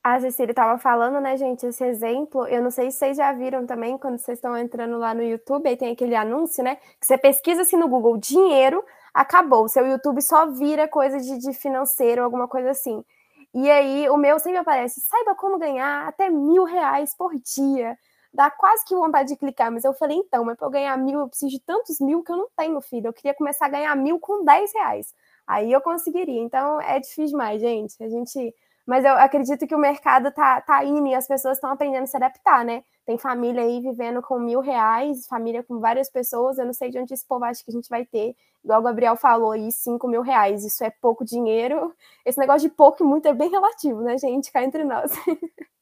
A 0.03 0.19
Cecília 0.19 0.53
estava 0.53 0.79
falando, 0.79 1.21
né, 1.21 1.37
gente, 1.37 1.67
esse 1.67 1.85
exemplo, 1.85 2.47
eu 2.47 2.63
não 2.63 2.71
sei 2.71 2.91
se 2.91 2.99
vocês 2.99 3.17
já 3.19 3.33
viram 3.35 3.67
também, 3.67 3.99
quando 3.99 4.19
vocês 4.19 4.39
estão 4.39 4.57
entrando 4.57 4.97
lá 4.97 5.13
no 5.13 5.23
YouTube, 5.23 5.69
aí 5.69 5.77
tem 5.77 5.93
aquele 5.93 6.17
anúncio, 6.17 6.65
né, 6.65 6.77
que 6.99 7.07
você 7.07 7.19
pesquisa 7.19 7.63
assim 7.63 7.77
no 7.77 7.89
Google, 7.89 8.17
dinheiro, 8.17 8.83
acabou, 9.13 9.69
seu 9.69 9.87
YouTube 9.87 10.23
só 10.23 10.51
vira 10.51 10.89
coisa 10.89 11.19
de, 11.19 11.39
de 11.39 11.53
financeiro, 11.53 12.23
alguma 12.23 12.49
coisa 12.49 12.71
assim. 12.71 13.05
E 13.53 13.71
aí, 13.71 14.09
o 14.09 14.17
meu 14.17 14.39
sempre 14.39 14.59
aparece, 14.59 15.01
saiba 15.01 15.35
como 15.35 15.59
ganhar 15.59 16.09
até 16.09 16.31
mil 16.31 16.65
reais 16.65 17.15
por 17.15 17.33
dia 17.35 17.99
dá 18.33 18.51
quase 18.51 18.85
que 18.85 18.95
vontade 18.95 19.29
de 19.31 19.37
clicar, 19.37 19.71
mas 19.73 19.85
eu 19.85 19.93
falei, 19.93 20.17
então, 20.17 20.45
mas 20.45 20.57
para 20.57 20.67
eu 20.67 20.71
ganhar 20.71 20.97
mil, 20.97 21.21
eu 21.21 21.29
preciso 21.29 21.51
de 21.51 21.61
tantos 21.61 22.01
mil 22.01 22.23
que 22.23 22.33
eu 22.33 22.37
não 22.37 22.49
tenho, 22.57 22.81
filho. 22.81 23.09
Eu 23.09 23.13
queria 23.13 23.35
começar 23.35 23.67
a 23.67 23.69
ganhar 23.69 23.95
mil 23.97 24.19
com 24.21 24.45
10 24.45 24.73
reais. 24.73 25.15
Aí 25.47 25.73
eu 25.73 25.81
conseguiria. 25.81 26.41
Então 26.41 26.81
é 26.81 27.01
difícil 27.01 27.27
demais, 27.27 27.61
gente. 27.61 28.03
A 28.03 28.09
gente. 28.09 28.55
Mas 28.87 29.05
eu 29.05 29.13
acredito 29.15 29.67
que 29.67 29.75
o 29.75 29.79
mercado 29.79 30.33
tá, 30.33 30.61
tá 30.61 30.85
indo 30.85 31.07
e 31.07 31.15
as 31.15 31.27
pessoas 31.27 31.57
estão 31.57 31.71
aprendendo 31.71 32.05
a 32.05 32.07
se 32.07 32.17
adaptar, 32.17 32.65
né? 32.65 32.83
Tem 33.05 33.19
família 33.19 33.63
aí 33.63 33.81
vivendo 33.81 34.23
com 34.23 34.39
mil 34.39 34.61
reais, 34.61 35.27
família 35.27 35.63
com 35.63 35.79
várias 35.81 36.11
pessoas. 36.11 36.59
Eu 36.59 36.67
não 36.67 36.73
sei 36.73 36.91
de 36.91 36.99
onde 36.99 37.13
esse 37.13 37.27
povo 37.27 37.45
acha 37.45 37.65
que 37.65 37.71
a 37.71 37.75
gente 37.75 37.89
vai 37.89 38.05
ter. 38.05 38.35
Igual 38.65 38.81
o 38.81 38.85
Gabriel 38.85 39.17
falou 39.17 39.53
aí, 39.53 39.71
cinco 39.73 40.09
mil 40.09 40.23
reais. 40.23 40.65
Isso 40.65 40.85
é 40.85 40.91
pouco 40.91 41.25
dinheiro. 41.25 41.95
Esse 42.25 42.39
negócio 42.39 42.69
de 42.69 42.75
pouco 42.75 43.03
e 43.03 43.07
muito 43.07 43.27
é 43.27 43.35
bem 43.35 43.51
relativo, 43.51 44.03
né, 44.03 44.17
gente? 44.19 44.53
Cá 44.53 44.63
entre 44.63 44.85
nós. 44.85 45.13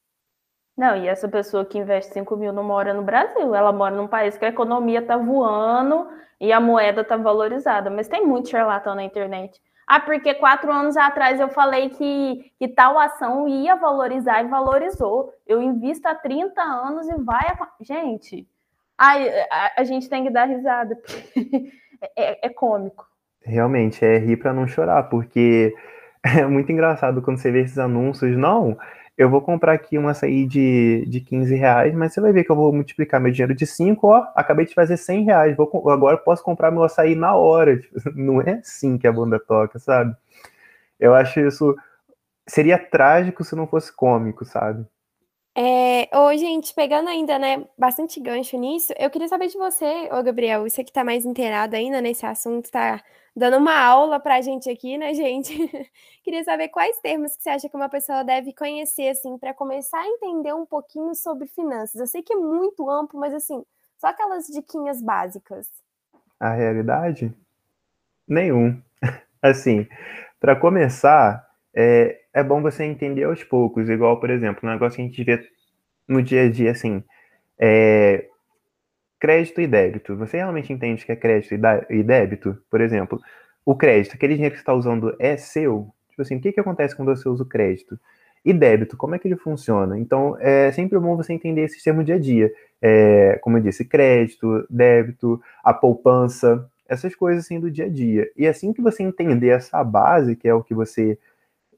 Não, 0.79 0.97
e 0.97 1.09
essa 1.09 1.29
pessoa 1.29 1.65
que 1.65 1.77
investe 1.77 2.13
5 2.13 2.37
mil 2.37 2.53
não 2.53 2.63
mora 2.63 2.95
no 2.95 3.03
Brasil, 3.03 3.53
ela 3.53 3.73
mora 3.73 3.97
num 3.97 4.07
país 4.07 4.39
que 4.39 4.45
a 4.45 4.49
economia 4.49 5.01
está 5.01 5.17
voando 5.17 6.07
e 6.41 6.53
a 6.53 6.61
moeda 6.61 7.01
está 7.01 7.17
valorizada. 7.17 7.91
Mas 7.91 8.07
tem 8.07 8.25
muito 8.25 8.49
charlatão 8.49 8.95
na 8.95 9.03
internet. 9.03 9.61
Ah, 9.89 9.99
porque 9.99 10.35
quatro 10.35 10.71
anos 10.71 10.97
atrás 10.97 11.41
eu 11.41 11.49
falei 11.49 11.91
que, 11.91 12.53
que 12.61 12.69
tal 12.69 12.97
ação 12.97 13.49
ia 13.49 13.75
valorizar 13.75 14.45
e 14.45 14.47
valorizou. 14.47 15.33
Eu 15.45 15.61
invisto 15.61 16.07
há 16.07 16.15
30 16.15 16.63
anos 16.63 17.09
e 17.09 17.15
vai. 17.25 17.49
A... 17.49 17.69
Gente, 17.81 18.47
a, 18.97 19.15
a, 19.17 19.73
a, 19.79 19.85
gente 19.85 20.09
tem 20.09 20.23
que 20.23 20.31
dar 20.31 20.45
risada, 20.45 20.95
porque 20.95 21.73
é, 22.17 22.47
é 22.47 22.49
cômico. 22.51 23.05
Realmente, 23.43 24.05
é 24.05 24.17
rir 24.17 24.37
para 24.37 24.53
não 24.53 24.69
chorar, 24.69 25.05
porque 25.05 25.75
é 26.23 26.47
muito 26.47 26.71
engraçado 26.71 27.21
quando 27.21 27.39
você 27.39 27.51
vê 27.51 27.63
esses 27.63 27.79
anúncios. 27.79 28.37
Não, 28.37 28.79
eu 29.19 29.29
vou 29.29 29.43
comprar 29.43 29.73
aqui 29.73 29.99
uma 29.99 30.13
açaí 30.13 30.47
de, 30.47 31.05
de 31.09 31.21
15 31.21 31.53
reais, 31.57 31.93
mas 31.93 32.13
você 32.15 32.21
vai 32.21 32.33
ver 32.33 32.45
que 32.45 32.53
eu 32.53 32.57
vou 32.57 32.73
multiplicar 32.73 33.21
meu 33.21 33.33
dinheiro 33.33 33.53
de 33.55 33.67
5, 33.67 34.07
ó, 34.07 34.25
acabei 34.37 34.65
de 34.65 34.75
fazer 34.75 34.97
100 34.97 35.25
reais, 35.25 35.57
vou, 35.57 35.69
agora 35.91 36.17
posso 36.17 36.43
comprar 36.45 36.71
meu 36.71 36.85
açaí 36.85 37.17
na 37.17 37.35
hora. 37.35 37.81
Não 38.15 38.41
é 38.41 38.53
assim 38.61 38.97
que 38.97 39.09
a 39.09 39.13
banda 39.13 39.41
toca, 39.41 39.81
sabe? 39.81 40.15
Eu 41.01 41.15
acho 41.15 41.41
isso. 41.41 41.77
Seria 42.47 42.79
trágico 42.79 43.45
se 43.45 43.55
não 43.57 43.67
fosse 43.67 43.95
cômico, 43.95 44.45
sabe? 44.45 44.87
É, 45.61 46.09
gente, 46.39 46.73
pegando 46.73 47.09
ainda, 47.09 47.37
né, 47.37 47.67
bastante 47.77 48.21
gancho 48.21 48.57
nisso, 48.57 48.95
eu 48.97 49.11
queria 49.11 49.27
saber 49.27 49.49
de 49.49 49.59
você, 49.59 50.09
ô 50.13 50.23
Gabriel, 50.23 50.63
você 50.63 50.85
que 50.85 50.93
tá 50.93 51.03
mais 51.03 51.25
inteirado 51.25 51.75
ainda 51.75 52.01
nesse 52.01 52.25
assunto, 52.25 52.71
tá 52.71 53.03
dando 53.35 53.57
uma 53.57 53.77
aula 53.77 54.21
pra 54.21 54.41
gente 54.41 54.71
aqui, 54.71 54.97
né, 54.97 55.13
gente? 55.15 55.53
queria 56.23 56.45
saber 56.45 56.69
quais 56.69 57.01
termos 57.01 57.37
que 57.37 57.43
você 57.43 57.51
acha 57.51 57.69
que 57.69 57.75
uma 57.75 57.89
pessoa 57.89 58.23
deve 58.23 58.53
conhecer, 58.53 59.09
assim, 59.09 59.37
para 59.37 59.53
começar 59.53 59.99
a 59.99 60.07
entender 60.07 60.55
um 60.55 60.65
pouquinho 60.65 61.13
sobre 61.17 61.49
finanças. 61.49 62.01
Eu 62.01 62.07
sei 62.07 62.23
que 62.23 62.33
é 62.33 62.37
muito 62.37 62.89
amplo, 62.89 63.19
mas, 63.19 63.35
assim, 63.35 63.65
só 63.99 64.07
aquelas 64.07 64.47
diquinhas 64.47 65.03
básicas. 65.03 65.67
A 66.39 66.53
realidade? 66.53 67.35
Nenhum. 68.29 68.81
assim, 69.43 69.89
para 70.39 70.55
começar, 70.55 71.45
é, 71.75 72.17
é 72.39 72.43
bom 72.45 72.63
você 72.63 72.85
entender 72.85 73.25
aos 73.25 73.43
poucos, 73.43 73.89
igual, 73.89 74.21
por 74.21 74.31
exemplo, 74.31 74.61
um 74.69 74.73
negócio 74.73 74.97
que 74.97 75.03
a 75.03 75.05
gente 75.05 75.25
vê 75.25 75.45
no 76.07 76.23
dia 76.23 76.45
a 76.45 76.51
dia, 76.51 76.71
assim, 76.71 77.03
é, 77.59 78.27
crédito 79.19 79.61
e 79.61 79.67
débito. 79.67 80.17
Você 80.17 80.37
realmente 80.37 80.73
entende 80.73 81.05
que 81.05 81.13
é 81.13 81.17
crédito 81.17 81.55
e 81.91 82.03
débito? 82.03 82.57
Por 82.71 82.81
exemplo, 82.81 83.21
o 83.65 83.75
crédito, 83.75 84.15
aquele 84.15 84.35
dinheiro 84.35 84.55
que 84.55 84.59
você 84.59 84.63
está 84.63 84.73
usando 84.73 85.15
é 85.19 85.37
seu? 85.37 85.89
Tipo 86.11 86.23
assim, 86.23 86.37
o 86.37 86.41
que, 86.41 86.53
que 86.53 86.61
acontece 86.61 86.97
quando 86.97 87.15
você 87.15 87.29
usa 87.29 87.43
o 87.43 87.47
crédito? 87.47 87.99
E 88.45 88.53
débito, 88.53 88.97
como 88.97 89.15
é 89.15 89.19
que 89.19 89.27
ele 89.27 89.37
funciona? 89.37 89.99
Então, 89.99 90.37
é 90.41 90.71
sempre 90.73 90.99
bom 90.99 91.17
você 91.17 91.33
entender 91.33 91.63
esse 91.63 91.83
termo 91.83 92.05
dia 92.05 92.15
a 92.15 92.19
dia. 92.19 92.53
É, 92.81 93.39
como 93.43 93.59
eu 93.59 93.63
disse, 93.63 93.85
crédito, 93.85 94.65
débito, 94.71 95.43
a 95.63 95.75
poupança, 95.75 96.71
essas 96.89 97.15
coisas 97.15 97.45
assim 97.45 97.59
do 97.59 97.71
dia 97.71 97.87
a 97.87 97.89
dia. 97.89 98.31
E 98.37 98.47
assim 98.47 98.73
que 98.73 98.81
você 98.81 99.03
entender 99.03 99.49
essa 99.49 99.83
base, 99.83 100.37
que 100.37 100.49
é 100.49 100.55
o 100.55 100.63
que 100.63 100.73
você 100.73 101.19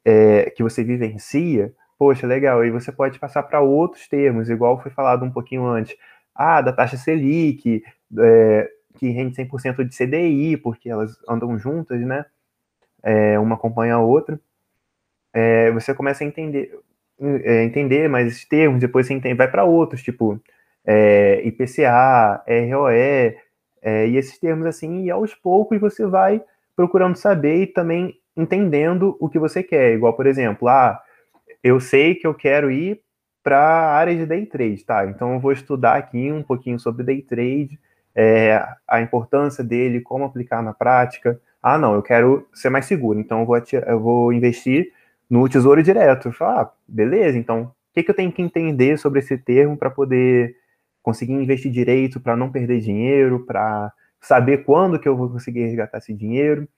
é, 0.05 0.51
que 0.51 0.63
você 0.63 0.83
vivencia, 0.83 1.73
poxa, 1.99 2.27
legal, 2.27 2.61
aí 2.61 2.71
você 2.71 2.91
pode 2.91 3.19
passar 3.19 3.43
para 3.43 3.61
outros 3.61 4.09
termos, 4.09 4.49
igual 4.49 4.81
foi 4.83 4.91
falado 4.91 5.25
um 5.25 5.31
pouquinho 5.31 5.67
antes, 5.67 5.97
ah, 6.35 6.61
da 6.61 6.73
taxa 6.73 6.97
Selic, 6.97 7.83
é, 8.19 8.71
que 8.99 9.11
rende 9.11 9.37
100% 9.37 9.85
de 9.85 9.97
CDI, 9.97 10.57
porque 10.57 10.89
elas 10.89 11.19
andam 11.29 11.59
juntas, 11.59 12.01
né? 12.01 12.25
É, 13.03 13.39
uma 13.39 13.55
acompanha 13.55 13.95
a 13.95 14.01
outra. 14.01 14.39
É, 15.33 15.71
você 15.73 15.95
começa 15.95 16.25
a 16.25 16.27
entender, 16.27 16.79
é, 17.21 17.65
entender 17.65 18.09
mais 18.09 18.27
esses 18.27 18.45
termos, 18.45 18.81
depois 18.81 19.07
você 19.07 19.15
entende, 19.15 19.35
vai 19.35 19.51
para 19.51 19.65
outros, 19.65 20.03
tipo 20.03 20.41
é, 20.85 21.43
IPCA, 21.47 22.43
ROE, 22.71 23.37
é, 23.83 24.07
e 24.09 24.17
esses 24.17 24.39
termos 24.39 24.67
assim, 24.67 25.05
e 25.05 25.11
aos 25.11 25.35
poucos 25.35 25.81
você 25.81 26.07
vai 26.07 26.43
procurando 26.75 27.17
saber 27.17 27.63
e 27.63 27.67
também 27.67 28.20
entendendo 28.37 29.17
o 29.21 29.29
que 29.29 29.39
você 29.39 29.63
quer. 29.63 29.95
Igual, 29.95 30.15
por 30.15 30.27
exemplo, 30.27 30.69
ah, 30.69 31.01
eu 31.63 31.81
sei 31.81 32.15
que 32.15 32.27
eu 32.27 32.35
quero 32.35 32.71
ir 32.71 33.01
para 33.43 33.59
a 33.59 33.93
área 33.95 34.15
de 34.17 34.27
day 34.27 34.47
trade, 34.47 34.85
tá? 34.85 35.07
Então 35.07 35.35
eu 35.35 35.41
vou 35.41 35.53
estudar 35.53 35.97
aqui 35.97 36.31
um 36.31 36.43
pouquinho 36.43 36.79
sobre 36.79 37.03
day 37.05 37.23
trade, 37.23 37.79
é, 38.15 38.63
a 38.87 39.01
importância 39.01 39.65
dele, 39.65 40.01
como 40.01 40.25
aplicar 40.25 40.63
na 40.63 40.75
prática. 40.75 41.41
Ah, 41.63 41.79
não, 41.79 41.95
eu 41.95 42.03
quero 42.03 42.47
ser 42.53 42.71
mais 42.71 42.87
seguro, 42.87 43.19
então 43.19 43.41
eu 43.41 43.47
vou, 43.47 43.57
eu 43.87 44.01
vou 44.01 44.33
investir 44.33 44.93
no 45.29 45.49
tesouro 45.49 45.83
direto. 45.83 46.33
Falo, 46.33 46.61
ah, 46.61 46.73
beleza, 46.87 47.39
então 47.39 47.63
o 47.63 47.95
que, 47.95 48.03
que 48.03 48.11
eu 48.11 48.15
tenho 48.15 48.33
que 48.33 48.43
entender 48.43 48.99
sobre 48.99 49.21
esse 49.21 49.37
termo 49.37 49.77
para 49.77 49.91
poder 49.91 50.57
conseguir 51.03 51.33
investir 51.33 51.73
direito, 51.73 52.21
para 52.21 52.37
não 52.37 52.51
perder 52.51 52.81
dinheiro, 52.81 53.45
para 53.47 53.93
saber 54.21 54.65
quando 54.65 54.99
que 54.99 55.09
eu 55.09 55.17
vou 55.17 55.31
conseguir 55.31 55.65
resgatar 55.65 55.99
esse 55.99 56.13
dinheiro. 56.15 56.69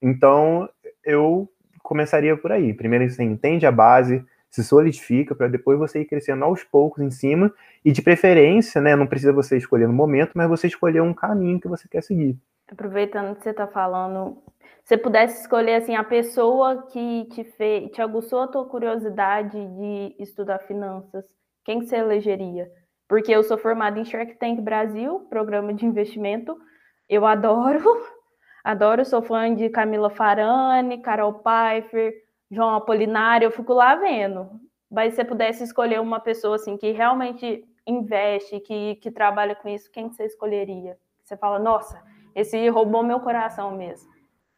Então, 0.00 0.68
eu 1.04 1.48
começaria 1.82 2.36
por 2.36 2.52
aí. 2.52 2.72
Primeiro 2.72 3.08
você 3.08 3.22
entende 3.22 3.66
a 3.66 3.72
base, 3.72 4.24
se 4.50 4.62
solidifica, 4.62 5.34
para 5.34 5.48
depois 5.48 5.78
você 5.78 6.00
ir 6.00 6.04
crescendo 6.04 6.44
aos 6.44 6.62
poucos 6.62 7.02
em 7.02 7.10
cima, 7.10 7.52
e 7.84 7.92
de 7.92 8.00
preferência, 8.00 8.80
né, 8.80 8.94
não 8.94 9.06
precisa 9.06 9.32
você 9.32 9.56
escolher 9.56 9.86
no 9.86 9.92
momento, 9.92 10.32
mas 10.34 10.48
você 10.48 10.66
escolher 10.66 11.02
um 11.02 11.12
caminho 11.12 11.60
que 11.60 11.68
você 11.68 11.88
quer 11.88 12.02
seguir. 12.02 12.38
Aproveitando 12.70 13.34
que 13.36 13.42
você 13.42 13.50
está 13.50 13.66
falando, 13.66 14.38
se 14.84 14.96
pudesse 14.96 15.42
escolher 15.42 15.74
assim 15.74 15.96
a 15.96 16.04
pessoa 16.04 16.86
que 16.86 17.26
te 17.32 17.44
fez, 17.44 17.90
te 17.90 18.00
aguçou 18.00 18.40
a 18.40 18.48
tua 18.48 18.66
curiosidade 18.66 19.58
de 19.58 20.14
estudar 20.18 20.60
finanças, 20.60 21.26
quem 21.64 21.80
que 21.80 21.86
você 21.86 21.96
elegeria? 21.96 22.70
Porque 23.08 23.32
eu 23.32 23.42
sou 23.42 23.58
formada 23.58 23.98
em 23.98 24.04
Shark 24.04 24.34
Tank 24.38 24.60
Brasil, 24.60 25.20
programa 25.30 25.72
de 25.72 25.84
investimento. 25.84 26.56
Eu 27.08 27.24
adoro 27.26 27.82
Adoro, 28.64 29.04
sou 29.04 29.20
fã 29.20 29.54
de 29.54 29.68
Camila 29.68 30.08
Farani, 30.08 30.96
Carol 31.02 31.34
Pfeiffer, 31.34 32.14
João 32.50 32.74
Apolinário, 32.74 33.44
eu 33.44 33.50
fico 33.50 33.74
lá 33.74 33.94
vendo. 33.94 34.48
Mas 34.90 35.10
se 35.10 35.16
você 35.16 35.24
pudesse 35.24 35.62
escolher 35.62 36.00
uma 36.00 36.18
pessoa 36.18 36.56
assim 36.56 36.78
que 36.78 36.90
realmente 36.90 37.62
investe, 37.86 38.58
que, 38.60 38.94
que 38.96 39.10
trabalha 39.10 39.54
com 39.54 39.68
isso, 39.68 39.90
quem 39.92 40.08
você 40.08 40.24
escolheria? 40.24 40.96
Você 41.22 41.36
fala, 41.36 41.58
nossa, 41.58 42.02
esse 42.34 42.66
roubou 42.70 43.02
meu 43.02 43.20
coração 43.20 43.76
mesmo. 43.76 44.08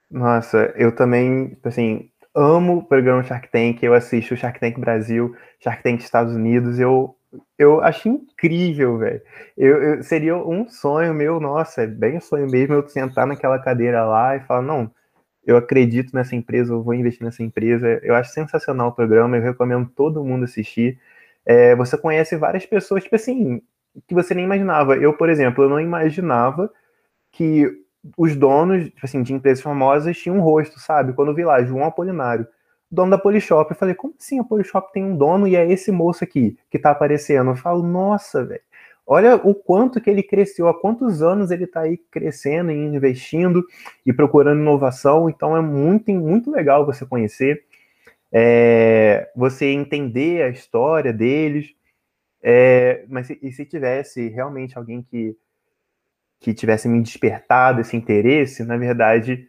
Nossa, 0.08 0.72
eu 0.76 0.94
também, 0.94 1.58
assim, 1.64 2.08
amo 2.32 2.76
o 2.76 2.84
programa 2.84 3.24
Shark 3.24 3.50
Tank, 3.50 3.82
eu 3.82 3.92
assisto 3.92 4.36
Shark 4.36 4.60
Tank 4.60 4.78
Brasil, 4.78 5.34
Shark 5.58 5.82
Tank 5.82 6.00
Estados 6.00 6.32
Unidos, 6.32 6.78
eu 6.78 7.15
eu 7.58 7.80
acho 7.82 8.08
incrível, 8.08 8.98
velho. 8.98 9.20
Eu, 9.56 9.82
eu, 9.82 10.02
seria 10.02 10.36
um 10.36 10.68
sonho 10.68 11.14
meu, 11.14 11.40
nossa, 11.40 11.82
é 11.82 11.86
bem 11.86 12.18
um 12.18 12.20
sonho 12.20 12.48
mesmo 12.50 12.74
eu 12.74 12.88
sentar 12.88 13.26
naquela 13.26 13.58
cadeira 13.58 14.04
lá 14.04 14.36
e 14.36 14.40
falar, 14.40 14.62
não, 14.62 14.90
eu 15.44 15.56
acredito 15.56 16.14
nessa 16.14 16.34
empresa, 16.36 16.72
eu 16.72 16.82
vou 16.82 16.94
investir 16.94 17.24
nessa 17.24 17.42
empresa. 17.42 18.00
Eu 18.02 18.14
acho 18.14 18.32
sensacional 18.32 18.88
o 18.88 18.92
programa, 18.92 19.36
eu 19.36 19.42
recomendo 19.42 19.88
todo 19.94 20.24
mundo 20.24 20.44
assistir. 20.44 20.98
É, 21.44 21.74
você 21.76 21.96
conhece 21.96 22.36
várias 22.36 22.66
pessoas, 22.66 23.04
tipo 23.04 23.16
assim, 23.16 23.62
que 24.08 24.14
você 24.14 24.34
nem 24.34 24.44
imaginava. 24.44 24.96
Eu, 24.96 25.14
por 25.14 25.30
exemplo, 25.30 25.64
eu 25.64 25.68
não 25.70 25.80
imaginava 25.80 26.70
que 27.32 27.70
os 28.16 28.36
donos, 28.36 28.86
tipo 28.86 29.04
assim, 29.04 29.22
de 29.22 29.32
empresas 29.34 29.62
famosas 29.62 30.16
tinham 30.18 30.38
um 30.38 30.40
rosto, 30.40 30.78
sabe? 30.80 31.12
Quando 31.12 31.28
eu 31.28 31.34
vi 31.34 31.44
lá, 31.44 31.62
João 31.62 31.84
Apolinário 31.84 32.46
dono 32.90 33.10
da 33.10 33.18
Polishop. 33.18 33.70
Eu 33.70 33.76
falei, 33.76 33.94
como 33.94 34.14
assim 34.18 34.38
a 34.38 34.44
Polishop 34.44 34.92
tem 34.92 35.04
um 35.04 35.16
dono 35.16 35.46
e 35.46 35.56
é 35.56 35.70
esse 35.70 35.90
moço 35.90 36.24
aqui 36.24 36.56
que 36.70 36.78
tá 36.78 36.90
aparecendo? 36.90 37.50
Eu 37.50 37.56
falo, 37.56 37.82
nossa, 37.82 38.44
velho. 38.44 38.60
Olha 39.06 39.36
o 39.36 39.54
quanto 39.54 40.00
que 40.00 40.10
ele 40.10 40.22
cresceu, 40.22 40.66
há 40.66 40.74
quantos 40.74 41.22
anos 41.22 41.52
ele 41.52 41.62
está 41.62 41.82
aí 41.82 41.96
crescendo 42.10 42.72
e 42.72 42.74
investindo 42.74 43.64
e 44.04 44.12
procurando 44.12 44.60
inovação. 44.60 45.30
Então 45.30 45.56
é 45.56 45.60
muito, 45.60 46.10
muito 46.10 46.50
legal 46.50 46.84
você 46.84 47.06
conhecer, 47.06 47.64
é, 48.32 49.30
você 49.36 49.66
entender 49.66 50.42
a 50.42 50.48
história 50.48 51.12
deles. 51.12 51.72
É, 52.42 53.04
mas 53.08 53.30
e 53.30 53.52
se 53.52 53.64
tivesse 53.64 54.28
realmente 54.28 54.76
alguém 54.76 55.02
que, 55.02 55.36
que 56.40 56.52
tivesse 56.52 56.88
me 56.88 57.00
despertado 57.00 57.80
esse 57.80 57.96
interesse, 57.96 58.64
na 58.64 58.76
verdade, 58.76 59.48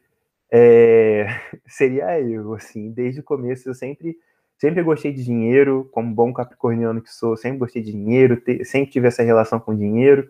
é, 0.51 1.27
seria 1.67 2.19
eu, 2.21 2.53
assim, 2.53 2.91
desde 2.91 3.19
o 3.19 3.23
começo 3.23 3.67
eu 3.69 3.73
sempre 3.73 4.17
sempre 4.57 4.81
gostei 4.81 5.11
de 5.11 5.23
dinheiro, 5.23 5.87
como 5.91 6.13
bom 6.13 6.33
capricorniano 6.33 7.01
que 7.01 7.13
sou, 7.13 7.37
sempre 7.37 7.59
gostei 7.59 7.81
de 7.81 7.91
dinheiro, 7.91 8.37
te, 8.37 8.65
sempre 8.65 8.91
tive 8.91 9.07
essa 9.07 9.23
relação 9.23 9.59
com 9.59 9.75
dinheiro, 9.75 10.29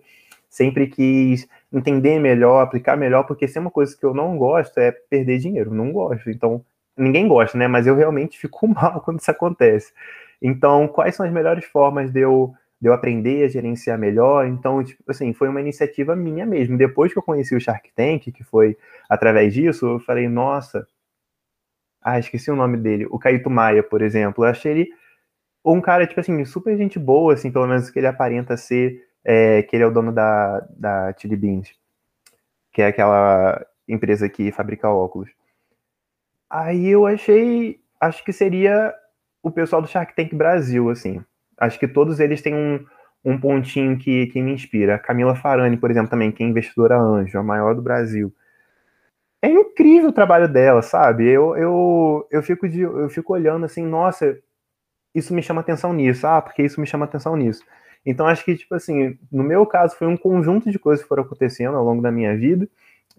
sempre 0.49 0.88
quis 0.88 1.47
entender 1.71 2.19
melhor, 2.19 2.62
aplicar 2.62 2.97
melhor, 2.97 3.23
porque 3.23 3.47
se 3.47 3.58
é 3.58 3.62
uma 3.62 3.71
coisa 3.71 3.95
que 3.97 4.06
eu 4.06 4.13
não 4.13 4.38
gosto 4.38 4.80
é 4.80 4.91
perder 4.91 5.39
dinheiro, 5.39 5.73
não 5.73 5.91
gosto. 5.91 6.30
Então, 6.30 6.63
ninguém 6.97 7.27
gosta, 7.27 7.58
né? 7.58 7.67
Mas 7.67 7.88
eu 7.88 7.95
realmente 7.95 8.38
fico 8.39 8.67
mal 8.67 9.01
quando 9.01 9.19
isso 9.19 9.32
acontece. 9.32 9.93
Então, 10.41 10.88
quais 10.88 11.15
são 11.15 11.25
as 11.25 11.32
melhores 11.32 11.65
formas 11.65 12.12
de 12.12 12.19
eu 12.21 12.53
de 12.79 12.87
eu 12.87 12.93
aprender 12.93 13.43
a 13.43 13.47
gerenciar 13.47 13.97
melhor. 13.97 14.47
Então, 14.47 14.83
tipo, 14.83 15.03
assim, 15.09 15.33
foi 15.33 15.49
uma 15.49 15.61
iniciativa 15.61 16.15
minha 16.15 16.45
mesmo. 16.45 16.77
Depois 16.77 17.11
que 17.11 17.19
eu 17.19 17.23
conheci 17.23 17.55
o 17.55 17.59
Shark 17.59 17.91
Tank, 17.95 18.31
que 18.31 18.43
foi 18.43 18.77
através 19.09 19.53
disso, 19.53 19.85
eu 19.85 19.99
falei, 19.99 20.27
nossa, 20.27 20.87
ah, 22.01 22.19
esqueci 22.19 22.49
o 22.51 22.55
nome 22.55 22.77
dele, 22.77 23.05
o 23.09 23.19
Caíto 23.19 23.49
Maia, 23.49 23.83
por 23.83 24.01
exemplo. 24.01 24.45
Eu 24.45 24.49
achei 24.49 24.71
ele 24.71 24.89
um 25.65 25.81
cara, 25.81 26.07
tipo 26.07 26.19
assim, 26.19 26.45
super 26.45 26.77
gente 26.77 26.97
boa, 26.97 27.33
assim, 27.33 27.51
pelo 27.51 27.67
menos 27.67 27.89
que 27.89 27.99
ele 27.99 28.07
aparenta 28.07 28.55
ser, 28.55 29.03
é, 29.23 29.63
que 29.63 29.75
ele 29.75 29.83
é 29.83 29.87
o 29.87 29.91
dono 29.91 30.13
da, 30.13 30.65
da 30.69 31.13
Chili 31.17 31.35
Beans, 31.35 31.73
que 32.71 32.81
é 32.81 32.87
aquela 32.87 33.65
empresa 33.87 34.29
que 34.29 34.51
fabrica 34.51 34.89
óculos. 34.89 35.29
Aí 36.49 36.87
eu 36.87 37.05
achei, 37.05 37.81
acho 37.99 38.23
que 38.23 38.31
seria 38.31 38.93
o 39.43 39.51
pessoal 39.51 39.81
do 39.81 39.87
Shark 39.87 40.15
Tank 40.15 40.33
Brasil, 40.33 40.89
assim. 40.89 41.21
Acho 41.57 41.79
que 41.79 41.87
todos 41.87 42.19
eles 42.19 42.41
têm 42.41 42.55
um, 42.55 42.85
um 43.23 43.39
pontinho 43.39 43.97
que, 43.97 44.27
que 44.27 44.41
me 44.41 44.53
inspira. 44.53 44.95
A 44.95 44.99
Camila 44.99 45.35
Farani, 45.35 45.77
por 45.77 45.91
exemplo, 45.91 46.09
também, 46.09 46.31
que 46.31 46.43
é 46.43 46.45
investidora 46.45 46.97
anjo, 46.99 47.37
a 47.37 47.43
maior 47.43 47.75
do 47.75 47.81
Brasil. 47.81 48.33
É 49.41 49.49
incrível 49.49 50.09
o 50.09 50.13
trabalho 50.13 50.47
dela, 50.47 50.81
sabe? 50.81 51.27
Eu, 51.27 51.55
eu, 51.55 52.27
eu, 52.31 52.43
fico, 52.43 52.67
de, 52.67 52.81
eu 52.81 53.09
fico 53.09 53.33
olhando 53.33 53.65
assim, 53.65 53.85
nossa, 53.85 54.37
isso 55.13 55.33
me 55.33 55.43
chama 55.43 55.61
atenção 55.61 55.93
nisso. 55.93 56.25
Ah, 56.27 56.41
porque 56.41 56.63
isso 56.63 56.79
me 56.81 56.87
chama 56.87 57.05
atenção 57.05 57.35
nisso. 57.35 57.63
Então, 58.05 58.27
acho 58.27 58.45
que, 58.45 58.55
tipo 58.55 58.73
assim, 58.73 59.17
no 59.31 59.43
meu 59.43 59.65
caso, 59.65 59.95
foi 59.97 60.07
um 60.07 60.17
conjunto 60.17 60.71
de 60.71 60.79
coisas 60.79 61.03
que 61.03 61.09
foram 61.09 61.23
acontecendo 61.23 61.77
ao 61.77 61.83
longo 61.83 62.01
da 62.01 62.11
minha 62.11 62.35
vida 62.37 62.67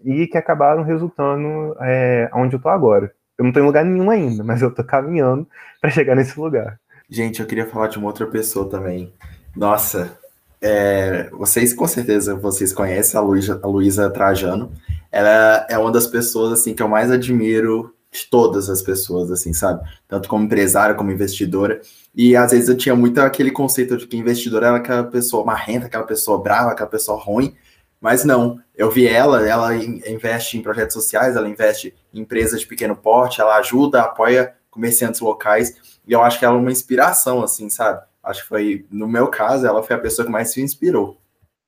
e 0.03 0.27
que 0.27 0.37
acabaram 0.37 0.83
resultando 0.83 1.75
é, 1.81 2.29
onde 2.33 2.55
eu 2.55 2.61
tô 2.61 2.69
agora. 2.69 3.13
Eu 3.37 3.45
não 3.45 3.51
tô 3.51 3.59
em 3.59 3.65
lugar 3.65 3.85
nenhum 3.85 4.09
ainda, 4.09 4.43
mas 4.43 4.61
eu 4.61 4.73
tô 4.73 4.83
caminhando 4.83 5.47
para 5.79 5.89
chegar 5.89 6.15
nesse 6.15 6.39
lugar. 6.39 6.79
Gente, 7.09 7.39
eu 7.39 7.47
queria 7.47 7.65
falar 7.65 7.87
de 7.87 7.97
uma 7.97 8.07
outra 8.07 8.27
pessoa 8.27 8.69
também. 8.69 9.11
Nossa, 9.55 10.17
é, 10.61 11.29
vocês 11.31 11.73
com 11.73 11.87
certeza 11.87 12.35
vocês 12.35 12.71
conhecem 12.71 13.17
a 13.19 13.23
Luísa, 13.23 13.59
a 13.63 13.67
Luísa 13.67 14.09
Trajano. 14.11 14.71
Ela 15.11 15.65
é 15.69 15.77
uma 15.77 15.91
das 15.91 16.05
pessoas 16.05 16.53
assim 16.53 16.75
que 16.75 16.83
eu 16.83 16.87
mais 16.87 17.09
admiro 17.09 17.95
de 18.11 18.27
todas 18.29 18.69
as 18.69 18.81
pessoas, 18.81 19.31
assim, 19.31 19.53
sabe? 19.53 19.87
Tanto 20.07 20.29
como 20.29 20.45
empresária, 20.45 20.95
como 20.95 21.11
investidora. 21.11 21.81
E 22.15 22.35
às 22.35 22.51
vezes 22.51 22.69
eu 22.69 22.77
tinha 22.77 22.95
muito 22.95 23.19
aquele 23.19 23.51
conceito 23.51 23.97
de 23.97 24.07
que 24.07 24.17
investidor 24.17 24.63
era 24.63 24.77
aquela 24.77 25.03
pessoa 25.03 25.45
marrenta, 25.45 25.87
aquela 25.87 26.05
pessoa 26.05 26.41
brava, 26.41 26.71
aquela 26.71 26.89
pessoa 26.89 27.19
ruim. 27.19 27.55
Mas 27.99 28.23
não, 28.23 28.59
eu 28.75 28.89
vi 28.89 29.07
ela, 29.07 29.47
ela 29.47 29.75
investe 29.75 30.57
em 30.57 30.61
projetos 30.61 30.93
sociais, 30.93 31.35
ela 31.35 31.49
investe 31.49 31.93
em 32.13 32.21
empresas 32.21 32.61
de 32.61 32.67
pequeno 32.67 32.95
porte, 32.95 33.41
ela 33.41 33.57
ajuda, 33.57 34.01
apoia 34.01 34.53
comerciantes 34.79 35.19
locais, 35.19 35.99
e 36.07 36.13
eu 36.13 36.21
acho 36.21 36.39
que 36.39 36.45
ela 36.45 36.55
é 36.55 36.59
uma 36.59 36.71
inspiração, 36.71 37.43
assim, 37.43 37.69
sabe? 37.69 38.01
Acho 38.23 38.43
que 38.43 38.47
foi, 38.47 38.87
no 38.89 39.07
meu 39.07 39.27
caso, 39.27 39.67
ela 39.67 39.83
foi 39.83 39.95
a 39.95 39.99
pessoa 39.99 40.25
que 40.25 40.31
mais 40.31 40.51
se 40.51 40.61
inspirou. 40.61 41.17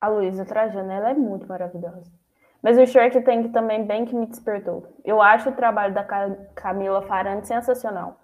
A 0.00 0.08
Luísa 0.08 0.44
Trajano, 0.44 0.90
ela 0.90 1.10
é 1.10 1.14
muito 1.14 1.46
maravilhosa. 1.46 2.10
Mas 2.62 2.78
o 2.78 2.86
Shrek 2.86 3.20
tem 3.22 3.42
que 3.42 3.48
também 3.50 3.84
bem 3.84 4.04
que 4.04 4.14
me 4.14 4.26
despertou. 4.26 4.86
Eu 5.04 5.20
acho 5.20 5.50
o 5.50 5.52
trabalho 5.52 5.92
da 5.92 6.04
Camila 6.54 7.02
Farani 7.02 7.44
sensacional. 7.44 8.16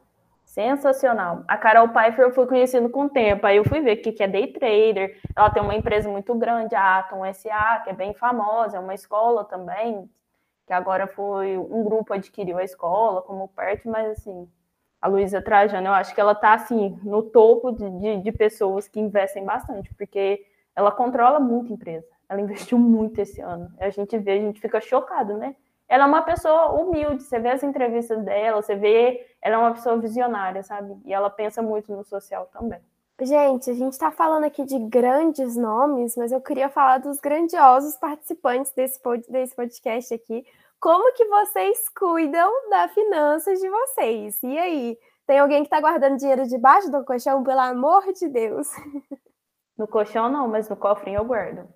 Sensacional. 0.44 1.44
A 1.46 1.56
Carol 1.56 1.88
Pfeiffer 1.88 2.24
eu 2.24 2.30
fui 2.32 2.46
conhecendo 2.46 2.88
com 2.88 3.04
o 3.04 3.08
tempo. 3.08 3.46
Aí 3.46 3.56
eu 3.56 3.64
fui 3.64 3.80
ver 3.80 3.98
o 3.98 4.02
que 4.02 4.22
é 4.22 4.28
day 4.28 4.46
trader. 4.52 5.20
Ela 5.36 5.50
tem 5.50 5.62
uma 5.62 5.74
empresa 5.74 6.08
muito 6.08 6.34
grande, 6.36 6.74
a 6.74 6.98
Atom 6.98 7.22
SA, 7.34 7.82
que 7.84 7.90
é 7.90 7.92
bem 7.92 8.14
famosa, 8.14 8.76
é 8.76 8.80
uma 8.80 8.94
escola 8.94 9.44
também, 9.44 10.08
que 10.66 10.72
agora 10.72 11.06
foi 11.06 11.58
um 11.58 11.82
grupo 11.82 12.14
adquiriu 12.14 12.58
a 12.58 12.64
escola 12.64 13.22
como 13.22 13.48
perto, 13.48 13.88
mas 13.88 14.10
assim, 14.10 14.48
a 15.00 15.08
Luísa 15.08 15.40
Trajano, 15.40 15.86
eu 15.86 15.92
acho 15.92 16.14
que 16.14 16.20
ela 16.20 16.32
está 16.32 16.54
assim, 16.54 16.98
no 17.02 17.22
topo 17.22 17.72
de, 17.72 17.88
de, 17.90 18.22
de 18.22 18.32
pessoas 18.32 18.88
que 18.88 18.98
investem 18.98 19.44
bastante, 19.44 19.92
porque 19.94 20.44
ela 20.74 20.90
controla 20.90 21.38
muito 21.38 21.72
a 21.72 21.74
empresa. 21.74 22.06
Ela 22.28 22.40
investiu 22.40 22.78
muito 22.78 23.18
esse 23.20 23.40
ano. 23.40 23.72
A 23.78 23.90
gente 23.90 24.18
vê, 24.18 24.32
a 24.32 24.40
gente 24.40 24.60
fica 24.60 24.80
chocado, 24.80 25.36
né? 25.36 25.56
Ela 25.88 26.04
é 26.04 26.06
uma 26.06 26.22
pessoa 26.22 26.72
humilde, 26.72 27.22
você 27.22 27.38
vê 27.38 27.48
as 27.48 27.62
entrevistas 27.62 28.22
dela, 28.22 28.60
você 28.60 28.76
vê, 28.76 29.26
ela 29.40 29.54
é 29.54 29.58
uma 29.58 29.72
pessoa 29.72 29.96
visionária, 29.98 30.62
sabe? 30.62 30.94
E 31.06 31.14
ela 31.14 31.30
pensa 31.30 31.62
muito 31.62 31.90
no 31.90 32.04
social 32.04 32.48
também. 32.52 32.80
Gente, 33.20 33.70
a 33.70 33.74
gente 33.74 33.94
está 33.94 34.12
falando 34.12 34.44
aqui 34.44 34.64
de 34.64 34.78
grandes 34.78 35.56
nomes, 35.56 36.14
mas 36.16 36.30
eu 36.30 36.40
queria 36.40 36.68
falar 36.68 36.98
dos 36.98 37.18
grandiosos 37.18 37.96
participantes 37.96 38.70
desse, 38.72 39.00
desse 39.28 39.56
podcast 39.56 40.14
aqui. 40.14 40.44
Como 40.80 41.12
que 41.12 41.24
vocês 41.24 41.88
cuidam 41.88 42.70
das 42.70 42.92
finanças 42.92 43.58
de 43.58 43.68
vocês? 43.68 44.40
E 44.42 44.58
aí, 44.58 44.96
tem 45.26 45.38
alguém 45.38 45.62
que 45.62 45.66
está 45.66 45.80
guardando 45.80 46.16
dinheiro 46.16 46.46
debaixo 46.46 46.90
do 46.90 47.04
colchão, 47.04 47.42
pelo 47.42 47.60
amor 47.60 48.12
de 48.12 48.28
Deus? 48.28 48.68
No 49.76 49.86
colchão 49.86 50.28
não, 50.28 50.48
mas 50.48 50.68
no 50.68 50.76
cofrinho 50.76 51.18
eu 51.18 51.24
guardo. 51.24 51.68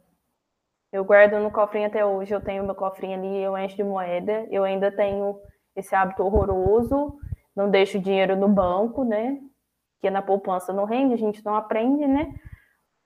Eu 0.92 1.04
guardo 1.04 1.38
no 1.38 1.52
cofrinho 1.52 1.86
até 1.86 2.04
hoje, 2.04 2.34
eu 2.34 2.40
tenho 2.40 2.64
meu 2.64 2.74
cofrinho 2.74 3.16
ali, 3.16 3.40
eu 3.40 3.56
encho 3.56 3.76
de 3.76 3.84
moeda, 3.84 4.46
eu 4.50 4.64
ainda 4.64 4.90
tenho 4.90 5.40
esse 5.76 5.94
hábito 5.94 6.24
horroroso, 6.24 7.16
não 7.54 7.70
deixo 7.70 8.00
dinheiro 8.00 8.34
no 8.34 8.48
banco, 8.48 9.04
né? 9.04 9.38
Que 10.00 10.10
na 10.10 10.20
poupança 10.20 10.72
não 10.72 10.84
rende, 10.84 11.14
a 11.14 11.16
gente 11.16 11.44
não 11.44 11.54
aprende, 11.54 12.06
né? 12.06 12.34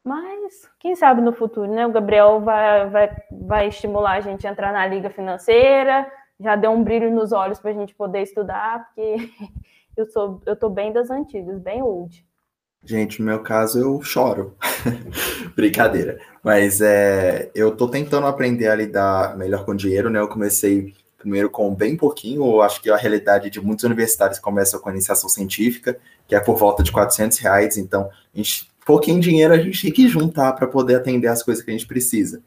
Mas 0.07 0.71
quem 0.79 0.95
sabe 0.95 1.21
no 1.21 1.33
futuro, 1.33 1.69
né? 1.69 1.85
O 1.85 1.90
Gabriel 1.90 2.40
vai, 2.40 2.88
vai, 2.88 3.16
vai 3.33 3.69
estimular 3.69 4.12
a 4.12 4.21
gente 4.21 4.47
a 4.47 4.51
entrar 4.53 4.73
na 4.73 4.87
liga 4.87 5.11
financeira, 5.11 6.07
já 6.38 6.55
deu 6.55 6.71
um 6.71 6.85
brilho 6.85 7.11
nos 7.11 7.33
olhos 7.33 7.59
para 7.59 7.73
a 7.73 7.75
gente 7.75 7.92
poder 7.92 8.23
estudar, 8.23 8.87
porque 8.87 9.29
eu 9.97 10.07
sou 10.07 10.40
eu 10.47 10.55
tô 10.55 10.71
bem 10.71 10.92
das 10.92 11.11
antigas, 11.11 11.59
bem 11.59 11.83
old. 11.83 12.25
Gente, 12.85 13.19
no 13.19 13.27
meu 13.27 13.42
caso 13.42 13.81
eu 13.81 14.01
choro. 14.01 14.57
Brincadeira. 15.57 16.21
Mas 16.40 16.81
é, 16.81 17.51
eu 17.53 17.77
tô 17.77 17.88
tentando 17.88 18.29
aprender 18.29 18.69
a 18.69 18.77
lidar 18.77 19.37
melhor 19.37 19.64
com 19.64 19.75
dinheiro, 19.75 20.09
né? 20.09 20.21
Eu 20.21 20.29
comecei 20.29 20.95
primeiro 21.19 21.51
com 21.51 21.75
bem 21.75 21.97
pouquinho, 21.97 22.47
eu 22.47 22.62
acho 22.62 22.81
que 22.81 22.88
a 22.88 22.97
realidade 22.97 23.51
de 23.51 23.61
muitos 23.61 23.85
universitários 23.85 24.38
começa 24.38 24.79
com 24.79 24.88
a 24.88 24.92
iniciação 24.92 25.29
científica, 25.29 25.99
que 26.29 26.37
é 26.37 26.38
por 26.38 26.55
volta 26.55 26.85
de 26.85 26.92
400 26.92 27.38
reais, 27.38 27.77
então, 27.77 28.09
a 28.33 28.37
gente, 28.37 28.71
pouquinho 28.87 29.20
dinheiro 29.20 29.53
a 29.53 29.59
gente 29.59 29.83
tem 29.83 29.92
que 29.92 30.09
juntar 30.09 30.53
para 30.53 30.66
poder 30.66 30.94
atender 30.94 31.27
as 31.27 31.42
coisas 31.42 31.62
que 31.62 31.70
a 31.70 31.75
gente 31.75 31.87
precisa. 31.87 32.40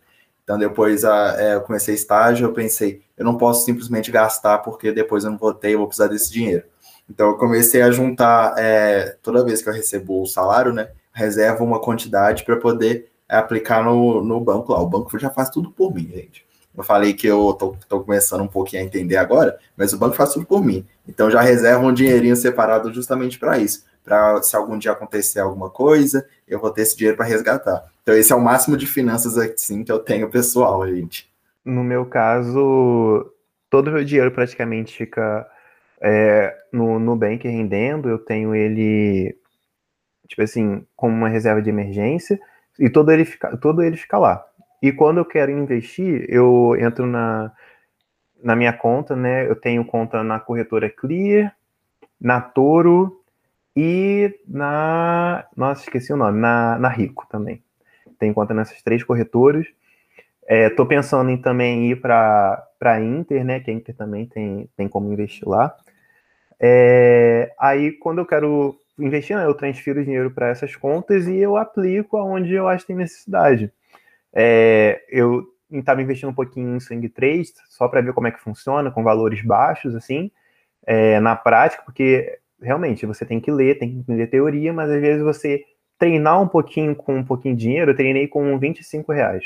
Então, 0.44 0.58
depois 0.58 1.06
a, 1.06 1.36
é, 1.38 1.56
eu 1.56 1.62
comecei 1.62 1.94
estágio, 1.94 2.48
eu 2.48 2.54
pensei, 2.54 3.02
eu 3.16 3.24
não 3.24 3.38
posso 3.38 3.66
simplesmente 3.66 4.10
gastar 4.10 4.60
porque 4.60 4.92
depois 4.92 5.24
eu 5.24 5.32
não 5.32 5.38
vou 5.38 5.54
ter, 5.54 5.74
eu 5.74 5.80
vou 5.80 5.88
precisar 5.88 6.08
desse 6.08 6.32
dinheiro. 6.32 6.64
Então 7.08 7.28
eu 7.28 7.38
comecei 7.38 7.82
a 7.82 7.92
juntar, 7.92 8.56
é, 8.58 9.18
toda 9.22 9.44
vez 9.44 9.62
que 9.62 9.70
eu 9.70 9.74
recebo 9.74 10.22
o 10.22 10.26
salário, 10.26 10.72
né? 10.74 10.90
Reservo 11.12 11.66
uma 11.66 11.80
quantidade 11.80 12.44
para 12.46 12.56
poder 12.56 13.12
aplicar 13.28 13.84
no, 13.84 14.24
no 14.24 14.40
banco 14.40 14.72
lá. 14.72 14.82
O 14.82 14.88
banco 14.88 15.20
já 15.20 15.30
faz 15.30 15.50
tudo 15.50 15.72
por 15.72 15.94
mim, 15.94 16.10
gente. 16.14 16.46
Eu 16.76 16.84
falei 16.84 17.14
que 17.14 17.28
eu 17.28 17.54
tô, 17.54 17.76
tô, 17.88 18.00
começando 18.02 18.42
um 18.42 18.48
pouquinho 18.48 18.82
a 18.82 18.86
entender 18.86 19.18
agora, 19.18 19.58
mas 19.76 19.92
o 19.92 19.98
banco 19.98 20.16
faz 20.16 20.34
tudo 20.34 20.46
por 20.46 20.64
mim. 20.64 20.86
Então 21.08 21.30
já 21.30 21.42
reservo 21.42 21.88
um 21.88 21.94
dinheirinho 21.94 22.36
separado 22.36 22.94
justamente 22.94 23.38
para 23.38 23.58
isso. 23.58 23.84
Para 24.04 24.42
se 24.42 24.56
algum 24.56 24.78
dia 24.78 24.92
acontecer 24.92 25.40
alguma 25.40 25.70
coisa, 25.70 26.28
eu 26.48 26.60
vou 26.60 26.72
ter 26.72 26.82
esse 26.82 26.98
dinheiro 26.98 27.18
para 27.18 27.26
resgatar. 27.26 27.86
Então 28.02 28.16
esse 28.16 28.32
é 28.32 28.36
o 28.36 28.42
máximo 28.42 28.76
de 28.76 28.88
finanças 28.88 29.38
assim 29.38 29.84
que 29.84 29.92
eu 29.92 30.00
tenho 30.00 30.30
pessoal, 30.30 30.88
gente. 30.88 31.30
No 31.64 31.84
meu 31.84 32.06
caso, 32.06 33.32
todo 33.70 33.90
o 33.90 33.92
meu 33.92 34.04
dinheiro 34.04 34.32
praticamente 34.32 34.98
fica 34.98 35.48
é, 36.02 36.56
no 36.72 37.00
Nubank 37.00 37.48
rendendo, 37.48 38.10
eu 38.10 38.18
tenho 38.18 38.56
ele, 38.56 39.38
tipo 40.28 40.42
assim, 40.42 40.86
como 40.96 41.14
uma 41.14 41.30
reserva 41.30 41.62
de 41.62 41.70
emergência, 41.70 42.40
e 42.80 42.90
todo 42.90 43.12
ele 43.12 43.26
fica, 43.26 43.56
todo 43.58 43.84
ele 43.84 43.98
fica 43.98 44.18
lá. 44.18 44.46
E 44.82 44.92
quando 44.92 45.18
eu 45.18 45.26
quero 45.26 45.52
investir, 45.52 46.26
eu 46.30 46.76
entro 46.80 47.06
na, 47.06 47.52
na 48.42 48.56
minha 48.56 48.72
conta, 48.72 49.16
né? 49.16 49.48
Eu 49.48 49.56
tenho 49.56 49.84
conta 49.84 50.24
na 50.24 50.40
corretora 50.40 50.90
Clear, 50.90 51.54
na 52.20 52.40
Toro 52.40 53.19
e 53.82 54.38
na. 54.46 55.46
Nossa, 55.56 55.84
esqueci 55.84 56.12
o 56.12 56.18
nome, 56.18 56.38
na, 56.38 56.78
na 56.78 56.90
Rico 56.90 57.26
também. 57.30 57.64
Tenho 58.20 58.34
conta 58.34 58.54
nessas 58.54 58.82
três 58.82 59.06
corretoras. 59.06 59.66
Estou 60.46 60.86
é, 60.86 60.90
pensando 60.90 61.30
em 61.30 61.38
também 61.38 61.90
ir 61.90 62.02
para 62.02 62.68
a 62.82 63.00
Inter, 63.00 63.46
né? 63.46 63.62
Que 63.62 63.72
a 63.72 63.74
Inter 63.74 63.96
também 63.96 64.26
tem, 64.26 64.70
tem 64.76 64.90
como 64.90 65.14
investir 65.14 65.48
lá. 65.48 65.74
É, 66.60 67.54
aí, 67.58 67.94
quando 67.94 68.18
eu 68.18 68.26
quero 68.26 68.78
investir, 68.98 69.38
né, 69.38 69.46
eu 69.46 69.54
transfiro 69.54 70.04
dinheiro 70.04 70.30
para 70.30 70.50
essas 70.50 70.76
contas 70.76 71.26
e 71.26 71.38
eu 71.38 71.56
aplico 71.56 72.18
aonde 72.18 72.54
eu 72.54 72.68
acho 72.68 72.84
que 72.84 72.88
tem 72.88 72.98
necessidade. 72.98 73.72
É, 74.34 75.02
eu 75.08 75.48
estava 75.72 76.02
investindo 76.02 76.32
um 76.32 76.34
pouquinho 76.34 76.76
em 76.76 76.82
Swing 76.82 77.08
Trade, 77.08 77.54
só 77.70 77.88
para 77.88 78.02
ver 78.02 78.12
como 78.12 78.28
é 78.28 78.32
que 78.32 78.42
funciona, 78.42 78.92
com 78.92 79.04
valores 79.04 79.42
baixos, 79.42 79.96
assim, 79.96 80.30
é, 80.86 81.18
na 81.22 81.34
prática, 81.34 81.82
porque 81.86 82.40
realmente 82.62 83.06
você 83.06 83.26
tem 83.26 83.40
que 83.40 83.52
ler, 83.52 83.78
tem 83.80 83.90
que 83.90 83.98
entender 83.98 84.28
teoria, 84.28 84.74
mas 84.74 84.90
às 84.90 85.02
vezes 85.02 85.24
você 85.24 85.64
treinar 85.98 86.42
um 86.42 86.48
pouquinho 86.48 86.96
com 86.96 87.16
um 87.16 87.26
pouquinho 87.26 87.56
de 87.56 87.64
dinheiro, 87.64 87.92
eu 87.92 87.96
treinei 87.96 88.28
com 88.28 88.58
25 88.58 89.12
reais. 89.12 89.46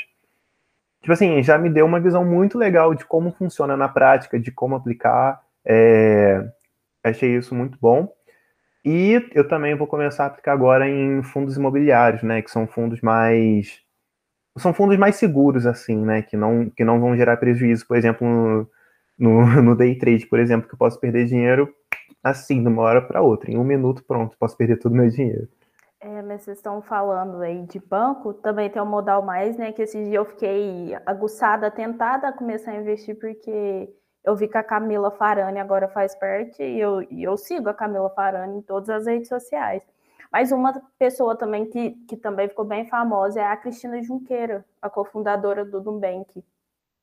Tipo 1.00 1.12
assim, 1.12 1.42
já 1.42 1.58
me 1.58 1.68
deu 1.68 1.84
uma 1.84 2.00
visão 2.00 2.24
muito 2.24 2.56
legal 2.56 2.94
de 2.94 3.04
como 3.04 3.32
funciona 3.32 3.76
na 3.76 3.88
prática, 3.88 4.38
de 4.38 4.50
como 4.50 4.74
aplicar. 4.74 5.40
É, 5.64 6.44
Achei 7.04 7.36
isso 7.36 7.54
muito 7.54 7.76
bom. 7.78 8.10
E 8.82 9.22
eu 9.34 9.46
também 9.46 9.76
vou 9.76 9.86
começar 9.86 10.24
a 10.24 10.26
aplicar 10.28 10.52
agora 10.52 10.88
em 10.88 11.22
fundos 11.22 11.56
imobiliários, 11.56 12.22
né? 12.22 12.40
Que 12.40 12.50
são 12.50 12.66
fundos 12.66 13.02
mais. 13.02 13.80
São 14.58 14.72
fundos 14.72 14.96
mais 14.96 15.16
seguros, 15.16 15.66
assim, 15.66 15.96
né? 15.96 16.22
Que 16.22 16.36
não, 16.36 16.70
que 16.70 16.84
não 16.84 17.00
vão 17.00 17.16
gerar 17.16 17.36
prejuízo, 17.36 17.86
por 17.86 17.96
exemplo, 17.96 18.26
no, 18.26 18.70
no, 19.18 19.62
no 19.62 19.76
day 19.76 19.96
trade, 19.98 20.26
por 20.26 20.38
exemplo, 20.38 20.66
que 20.68 20.74
eu 20.74 20.78
posso 20.78 20.98
perder 20.98 21.26
dinheiro 21.26 21.68
assim, 22.24 22.62
de 22.62 22.68
uma 22.68 22.82
hora 22.82 23.02
para 23.02 23.20
outra. 23.20 23.50
Em 23.50 23.58
um 23.58 23.62
minuto, 23.62 24.02
pronto, 24.02 24.36
posso 24.38 24.56
perder 24.56 24.78
todo 24.78 24.92
o 24.92 24.96
meu 24.96 25.08
dinheiro. 25.10 25.46
É, 26.00 26.22
mas 26.22 26.42
vocês 26.42 26.58
estão 26.58 26.82
falando 26.82 27.40
aí 27.40 27.62
de 27.62 27.78
banco, 27.78 28.34
também 28.34 28.68
tem 28.68 28.80
o 28.80 28.86
Modal 28.86 29.22
Mais, 29.22 29.56
né? 29.56 29.72
Que 29.72 29.82
esse 29.82 30.02
dia 30.04 30.18
eu 30.18 30.24
fiquei 30.24 30.94
aguçada, 31.06 31.70
tentada 31.70 32.28
a 32.28 32.32
começar 32.32 32.72
a 32.72 32.76
investir, 32.76 33.18
porque 33.18 33.88
eu 34.22 34.34
vi 34.36 34.48
que 34.48 34.58
a 34.58 34.62
Camila 34.62 35.10
Farani 35.10 35.58
agora 35.58 35.88
faz 35.88 36.14
parte 36.14 36.62
e 36.62 36.80
eu, 36.80 37.02
e 37.10 37.22
eu 37.22 37.36
sigo 37.36 37.68
a 37.68 37.74
Camila 37.74 38.10
Farani 38.10 38.58
em 38.58 38.62
todas 38.62 38.88
as 38.90 39.06
redes 39.06 39.28
sociais. 39.28 39.82
Mas 40.32 40.50
uma 40.50 40.72
pessoa 40.98 41.36
também 41.36 41.66
que, 41.66 41.92
que 42.08 42.16
também 42.16 42.48
ficou 42.48 42.64
bem 42.64 42.86
famosa 42.86 43.40
é 43.40 43.44
a 43.44 43.56
Cristina 43.56 44.02
Junqueira, 44.02 44.64
a 44.82 44.90
cofundadora 44.90 45.64
do 45.64 45.80
Nubank. 45.82 46.44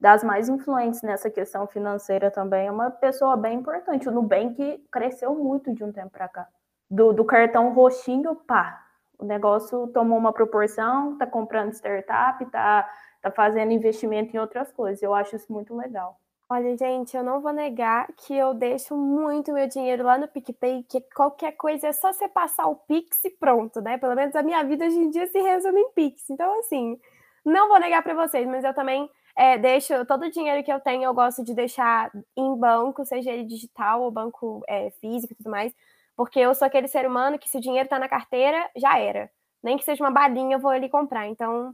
Das 0.02 0.24
mais 0.24 0.50
influentes 0.50 1.04
nessa 1.04 1.30
questão 1.30 1.68
financeira 1.68 2.32
também, 2.32 2.66
é 2.66 2.72
uma 2.72 2.90
pessoa 2.90 3.38
bem 3.38 3.60
importante. 3.60 4.10
O 4.10 4.12
Nubank 4.12 4.84
cresceu 4.92 5.36
muito 5.36 5.72
de 5.76 5.84
um 5.84 5.92
tempo 5.92 6.10
para 6.10 6.28
cá. 6.28 6.48
Do, 6.90 7.14
do 7.14 7.24
cartão 7.24 7.72
roxinho, 7.72 8.36
pá, 8.36 8.84
o 9.20 9.24
negócio 9.24 9.86
tomou 9.90 10.18
uma 10.18 10.34
proporção, 10.34 11.16
tá 11.20 11.28
comprando 11.28 11.74
startup, 11.74 12.44
tá, 12.48 12.90
tá 13.22 13.30
fazendo 13.30 13.72
investimento 13.74 14.36
em 14.36 14.40
outras 14.40 14.72
coisas. 14.72 15.04
Eu 15.04 15.14
acho 15.14 15.36
isso 15.36 15.54
muito 15.54 15.78
legal. 15.78 16.18
Olha, 16.50 16.76
gente, 16.76 17.16
eu 17.16 17.24
não 17.24 17.40
vou 17.40 17.54
negar 17.54 18.08
que 18.18 18.36
eu 18.36 18.56
deixo 18.56 18.98
muito 18.98 19.54
meu 19.54 19.68
dinheiro 19.68 20.04
lá 20.04 20.18
no 20.18 20.28
PicPay, 20.28 20.84
que 20.84 21.00
qualquer 21.16 21.52
coisa 21.52 21.90
é 21.90 21.94
só 21.94 22.12
você 22.12 22.28
passar 22.28 22.66
o 22.66 22.76
Pix 22.76 23.24
e 23.24 23.30
pronto, 23.30 23.80
né? 23.80 24.00
Pelo 24.00 24.16
menos 24.16 24.36
a 24.36 24.42
minha 24.42 24.64
vida 24.64 24.84
hoje 24.84 24.98
em 24.98 25.12
dia 25.12 25.28
se 25.28 25.40
resume 25.40 25.80
em 25.80 25.92
Pix. 25.92 26.28
Então, 26.32 26.60
assim, 26.60 27.00
não 27.46 27.70
vou 27.70 27.80
negar 27.80 28.02
para 28.02 28.16
vocês, 28.16 28.48
mas 28.48 28.64
eu 28.64 28.74
também 28.74 29.08
é, 29.36 29.58
deixo 29.58 30.06
todo 30.06 30.26
o 30.26 30.32
dinheiro 30.32 30.63
que 30.63 30.72
eu 30.72 30.80
tenho, 30.80 31.04
eu 31.04 31.13
gosto 31.13 31.44
de 31.44 31.54
deixar 31.54 32.12
em 32.36 32.56
banco, 32.56 33.06
seja 33.06 33.32
ele 33.32 33.44
digital 33.44 34.02
ou 34.02 34.12
banco 34.12 34.63
é, 34.67 34.91
físico 35.02 35.34
e 35.34 35.36
tudo 35.36 35.50
mais, 35.50 35.74
porque 36.15 36.39
eu 36.39 36.54
sou 36.54 36.65
aquele 36.65 36.88
ser 36.88 37.08
humano 37.08 37.39
que 37.39 37.50
se 37.50 37.58
o 37.58 37.62
dinheiro 37.62 37.89
tá 37.89 37.98
na 37.98 38.10
carteira, 38.10 38.70
já 38.76 39.00
era. 39.00 39.30
Nem 39.63 39.78
que 39.78 39.84
seja 39.84 40.04
uma 40.04 40.12
balinha, 40.12 40.56
eu 40.56 40.60
vou 40.60 40.72
ali 40.72 40.89
comprar. 40.89 41.28
Então, 41.28 41.74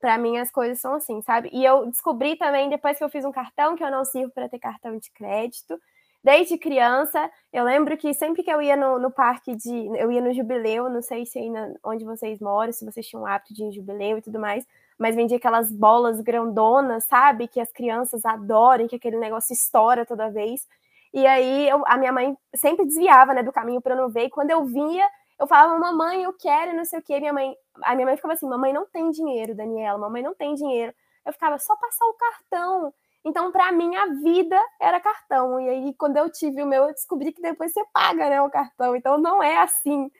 para 0.00 0.18
mim 0.18 0.38
as 0.38 0.50
coisas 0.50 0.80
são 0.80 0.94
assim, 0.94 1.20
sabe? 1.22 1.50
E 1.52 1.64
eu 1.64 1.86
descobri 1.86 2.36
também 2.36 2.68
depois 2.68 2.98
que 2.98 3.04
eu 3.04 3.08
fiz 3.08 3.24
um 3.24 3.32
cartão 3.32 3.76
que 3.76 3.84
eu 3.84 3.90
não 3.90 4.04
sirvo 4.04 4.32
para 4.32 4.48
ter 4.48 4.58
cartão 4.58 4.96
de 4.98 5.10
crédito. 5.12 5.78
Desde 6.22 6.58
criança, 6.58 7.30
eu 7.52 7.64
lembro 7.64 7.96
que 7.96 8.12
sempre 8.12 8.42
que 8.42 8.50
eu 8.50 8.60
ia 8.60 8.76
no, 8.76 8.98
no 8.98 9.10
parque 9.10 9.54
de. 9.54 9.86
Eu 9.98 10.10
ia 10.10 10.20
no 10.20 10.32
jubileu, 10.34 10.88
não 10.88 11.00
sei 11.00 11.24
se 11.24 11.38
aí 11.38 11.48
na, 11.48 11.72
onde 11.84 12.04
vocês 12.04 12.40
moram, 12.40 12.72
se 12.72 12.84
vocês 12.84 13.06
tinham 13.06 13.24
hábito 13.24 13.54
de 13.54 13.62
ir 13.62 13.66
em 13.66 13.72
jubileu 13.72 14.18
e 14.18 14.22
tudo 14.22 14.38
mais, 14.38 14.66
mas 14.98 15.14
vendia 15.14 15.36
aquelas 15.36 15.70
bolas 15.70 16.20
grandonas, 16.20 17.04
sabe? 17.04 17.48
Que 17.48 17.60
as 17.60 17.70
crianças 17.72 18.24
adoram, 18.24 18.88
que 18.88 18.96
aquele 18.96 19.16
negócio 19.18 19.52
estoura 19.52 20.04
toda 20.04 20.30
vez. 20.30 20.66
E 21.12 21.26
aí 21.26 21.68
eu, 21.68 21.82
a 21.86 21.96
minha 21.96 22.12
mãe 22.12 22.36
sempre 22.54 22.84
desviava 22.84 23.32
né, 23.32 23.42
do 23.42 23.52
caminho 23.52 23.80
para 23.80 23.94
não 23.94 24.08
ver, 24.08 24.24
e 24.24 24.30
quando 24.30 24.50
eu 24.50 24.64
vinha, 24.64 25.08
eu 25.38 25.46
falava, 25.46 25.78
mamãe, 25.78 26.22
eu 26.24 26.32
quero, 26.32 26.76
não 26.76 26.84
sei 26.84 26.98
o 26.98 27.02
quê. 27.02 27.20
Minha 27.20 27.32
mãe, 27.32 27.54
a 27.82 27.94
minha 27.94 28.06
mãe 28.06 28.16
ficava 28.16 28.34
assim, 28.34 28.48
mamãe 28.48 28.72
não 28.72 28.86
tem 28.86 29.10
dinheiro, 29.10 29.54
Daniela, 29.54 29.98
mamãe 29.98 30.22
não 30.22 30.34
tem 30.34 30.54
dinheiro. 30.54 30.92
Eu 31.24 31.32
ficava, 31.32 31.58
só 31.58 31.76
passar 31.76 32.06
o 32.06 32.14
cartão. 32.14 32.92
Então, 33.24 33.52
para 33.52 33.70
mim, 33.72 33.94
a 33.94 34.06
vida 34.06 34.60
era 34.80 35.00
cartão. 35.00 35.60
E 35.60 35.68
aí, 35.68 35.94
quando 35.94 36.16
eu 36.16 36.30
tive 36.30 36.62
o 36.62 36.66
meu, 36.66 36.84
eu 36.84 36.92
descobri 36.92 37.32
que 37.32 37.42
depois 37.42 37.72
você 37.72 37.84
paga 37.92 38.28
né, 38.28 38.40
o 38.40 38.50
cartão. 38.50 38.96
Então, 38.96 39.18
não 39.18 39.42
é 39.42 39.58
assim. 39.58 40.10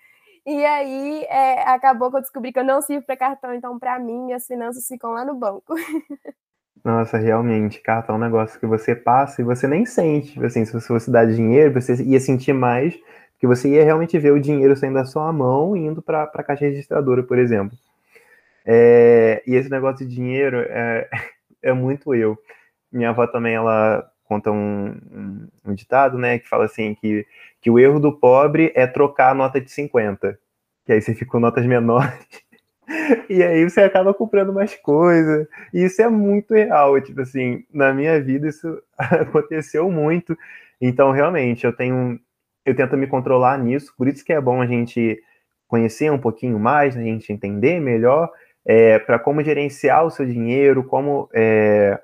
E 0.51 0.65
aí, 0.65 1.27
é, 1.29 1.61
acabou 1.69 2.11
que 2.11 2.17
eu 2.17 2.23
descobri 2.23 2.51
que 2.51 2.59
eu 2.59 2.65
não 2.65 2.81
sirvo 2.81 3.05
para 3.05 3.19
cartão. 3.19 3.53
Então, 3.53 3.79
para 3.79 3.99
mim, 3.99 4.25
minhas 4.25 4.47
finanças 4.47 4.87
ficam 4.87 5.11
lá 5.11 5.23
no 5.23 5.35
banco. 5.35 5.75
Nossa, 6.83 7.19
realmente, 7.19 7.81
cartão 7.81 8.15
é 8.15 8.19
um 8.19 8.23
negócio 8.23 8.59
que 8.59 8.65
você 8.65 8.97
passa 8.97 9.43
e 9.43 9.45
você 9.45 9.69
nem 9.69 9.85
sente. 9.85 10.43
Assim, 10.43 10.65
se 10.65 10.73
você 10.73 10.87
fosse 10.87 11.11
dar 11.11 11.27
dinheiro, 11.27 11.75
você 11.75 12.03
ia 12.03 12.19
sentir 12.19 12.55
mais 12.55 12.99
que 13.39 13.47
você 13.47 13.69
ia 13.69 13.85
realmente 13.85 14.19
ver 14.19 14.33
o 14.33 14.41
dinheiro 14.41 14.75
saindo 14.75 14.95
da 14.95 15.05
sua 15.05 15.31
mão 15.31 15.77
e 15.77 15.81
indo 15.81 16.01
para 16.01 16.23
a 16.23 16.43
caixa 16.43 16.65
registradora, 16.65 17.23
por 17.23 17.39
exemplo. 17.39 17.77
É, 18.65 19.43
e 19.47 19.55
esse 19.55 19.69
negócio 19.69 20.07
de 20.07 20.15
dinheiro 20.15 20.61
é, 20.61 21.11
é, 21.63 21.75
muito 21.75 22.15
eu. 22.15 22.39
Minha 22.91 23.11
avó 23.11 23.27
também, 23.27 23.55
ela 23.55 24.11
conta 24.25 24.51
um, 24.51 24.89
um, 25.13 25.49
um, 25.67 25.75
ditado, 25.75 26.17
né, 26.17 26.39
que 26.39 26.49
fala 26.49 26.65
assim, 26.65 26.95
que, 26.95 27.27
que 27.61 27.71
o 27.71 27.79
erro 27.79 27.99
do 28.01 28.19
pobre 28.19 28.73
é 28.75 28.87
trocar 28.87 29.31
a 29.31 29.35
nota 29.35 29.61
de 29.61 29.71
50, 29.71 30.39
que 30.85 30.93
aí 30.93 31.01
você 31.01 31.15
fica 31.15 31.31
com 31.31 31.41
notas 31.41 31.67
menores, 31.67 32.13
e 33.29 33.43
aí 33.43 33.69
você 33.69 33.83
acaba 33.83 34.15
comprando 34.15 34.53
mais 34.53 34.75
coisa, 34.77 35.49
e 35.73 35.85
isso 35.85 36.01
é 36.01 36.09
muito 36.09 36.55
real, 36.55 37.01
tipo 37.01 37.21
assim, 37.21 37.65
na 37.73 37.93
minha 37.93 38.21
vida 38.23 38.49
isso 38.49 38.81
aconteceu 38.99 39.91
muito, 39.91 40.37
então 40.81 41.11
realmente 41.11 41.65
eu 41.65 41.73
tenho 41.73 42.19
eu 42.65 42.77
tento 42.77 42.97
me 42.99 43.07
controlar 43.07 43.59
nisso, 43.59 43.95
por 43.97 44.07
isso 44.07 44.23
que 44.23 44.33
é 44.33 44.41
bom 44.41 44.61
a 44.61 44.67
gente 44.67 45.19
conhecer 45.67 46.11
um 46.13 46.19
pouquinho 46.19 46.59
mais, 46.59 46.97
a 46.97 47.01
gente 47.01 47.33
entender 47.33 47.81
melhor 47.81 48.31
é, 48.65 48.99
para 48.99 49.19
como 49.19 49.43
gerenciar 49.43 50.05
o 50.05 50.11
seu 50.11 50.27
dinheiro, 50.27 50.85
como 50.85 51.29
é, 51.33 51.99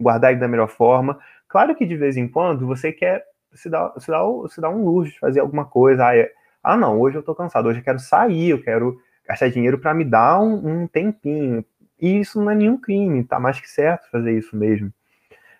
guardar 0.00 0.30
ele 0.30 0.40
da 0.40 0.46
melhor 0.46 0.68
forma. 0.68 1.18
Claro 1.48 1.74
que 1.74 1.84
de 1.84 1.96
vez 1.96 2.16
em 2.16 2.28
quando 2.28 2.66
você 2.66 2.92
quer 2.92 3.24
se 3.54 3.68
dar, 3.70 3.92
se 3.98 4.10
dar, 4.10 4.24
se 4.48 4.60
dar 4.60 4.70
um 4.70 4.84
luxo 4.84 5.12
de 5.12 5.18
fazer 5.18 5.40
alguma 5.40 5.64
coisa. 5.64 6.06
Ah, 6.06 6.16
é, 6.16 6.30
ah, 6.62 6.76
não, 6.76 7.00
hoje 7.00 7.16
eu 7.16 7.22
tô 7.22 7.34
cansado, 7.34 7.68
hoje 7.68 7.80
eu 7.80 7.84
quero 7.84 7.98
sair, 7.98 8.50
eu 8.50 8.62
quero 8.62 9.00
gastar 9.26 9.48
dinheiro 9.48 9.78
para 9.78 9.94
me 9.94 10.04
dar 10.04 10.40
um, 10.40 10.82
um 10.82 10.86
tempinho. 10.86 11.64
E 12.00 12.20
isso 12.20 12.40
não 12.40 12.50
é 12.50 12.54
nenhum 12.54 12.78
crime, 12.78 13.24
tá 13.24 13.38
mais 13.38 13.60
que 13.60 13.68
certo 13.68 14.10
fazer 14.10 14.36
isso 14.36 14.56
mesmo. 14.56 14.92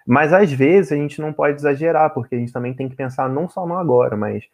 Mas 0.06 0.32
às 0.32 0.52
vezes 0.52 0.92
a 0.92 0.96
gente 0.96 1.20
não 1.20 1.32
pode 1.32 1.56
exagerar, 1.56 2.10
porque 2.10 2.34
a 2.34 2.38
gente 2.38 2.52
também 2.52 2.74
tem 2.74 2.88
que 2.88 2.96
pensar 2.96 3.28
não 3.28 3.48
só 3.48 3.66
no 3.66 3.76
agora, 3.76 4.16
mas 4.16 4.44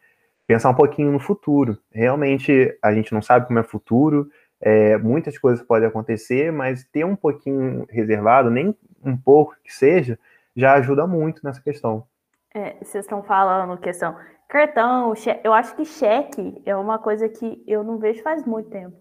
pensar 0.47 0.69
um 0.69 0.73
pouquinho 0.73 1.11
no 1.11 1.19
futuro. 1.19 1.77
Realmente 1.91 2.77
a 2.81 2.93
gente 2.93 3.13
não 3.13 3.21
sabe 3.21 3.47
como 3.47 3.59
é 3.59 3.61
o 3.61 3.65
futuro, 3.65 4.29
é, 4.61 4.97
muitas 4.97 5.37
coisas 5.37 5.65
podem 5.65 5.87
acontecer, 5.87 6.51
mas 6.51 6.85
ter 6.85 7.03
um 7.03 7.15
pouquinho 7.15 7.85
reservado, 7.89 8.49
nem 8.49 8.75
um 9.03 9.17
pouco 9.17 9.55
que 9.63 9.73
seja, 9.73 10.17
já 10.55 10.73
ajuda 10.73 11.07
muito 11.07 11.41
nessa 11.43 11.61
questão. 11.61 12.05
É, 12.53 12.73
vocês 12.83 13.05
estão 13.05 13.23
falando 13.23 13.77
questão 13.77 14.15
cartão, 14.51 15.15
cheque, 15.15 15.39
eu 15.45 15.53
acho 15.53 15.73
que 15.77 15.85
cheque 15.85 16.61
é 16.65 16.75
uma 16.75 16.99
coisa 16.99 17.29
que 17.29 17.63
eu 17.65 17.83
não 17.83 17.97
vejo 17.97 18.21
faz 18.21 18.45
muito 18.45 18.69
tempo. 18.69 18.97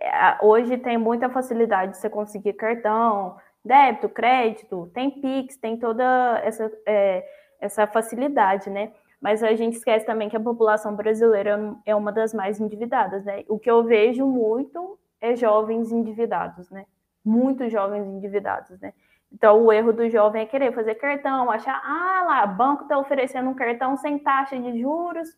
É, 0.00 0.44
hoje 0.44 0.76
tem 0.78 0.98
muita 0.98 1.30
facilidade 1.30 1.92
de 1.92 1.98
você 1.98 2.10
conseguir 2.10 2.54
cartão, 2.54 3.36
débito, 3.64 4.08
crédito, 4.08 4.90
tem 4.92 5.10
Pix, 5.12 5.56
tem 5.56 5.76
toda 5.76 6.40
essa, 6.42 6.72
é, 6.84 7.24
essa 7.60 7.86
facilidade, 7.86 8.68
né? 8.68 8.92
Mas 9.20 9.44
a 9.44 9.54
gente 9.54 9.76
esquece 9.76 10.04
também 10.04 10.28
que 10.28 10.36
a 10.36 10.40
população 10.40 10.96
brasileira 10.96 11.76
é 11.86 11.94
uma 11.94 12.10
das 12.10 12.34
mais 12.34 12.58
endividadas, 12.58 13.24
né? 13.24 13.44
O 13.48 13.60
que 13.60 13.70
eu 13.70 13.84
vejo 13.84 14.26
muito 14.26 14.98
é 15.20 15.36
jovens 15.36 15.92
endividados, 15.92 16.68
né? 16.68 16.86
Muitos 17.24 17.70
jovens 17.70 18.04
endividados, 18.04 18.80
né? 18.80 18.92
Então, 19.32 19.64
o 19.64 19.72
erro 19.72 19.92
do 19.92 20.08
jovem 20.10 20.42
é 20.42 20.46
querer 20.46 20.72
fazer 20.72 20.94
cartão, 20.96 21.50
achar, 21.50 21.80
ah 21.84 22.24
lá, 22.26 22.46
banco 22.46 22.82
está 22.82 22.98
oferecendo 22.98 23.48
um 23.48 23.54
cartão 23.54 23.96
sem 23.96 24.18
taxa 24.18 24.58
de 24.58 24.80
juros, 24.80 25.28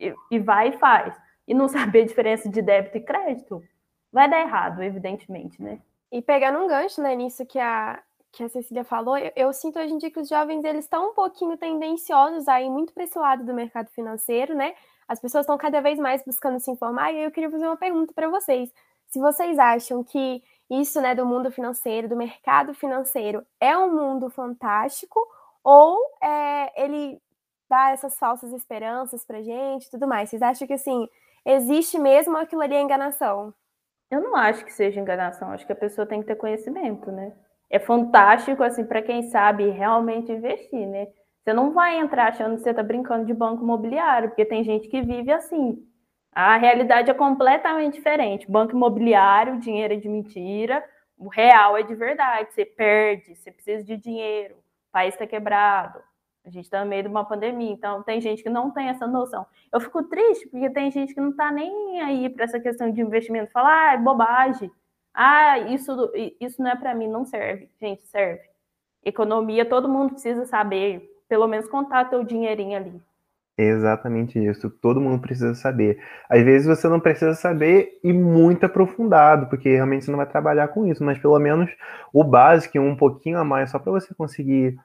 e, 0.00 0.14
e 0.30 0.38
vai 0.38 0.68
e 0.68 0.78
faz. 0.78 1.14
E 1.46 1.54
não 1.54 1.68
saber 1.68 2.02
a 2.02 2.06
diferença 2.06 2.48
de 2.48 2.62
débito 2.62 2.96
e 2.96 3.00
crédito, 3.00 3.62
vai 4.12 4.28
dar 4.28 4.40
errado, 4.40 4.82
evidentemente, 4.82 5.62
né? 5.62 5.80
E 6.10 6.22
pegando 6.22 6.58
um 6.58 6.68
gancho, 6.68 7.02
né, 7.02 7.14
nisso 7.14 7.44
que 7.44 7.58
a, 7.58 8.00
que 8.32 8.44
a 8.44 8.48
Cecília 8.48 8.84
falou, 8.84 9.18
eu, 9.18 9.32
eu 9.34 9.52
sinto 9.52 9.78
hoje 9.78 9.92
em 9.92 9.98
dia 9.98 10.10
que 10.10 10.20
os 10.20 10.28
jovens 10.28 10.64
eles 10.64 10.84
estão 10.84 11.10
um 11.10 11.14
pouquinho 11.14 11.56
tendenciosos 11.56 12.46
aí 12.48 12.70
muito 12.70 12.92
para 12.94 13.04
esse 13.04 13.18
lado 13.18 13.44
do 13.44 13.52
mercado 13.52 13.90
financeiro, 13.90 14.54
né? 14.54 14.74
As 15.06 15.20
pessoas 15.20 15.42
estão 15.42 15.58
cada 15.58 15.80
vez 15.80 15.98
mais 15.98 16.24
buscando 16.24 16.58
se 16.60 16.70
informar, 16.70 17.12
e 17.12 17.24
eu 17.24 17.30
queria 17.30 17.50
fazer 17.50 17.66
uma 17.66 17.76
pergunta 17.76 18.12
para 18.14 18.28
vocês. 18.28 18.72
Se 19.08 19.20
vocês 19.20 19.58
acham 19.58 20.02
que 20.02 20.42
isso, 20.80 21.00
né, 21.00 21.14
do 21.14 21.26
mundo 21.26 21.50
financeiro, 21.50 22.08
do 22.08 22.16
mercado 22.16 22.74
financeiro, 22.74 23.44
é 23.60 23.76
um 23.76 23.94
mundo 23.94 24.30
fantástico 24.30 25.20
ou 25.62 25.98
é, 26.22 26.84
ele 26.84 27.20
dá 27.68 27.90
essas 27.90 28.18
falsas 28.18 28.52
esperanças 28.52 29.24
para 29.24 29.42
gente, 29.42 29.90
tudo 29.90 30.06
mais? 30.06 30.30
Vocês 30.30 30.42
acham 30.42 30.66
que 30.66 30.74
assim 30.74 31.08
existe 31.44 31.98
mesmo 31.98 32.36
aquilo 32.36 32.62
ali 32.62 32.74
é 32.74 32.80
enganação? 32.80 33.52
Eu 34.10 34.20
não 34.20 34.36
acho 34.36 34.64
que 34.64 34.72
seja 34.72 35.00
enganação, 35.00 35.50
acho 35.50 35.66
que 35.66 35.72
a 35.72 35.76
pessoa 35.76 36.06
tem 36.06 36.20
que 36.20 36.26
ter 36.26 36.36
conhecimento, 36.36 37.10
né? 37.10 37.32
É 37.70 37.78
fantástico, 37.78 38.62
assim, 38.62 38.84
para 38.84 39.02
quem 39.02 39.22
sabe 39.30 39.68
realmente 39.70 40.30
investir, 40.30 40.86
né? 40.86 41.08
Você 41.42 41.52
não 41.52 41.72
vai 41.72 41.98
entrar 41.98 42.28
achando 42.28 42.56
que 42.56 42.62
você 42.62 42.70
está 42.70 42.82
brincando 42.82 43.24
de 43.26 43.34
banco 43.34 43.62
imobiliário, 43.62 44.28
porque 44.28 44.44
tem 44.44 44.62
gente 44.62 44.88
que 44.88 45.02
vive 45.02 45.32
assim. 45.32 45.84
A 46.34 46.56
realidade 46.56 47.10
é 47.10 47.14
completamente 47.14 47.94
diferente. 47.94 48.50
Banco 48.50 48.72
imobiliário, 48.72 49.60
dinheiro 49.60 49.94
é 49.94 49.96
de 49.96 50.08
mentira, 50.08 50.84
o 51.16 51.28
real 51.28 51.76
é 51.76 51.82
de 51.82 51.94
verdade. 51.94 52.52
Você 52.52 52.64
perde, 52.64 53.36
você 53.36 53.52
precisa 53.52 53.84
de 53.84 53.96
dinheiro, 53.96 54.54
o 54.54 54.92
país 54.92 55.14
está 55.14 55.26
quebrado. 55.26 56.02
A 56.44 56.50
gente 56.50 56.64
está 56.64 56.84
no 56.84 56.90
meio 56.90 57.04
de 57.04 57.08
uma 57.08 57.24
pandemia, 57.24 57.70
então 57.70 58.02
tem 58.02 58.20
gente 58.20 58.42
que 58.42 58.50
não 58.50 58.70
tem 58.70 58.88
essa 58.88 59.06
noção. 59.06 59.46
Eu 59.72 59.80
fico 59.80 60.02
triste 60.02 60.46
porque 60.48 60.68
tem 60.68 60.90
gente 60.90 61.14
que 61.14 61.20
não 61.20 61.30
está 61.30 61.50
nem 61.50 62.00
aí 62.02 62.28
para 62.28 62.44
essa 62.44 62.60
questão 62.60 62.90
de 62.90 63.00
investimento. 63.00 63.50
Fala, 63.52 63.90
ah, 63.90 63.94
é 63.94 63.96
bobagem. 63.96 64.70
Ah, 65.14 65.58
isso, 65.60 66.12
isso 66.40 66.60
não 66.60 66.70
é 66.70 66.76
para 66.76 66.94
mim, 66.94 67.06
não 67.06 67.24
serve. 67.24 67.70
Gente, 67.80 68.04
serve. 68.08 68.42
Economia, 69.02 69.64
todo 69.64 69.88
mundo 69.88 70.12
precisa 70.12 70.44
saber, 70.44 71.08
pelo 71.28 71.46
menos 71.46 71.68
contar 71.68 72.10
teu 72.10 72.24
dinheirinho 72.24 72.76
ali. 72.76 73.02
Exatamente 73.56 74.38
isso. 74.44 74.68
Todo 74.68 75.00
mundo 75.00 75.20
precisa 75.20 75.54
saber. 75.54 75.98
Às 76.28 76.42
vezes 76.42 76.66
você 76.66 76.88
não 76.88 76.98
precisa 76.98 77.34
saber 77.34 78.00
e 78.02 78.12
muito 78.12 78.66
aprofundado, 78.66 79.46
porque 79.46 79.68
realmente 79.68 80.04
você 80.04 80.10
não 80.10 80.18
vai 80.18 80.26
trabalhar 80.26 80.68
com 80.68 80.86
isso, 80.86 81.04
mas 81.04 81.18
pelo 81.18 81.38
menos 81.38 81.70
o 82.12 82.24
básico, 82.24 82.80
um 82.80 82.96
pouquinho 82.96 83.38
a 83.38 83.44
mais, 83.44 83.70
só 83.70 83.78
para 83.78 83.92
você 83.92 84.12
conseguir 84.14 84.76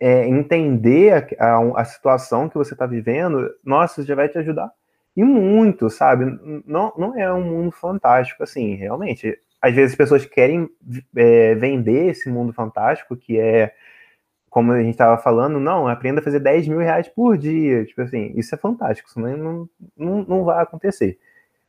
é, 0.00 0.26
entender 0.26 1.36
a, 1.38 1.56
a, 1.56 1.80
a, 1.82 1.84
situação 1.84 2.48
que 2.48 2.56
você 2.56 2.74
está 2.74 2.86
vivendo, 2.86 3.50
nossa, 3.64 4.02
já 4.02 4.14
vai 4.14 4.28
te 4.28 4.38
ajudar. 4.38 4.70
E 5.16 5.22
muito, 5.22 5.88
sabe? 5.90 6.24
Não, 6.66 6.92
não 6.96 7.18
é 7.18 7.32
um 7.32 7.42
mundo 7.42 7.72
fantástico, 7.72 8.42
assim, 8.42 8.74
realmente. 8.74 9.38
Às 9.62 9.74
vezes 9.74 9.92
as 9.92 9.96
pessoas 9.96 10.26
querem 10.26 10.68
é, 11.16 11.54
vender 11.54 12.08
esse 12.10 12.28
mundo 12.28 12.52
fantástico, 12.52 13.16
que 13.16 13.38
é, 13.38 13.72
como 14.54 14.70
a 14.70 14.78
gente 14.78 14.90
estava 14.90 15.18
falando, 15.18 15.58
não, 15.58 15.88
aprenda 15.88 16.20
a 16.20 16.22
fazer 16.22 16.38
10 16.38 16.68
mil 16.68 16.78
reais 16.78 17.08
por 17.08 17.36
dia. 17.36 17.84
Tipo 17.86 18.02
assim, 18.02 18.32
isso 18.36 18.54
é 18.54 18.56
fantástico, 18.56 19.08
isso 19.08 19.18
não, 19.18 19.68
não, 19.96 20.22
não 20.22 20.44
vai 20.44 20.62
acontecer, 20.62 21.18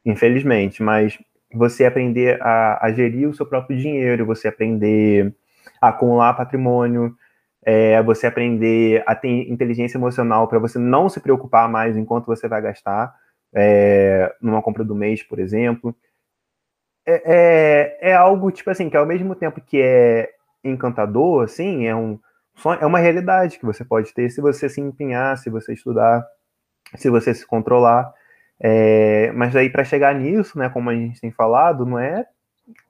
infelizmente. 0.06 0.84
Mas 0.84 1.18
você 1.52 1.86
aprender 1.86 2.40
a, 2.44 2.86
a 2.86 2.92
gerir 2.94 3.28
o 3.28 3.34
seu 3.34 3.44
próprio 3.44 3.76
dinheiro, 3.76 4.24
você 4.24 4.48
aprender 4.48 5.34
a 5.82 5.88
acumular 5.88 6.36
patrimônio, 6.36 7.18
é 7.64 8.04
você 8.04 8.28
aprender 8.28 9.04
a 9.08 9.16
ter 9.16 9.50
inteligência 9.50 9.98
emocional 9.98 10.48
para 10.48 10.60
você 10.60 10.78
não 10.78 11.10
se 11.10 11.20
preocupar 11.20 11.68
mais 11.68 11.98
enquanto 11.98 12.28
você 12.28 12.48
vai 12.48 12.62
gastar 12.62 13.16
é, 13.52 14.32
numa 14.40 14.62
compra 14.62 14.84
do 14.84 14.94
mês, 14.94 15.24
por 15.24 15.40
exemplo. 15.40 15.96
É, 17.04 18.04
é, 18.04 18.12
é, 18.12 18.14
algo, 18.14 18.52
tipo 18.52 18.70
assim, 18.70 18.92
que 18.92 18.98
ao 18.98 19.08
mesmo 19.08 19.34
tempo 19.34 19.60
que 19.60 19.82
é 19.82 20.30
encantador, 20.64 21.46
assim, 21.46 21.88
é, 21.88 21.96
um, 21.96 22.20
é 22.80 22.86
uma 22.86 23.00
realidade 23.00 23.60
que 23.60 23.66
você 23.66 23.84
pode 23.84 24.14
ter 24.14 24.30
se 24.30 24.42
você 24.42 24.70
se 24.70 24.82
empenhar, 24.82 25.38
se 25.38 25.50
você 25.50 25.74
estudar, 25.74 26.26
se 26.96 27.10
você 27.10 27.34
se 27.34 27.46
controlar. 27.46 28.14
É, 28.60 29.32
mas 29.34 29.56
aí 29.56 29.70
para 29.70 29.84
chegar 29.84 30.16
nisso, 30.16 30.58
né, 30.58 30.70
como 30.70 30.90
a 30.90 30.96
gente 30.96 31.20
tem 31.20 31.32
falado, 31.32 31.86
não 31.86 32.00
é 32.00 32.26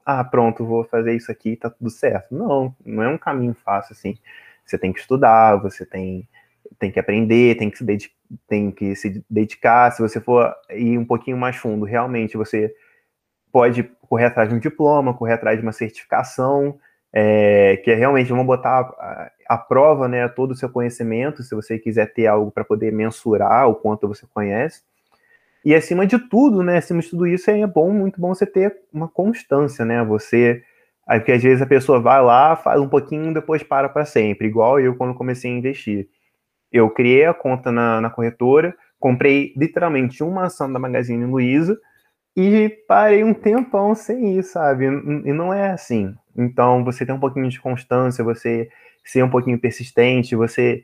ah, 0.06 0.24
pronto, 0.24 0.66
vou 0.66 0.84
fazer 0.86 1.16
isso 1.16 1.32
aqui, 1.32 1.56
tá 1.56 1.70
tudo 1.70 1.90
certo. 1.90 2.34
Não, 2.34 2.76
não 2.86 3.04
é 3.04 3.10
um 3.10 3.18
caminho 3.18 3.54
fácil 3.54 3.94
assim. 3.94 4.18
Você 4.66 4.78
tem 4.78 4.94
que 4.94 5.00
estudar, 5.00 5.58
você 5.58 5.86
tem, 5.86 6.28
tem 6.80 6.92
que 6.92 7.00
aprender, 7.00 7.58
tem 7.58 7.70
que, 7.70 7.78
se 7.78 8.12
tem 8.48 8.72
que 8.72 8.96
se 8.96 9.24
dedicar. 9.30 9.92
Se 9.92 10.02
você 10.02 10.22
for 10.22 10.54
ir 10.72 10.98
um 10.98 11.06
pouquinho 11.06 11.38
mais 11.38 11.56
fundo, 11.56 11.86
realmente 11.86 12.38
você 12.38 12.74
pode 13.52 13.84
correr 13.84 14.26
atrás 14.26 14.50
de 14.50 14.56
um 14.56 14.60
diploma, 14.60 15.14
correr 15.14 15.34
atrás 15.34 15.58
de 15.58 15.64
uma 15.64 15.72
certificação, 15.72 16.80
é, 17.18 17.78
que 17.78 17.90
é 17.92 17.96
realmente 17.96 18.30
vamos 18.30 18.46
botar 18.46 18.82
a, 18.82 19.32
a, 19.48 19.58
prova, 19.58 20.06
né, 20.06 20.28
todo 20.28 20.52
o 20.52 20.56
seu 20.56 20.70
conhecimento, 20.70 21.44
se 21.44 21.56
você 21.56 21.80
quiser 21.80 22.14
ter 22.14 22.28
algo 22.28 22.52
para 22.52 22.66
poder 22.66 22.92
mensurar 22.92 23.70
o 23.70 23.76
quanto 23.76 24.06
você 24.06 24.28
conhece. 24.34 24.82
E 25.64 25.74
acima 25.74 26.06
de 26.06 26.20
tudo, 26.20 26.62
né, 26.62 26.78
acima 26.78 27.02
de 27.02 27.10
tudo 27.10 27.26
isso, 27.26 27.50
é 27.50 27.66
bom, 27.66 27.90
muito 27.90 28.20
bom 28.20 28.36
você 28.36 28.46
ter 28.46 28.76
uma 28.92 29.08
constância, 29.08 29.86
né, 29.86 30.04
você 30.04 30.62
Aí, 31.08 31.20
porque 31.20 31.34
às 31.34 31.44
vezes 31.44 31.62
a 31.62 31.68
pessoa 31.68 32.00
vai 32.00 32.22
lá, 32.22 32.56
faz 32.56 32.82
um 32.82 32.90
pouquinho, 32.90 33.32
depois 33.32 33.62
para 33.62 33.88
para 33.88 34.06
sempre. 34.06 34.48
Igual 34.48 34.80
eu 34.80 34.96
quando 34.96 35.14
comecei 35.14 35.52
a 35.52 35.56
investir. 35.56 36.08
Eu 36.72 36.90
criei 36.90 37.26
a 37.26 37.34
conta 37.34 37.72
na, 37.72 38.02
na 38.02 38.10
corretora, 38.10 38.76
comprei 39.00 39.54
literalmente 39.56 40.24
uma 40.24 40.46
ação 40.46 40.72
da 40.72 40.80
Magazine 40.80 41.24
Luiza 41.26 41.80
e 42.36 42.70
parei 42.88 43.24
um 43.24 43.34
tempão 43.34 43.96
sem 43.96 44.38
ir, 44.38 44.44
sabe? 44.44 44.86
E 44.86 45.34
não 45.34 45.54
é 45.54 45.72
assim. 45.72 46.14
Então, 46.36 46.84
você 46.84 47.06
tem 47.06 47.16
um 47.16 47.20
pouquinho 47.20 47.50
de 47.50 47.62
constância, 47.62 48.24
você 48.24 48.70
ser 49.04 49.24
um 49.24 49.30
pouquinho 49.30 49.60
persistente, 49.60 50.36
você 50.36 50.84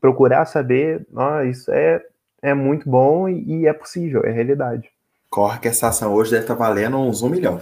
procurar 0.00 0.44
saber, 0.46 1.06
isso 1.48 1.70
é, 1.72 2.02
é 2.42 2.52
muito 2.52 2.90
bom 2.90 3.28
e, 3.28 3.66
é 3.66 3.72
possível, 3.72 4.22
é 4.24 4.30
realidade. 4.30 4.90
Corre 5.30 5.60
que 5.60 5.68
essa 5.68 5.88
ação 5.88 6.12
hoje 6.12 6.32
deve 6.32 6.42
estar 6.42 6.54
valendo 6.54 6.98
uns 6.98 7.22
um 7.22 7.28
milhão. 7.28 7.60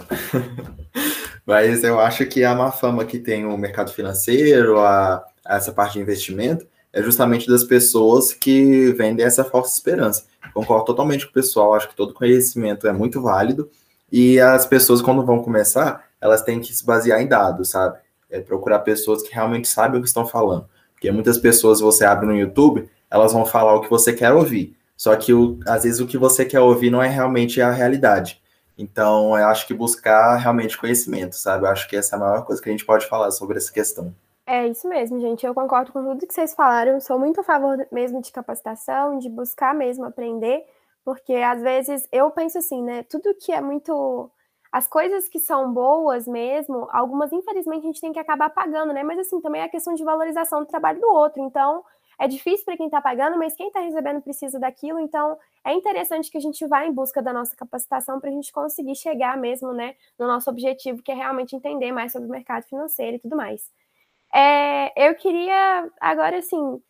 Mas 1.45 1.83
eu 1.83 1.99
acho 1.99 2.25
que 2.25 2.43
a 2.43 2.53
má 2.53 2.71
fama 2.71 3.05
que 3.05 3.19
tem 3.19 3.45
o 3.45 3.57
mercado 3.57 3.93
financeiro, 3.93 4.79
a 4.79 5.23
essa 5.45 5.71
parte 5.71 5.93
de 5.93 5.99
investimento, 5.99 6.67
é 6.93 7.01
justamente 7.01 7.47
das 7.47 7.63
pessoas 7.63 8.33
que 8.33 8.91
vendem 8.93 9.25
essa 9.25 9.43
falsa 9.43 9.73
esperança. 9.73 10.25
Concordo 10.53 10.85
totalmente 10.85 11.25
com 11.25 11.31
o 11.31 11.33
pessoal, 11.33 11.73
acho 11.73 11.89
que 11.89 11.95
todo 11.95 12.13
conhecimento 12.13 12.87
é 12.87 12.91
muito 12.91 13.21
válido, 13.21 13.69
e 14.11 14.39
as 14.39 14.65
pessoas, 14.65 15.01
quando 15.01 15.25
vão 15.25 15.41
começar, 15.41 16.05
elas 16.19 16.41
têm 16.41 16.59
que 16.59 16.73
se 16.73 16.85
basear 16.85 17.21
em 17.21 17.27
dados, 17.27 17.69
sabe? 17.69 17.97
É 18.29 18.41
procurar 18.41 18.79
pessoas 18.79 19.23
que 19.23 19.33
realmente 19.33 19.67
sabem 19.67 19.99
o 19.99 20.03
que 20.03 20.07
estão 20.07 20.27
falando. 20.27 20.67
Porque 20.93 21.09
muitas 21.11 21.37
pessoas 21.37 21.79
você 21.79 22.03
abre 22.03 22.27
no 22.27 22.37
YouTube, 22.37 22.89
elas 23.09 23.31
vão 23.31 23.45
falar 23.45 23.73
o 23.75 23.81
que 23.81 23.89
você 23.89 24.11
quer 24.11 24.31
ouvir. 24.33 24.75
Só 24.97 25.15
que 25.15 25.33
o, 25.33 25.59
às 25.65 25.83
vezes 25.83 25.99
o 25.99 26.05
que 26.05 26.17
você 26.17 26.45
quer 26.45 26.59
ouvir 26.59 26.91
não 26.91 27.01
é 27.01 27.07
realmente 27.07 27.61
a 27.61 27.71
realidade. 27.71 28.41
Então, 28.77 29.37
eu 29.37 29.47
acho 29.47 29.65
que 29.65 29.73
buscar 29.73 30.35
realmente 30.35 30.77
conhecimento, 30.77 31.35
sabe? 31.35 31.65
Eu 31.65 31.69
acho 31.71 31.87
que 31.87 31.95
essa 31.95 32.15
é 32.15 32.17
a 32.17 32.19
maior 32.19 32.45
coisa 32.45 32.61
que 32.61 32.69
a 32.69 32.71
gente 32.71 32.85
pode 32.85 33.07
falar 33.07 33.31
sobre 33.31 33.57
essa 33.57 33.71
questão. 33.71 34.13
É 34.53 34.67
isso 34.67 34.85
mesmo, 34.89 35.17
gente. 35.21 35.45
Eu 35.45 35.53
concordo 35.53 35.93
com 35.93 36.03
tudo 36.03 36.27
que 36.27 36.33
vocês 36.33 36.53
falaram. 36.53 36.99
Sou 36.99 37.17
muito 37.17 37.39
a 37.39 37.43
favor 37.43 37.87
mesmo 37.89 38.21
de 38.21 38.33
capacitação, 38.33 39.17
de 39.17 39.29
buscar 39.29 39.73
mesmo 39.73 40.03
aprender, 40.03 40.65
porque 41.05 41.35
às 41.35 41.61
vezes 41.61 42.05
eu 42.11 42.29
penso 42.31 42.57
assim, 42.57 42.83
né? 42.83 43.03
Tudo 43.03 43.33
que 43.33 43.53
é 43.53 43.61
muito. 43.61 44.29
As 44.69 44.87
coisas 44.87 45.29
que 45.29 45.39
são 45.39 45.73
boas 45.73 46.27
mesmo, 46.27 46.85
algumas 46.91 47.31
infelizmente 47.31 47.83
a 47.83 47.87
gente 47.87 48.01
tem 48.01 48.11
que 48.11 48.19
acabar 48.19 48.49
pagando, 48.49 48.91
né? 48.91 49.03
Mas 49.03 49.19
assim, 49.19 49.39
também 49.39 49.61
é 49.61 49.65
a 49.65 49.69
questão 49.69 49.93
de 49.93 50.03
valorização 50.03 50.59
do 50.59 50.65
trabalho 50.65 50.99
do 50.99 51.07
outro. 51.07 51.41
Então, 51.41 51.81
é 52.19 52.27
difícil 52.27 52.65
para 52.65 52.75
quem 52.75 52.87
está 52.87 53.01
pagando, 53.01 53.37
mas 53.37 53.55
quem 53.55 53.67
está 53.67 53.79
recebendo 53.79 54.21
precisa 54.21 54.59
daquilo, 54.59 54.99
então 54.99 55.37
é 55.65 55.73
interessante 55.73 56.29
que 56.29 56.37
a 56.37 56.41
gente 56.41 56.65
vá 56.67 56.85
em 56.85 56.91
busca 56.93 57.21
da 57.21 57.31
nossa 57.33 57.55
capacitação 57.55 58.19
para 58.19 58.29
a 58.29 58.33
gente 58.33 58.51
conseguir 58.51 58.95
chegar 58.95 59.37
mesmo 59.37 59.71
né, 59.73 59.95
no 60.19 60.27
nosso 60.27 60.49
objetivo, 60.49 61.01
que 61.01 61.11
é 61.11 61.15
realmente 61.15 61.55
entender 61.55 61.91
mais 61.93 62.11
sobre 62.11 62.27
o 62.27 62.31
mercado 62.31 62.63
financeiro 62.65 63.15
e 63.15 63.19
tudo 63.19 63.35
mais. 63.37 63.71
É, 64.33 65.09
eu 65.09 65.15
queria 65.15 65.89
agora, 65.99 66.37
assim, 66.37 66.81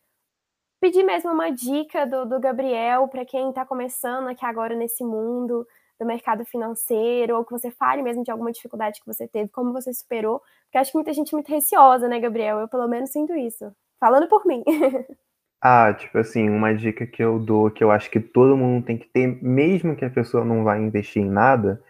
pedir 0.79 1.03
mesmo 1.03 1.31
uma 1.31 1.51
dica 1.51 2.05
do, 2.05 2.25
do 2.25 2.39
Gabriel 2.39 3.07
para 3.07 3.25
quem 3.25 3.49
está 3.49 3.65
começando 3.65 4.27
aqui 4.27 4.45
agora 4.45 4.75
nesse 4.75 5.03
mundo 5.03 5.65
do 5.99 6.05
mercado 6.05 6.43
financeiro, 6.43 7.37
ou 7.37 7.45
que 7.45 7.51
você 7.51 7.69
fale 7.69 8.01
mesmo 8.01 8.23
de 8.23 8.31
alguma 8.31 8.51
dificuldade 8.51 8.99
que 8.99 9.05
você 9.05 9.27
teve, 9.27 9.49
como 9.49 9.71
você 9.71 9.93
superou, 9.93 10.41
porque 10.63 10.79
acho 10.79 10.91
que 10.91 10.97
muita 10.97 11.13
gente 11.13 11.31
é 11.31 11.35
muito 11.35 11.51
receosa, 11.51 12.07
né, 12.07 12.19
Gabriel? 12.19 12.59
Eu 12.59 12.67
pelo 12.67 12.87
menos 12.87 13.11
sinto 13.11 13.35
isso. 13.35 13.71
Falando 13.99 14.27
por 14.27 14.43
mim. 14.47 14.63
ah, 15.61 15.93
tipo 15.93 16.17
assim, 16.17 16.49
uma 16.49 16.73
dica 16.73 17.05
que 17.05 17.23
eu 17.23 17.37
dou, 17.37 17.69
que 17.69 17.83
eu 17.83 17.91
acho 17.91 18.09
que 18.09 18.19
todo 18.19 18.57
mundo 18.57 18.83
tem 18.83 18.97
que 18.97 19.07
ter, 19.07 19.27
mesmo 19.43 19.95
que 19.95 20.03
a 20.03 20.09
pessoa 20.09 20.43
não 20.43 20.63
vai 20.63 20.81
investir 20.81 21.21
em 21.21 21.29
nada, 21.29 21.83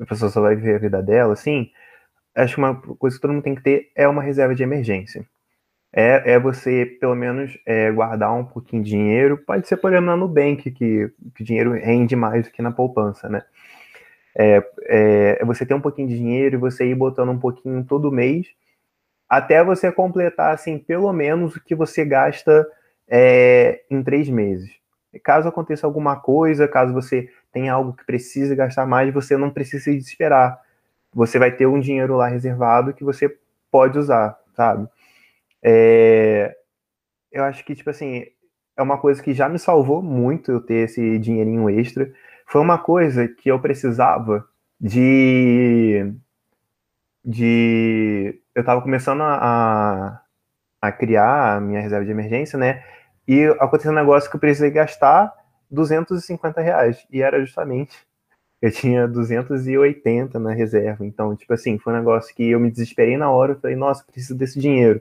a 0.00 0.06
pessoa 0.06 0.30
só 0.30 0.40
vai 0.40 0.54
viver 0.54 0.76
a 0.76 0.78
vida 0.78 1.02
dela, 1.02 1.32
assim, 1.32 1.72
acho 2.36 2.54
que 2.54 2.60
uma 2.60 2.74
coisa 2.74 3.16
que 3.16 3.22
todo 3.22 3.32
mundo 3.32 3.42
tem 3.42 3.54
que 3.54 3.62
ter 3.62 3.90
é 3.94 4.06
uma 4.06 4.22
reserva 4.22 4.54
de 4.54 4.62
emergência. 4.62 5.26
É, 5.92 6.34
é 6.34 6.38
você, 6.38 6.84
pelo 7.00 7.14
menos, 7.14 7.58
é, 7.64 7.90
guardar 7.90 8.32
um 8.34 8.44
pouquinho 8.44 8.82
de 8.82 8.90
dinheiro. 8.90 9.38
Pode 9.38 9.66
ser, 9.66 9.78
por 9.78 9.90
exemplo, 9.90 10.06
na 10.06 10.16
Nubank, 10.16 10.70
que, 10.70 11.10
que 11.34 11.44
dinheiro 11.44 11.72
rende 11.72 12.14
mais 12.14 12.44
do 12.44 12.50
que 12.52 12.62
na 12.62 12.70
poupança, 12.70 13.28
né? 13.28 13.42
É, 14.34 14.62
é, 14.82 15.38
é 15.40 15.44
você 15.44 15.64
ter 15.64 15.74
um 15.74 15.80
pouquinho 15.80 16.08
de 16.08 16.16
dinheiro 16.16 16.56
e 16.56 16.58
você 16.58 16.86
ir 16.86 16.94
botando 16.94 17.30
um 17.30 17.38
pouquinho 17.38 17.82
todo 17.84 18.12
mês 18.12 18.46
até 19.28 19.62
você 19.64 19.90
completar, 19.90 20.54
assim, 20.54 20.78
pelo 20.78 21.12
menos 21.12 21.56
o 21.56 21.64
que 21.64 21.74
você 21.74 22.04
gasta 22.04 22.66
é, 23.08 23.82
em 23.90 24.02
três 24.02 24.28
meses. 24.28 24.70
Caso 25.24 25.48
aconteça 25.48 25.86
alguma 25.86 26.16
coisa, 26.16 26.68
caso 26.68 26.92
você 26.92 27.28
tenha 27.52 27.72
algo 27.72 27.94
que 27.94 28.04
precise 28.04 28.54
gastar 28.54 28.86
mais, 28.86 29.12
você 29.12 29.36
não 29.36 29.50
precisa 29.50 29.84
se 29.84 29.96
desesperar. 29.96 30.60
Você 31.16 31.38
vai 31.38 31.50
ter 31.50 31.66
um 31.66 31.80
dinheiro 31.80 32.16
lá 32.16 32.28
reservado 32.28 32.94
que 32.94 33.02
você 33.02 33.34
pode 33.70 33.98
usar, 33.98 34.38
sabe? 34.54 34.86
É, 35.62 36.56
eu 37.32 37.44
acho 37.44 37.64
que, 37.64 37.74
tipo 37.74 37.90
assim, 37.90 38.26
é 38.76 38.82
uma 38.82 38.98
coisa 38.98 39.22
que 39.22 39.34
já 39.34 39.48
me 39.48 39.58
salvou 39.58 40.02
muito 40.02 40.52
eu 40.52 40.60
ter 40.60 40.84
esse 40.84 41.18
dinheirinho 41.18 41.70
extra. 41.70 42.12
Foi 42.46 42.60
uma 42.60 42.78
coisa 42.78 43.28
que 43.28 43.50
eu 43.50 43.60
precisava 43.60 44.46
de 44.80 46.14
de. 47.24 48.40
Eu 48.54 48.60
estava 48.60 48.80
começando 48.82 49.22
a, 49.22 50.22
a 50.80 50.92
criar 50.92 51.56
a 51.56 51.60
minha 51.60 51.80
reserva 51.80 52.04
de 52.04 52.10
emergência, 52.12 52.58
né? 52.58 52.84
E 53.28 53.44
aconteceu 53.60 53.92
um 53.92 53.94
negócio 53.94 54.30
que 54.30 54.36
eu 54.36 54.40
precisei 54.40 54.70
gastar 54.70 55.32
250 55.70 56.60
reais. 56.60 57.06
E 57.10 57.22
era 57.22 57.40
justamente. 57.44 58.05
Eu 58.60 58.70
tinha 58.70 59.06
280 59.06 60.38
na 60.38 60.52
reserva. 60.52 61.04
Então, 61.04 61.36
tipo 61.36 61.52
assim, 61.52 61.78
foi 61.78 61.92
um 61.92 61.96
negócio 61.96 62.34
que 62.34 62.50
eu 62.50 62.60
me 62.60 62.70
desesperei 62.70 63.16
na 63.16 63.30
hora. 63.30 63.52
Eu 63.52 63.60
falei, 63.60 63.76
nossa, 63.76 64.04
preciso 64.04 64.34
desse 64.34 64.58
dinheiro. 64.58 65.00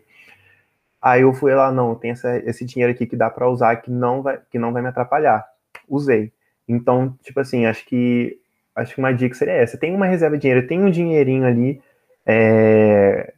Aí 1.01 1.21
eu 1.21 1.33
fui 1.33 1.53
lá, 1.53 1.71
não, 1.71 1.95
tem 1.95 2.11
essa, 2.11 2.37
esse 2.39 2.65
dinheiro 2.65 2.91
aqui 2.91 3.05
que 3.05 3.15
dá 3.15 3.29
para 3.29 3.47
usar 3.47 3.75
que 3.77 3.91
não 3.91 4.23
vai 4.23 4.39
que 4.49 4.57
não 4.57 4.73
vai 4.73 4.81
me 4.81 4.87
atrapalhar. 4.87 5.45
Usei. 5.87 6.33
Então, 6.67 7.15
tipo 7.21 7.39
assim, 7.39 7.65
acho 7.65 7.85
que 7.85 8.39
acho 8.75 8.95
que 8.95 8.99
uma 8.99 9.13
dica 9.13 9.35
seria 9.35 9.53
essa. 9.53 9.77
Tem 9.77 9.93
uma 9.95 10.07
reserva 10.07 10.35
de 10.35 10.41
dinheiro, 10.41 10.67
tem 10.67 10.81
um 10.83 10.89
dinheirinho 10.89 11.45
ali 11.45 11.81
é, 12.25 13.33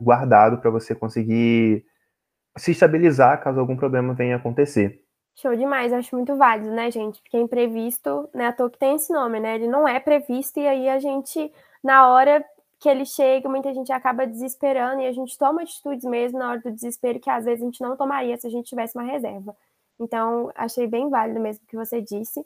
guardado 0.00 0.58
para 0.58 0.70
você 0.70 0.94
conseguir 0.94 1.84
se 2.58 2.72
estabilizar 2.72 3.42
caso 3.42 3.58
algum 3.58 3.76
problema 3.76 4.14
venha 4.14 4.36
acontecer. 4.36 5.01
Show 5.34 5.56
demais, 5.56 5.92
acho 5.92 6.14
muito 6.14 6.36
válido, 6.36 6.70
né, 6.70 6.90
gente? 6.90 7.20
Porque 7.22 7.38
imprevisto, 7.38 8.28
né, 8.34 8.48
à 8.48 8.52
toa 8.52 8.70
que 8.70 8.78
tem 8.78 8.96
esse 8.96 9.12
nome, 9.12 9.40
né? 9.40 9.54
Ele 9.54 9.66
não 9.66 9.88
é 9.88 9.98
previsto 9.98 10.60
e 10.60 10.66
aí 10.66 10.88
a 10.88 10.98
gente, 10.98 11.52
na 11.82 12.08
hora 12.08 12.44
que 12.78 12.88
ele 12.88 13.06
chega, 13.06 13.48
muita 13.48 13.72
gente 13.72 13.92
acaba 13.92 14.26
desesperando 14.26 15.00
e 15.00 15.06
a 15.06 15.12
gente 15.12 15.38
toma 15.38 15.62
atitudes 15.62 16.04
mesmo 16.04 16.38
na 16.38 16.50
hora 16.50 16.60
do 16.60 16.70
desespero 16.70 17.20
que 17.20 17.30
às 17.30 17.44
vezes 17.44 17.62
a 17.62 17.64
gente 17.64 17.80
não 17.80 17.96
tomaria 17.96 18.36
se 18.36 18.46
a 18.46 18.50
gente 18.50 18.68
tivesse 18.68 18.96
uma 18.98 19.04
reserva. 19.04 19.56
Então, 19.98 20.50
achei 20.54 20.86
bem 20.86 21.08
válido 21.08 21.40
mesmo 21.40 21.62
o 21.64 21.68
que 21.68 21.76
você 21.76 22.00
disse. 22.00 22.44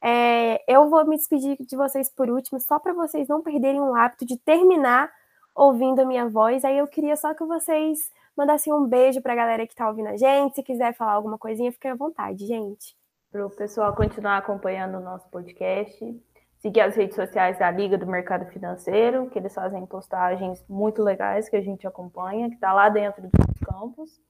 É, 0.00 0.62
eu 0.72 0.88
vou 0.88 1.04
me 1.06 1.16
despedir 1.16 1.56
de 1.60 1.76
vocês 1.76 2.08
por 2.08 2.30
último, 2.30 2.60
só 2.60 2.78
para 2.78 2.92
vocês 2.92 3.28
não 3.28 3.42
perderem 3.42 3.80
o 3.80 3.94
hábito 3.94 4.24
de 4.24 4.36
terminar 4.36 5.12
ouvindo 5.54 6.00
a 6.00 6.04
minha 6.04 6.28
voz. 6.28 6.64
Aí 6.64 6.78
eu 6.78 6.86
queria 6.86 7.16
só 7.16 7.34
que 7.34 7.44
vocês 7.44 8.10
mandassem 8.36 8.72
um 8.72 8.86
beijo 8.86 9.20
para 9.20 9.32
a 9.32 9.36
galera 9.36 9.66
que 9.66 9.72
está 9.72 9.88
ouvindo 9.88 10.08
a 10.08 10.16
gente. 10.16 10.54
Se 10.54 10.62
quiser 10.62 10.94
falar 10.94 11.12
alguma 11.12 11.38
coisinha, 11.38 11.72
fique 11.72 11.88
à 11.88 11.94
vontade, 11.94 12.46
gente. 12.46 12.96
Para 13.30 13.46
o 13.46 13.50
pessoal 13.50 13.94
continuar 13.94 14.38
acompanhando 14.38 14.98
o 14.98 15.00
nosso 15.00 15.28
podcast. 15.30 16.22
seguir 16.58 16.80
as 16.80 16.94
redes 16.94 17.16
sociais 17.16 17.58
da 17.58 17.70
Liga 17.70 17.98
do 17.98 18.06
Mercado 18.06 18.46
Financeiro, 18.46 19.28
que 19.30 19.38
eles 19.38 19.52
fazem 19.52 19.84
postagens 19.84 20.64
muito 20.68 21.02
legais 21.02 21.48
que 21.48 21.56
a 21.56 21.60
gente 21.60 21.86
acompanha, 21.88 22.48
que 22.48 22.54
está 22.54 22.72
lá 22.72 22.88
dentro 22.88 23.22
dos 23.22 23.58
campos. 23.66 24.20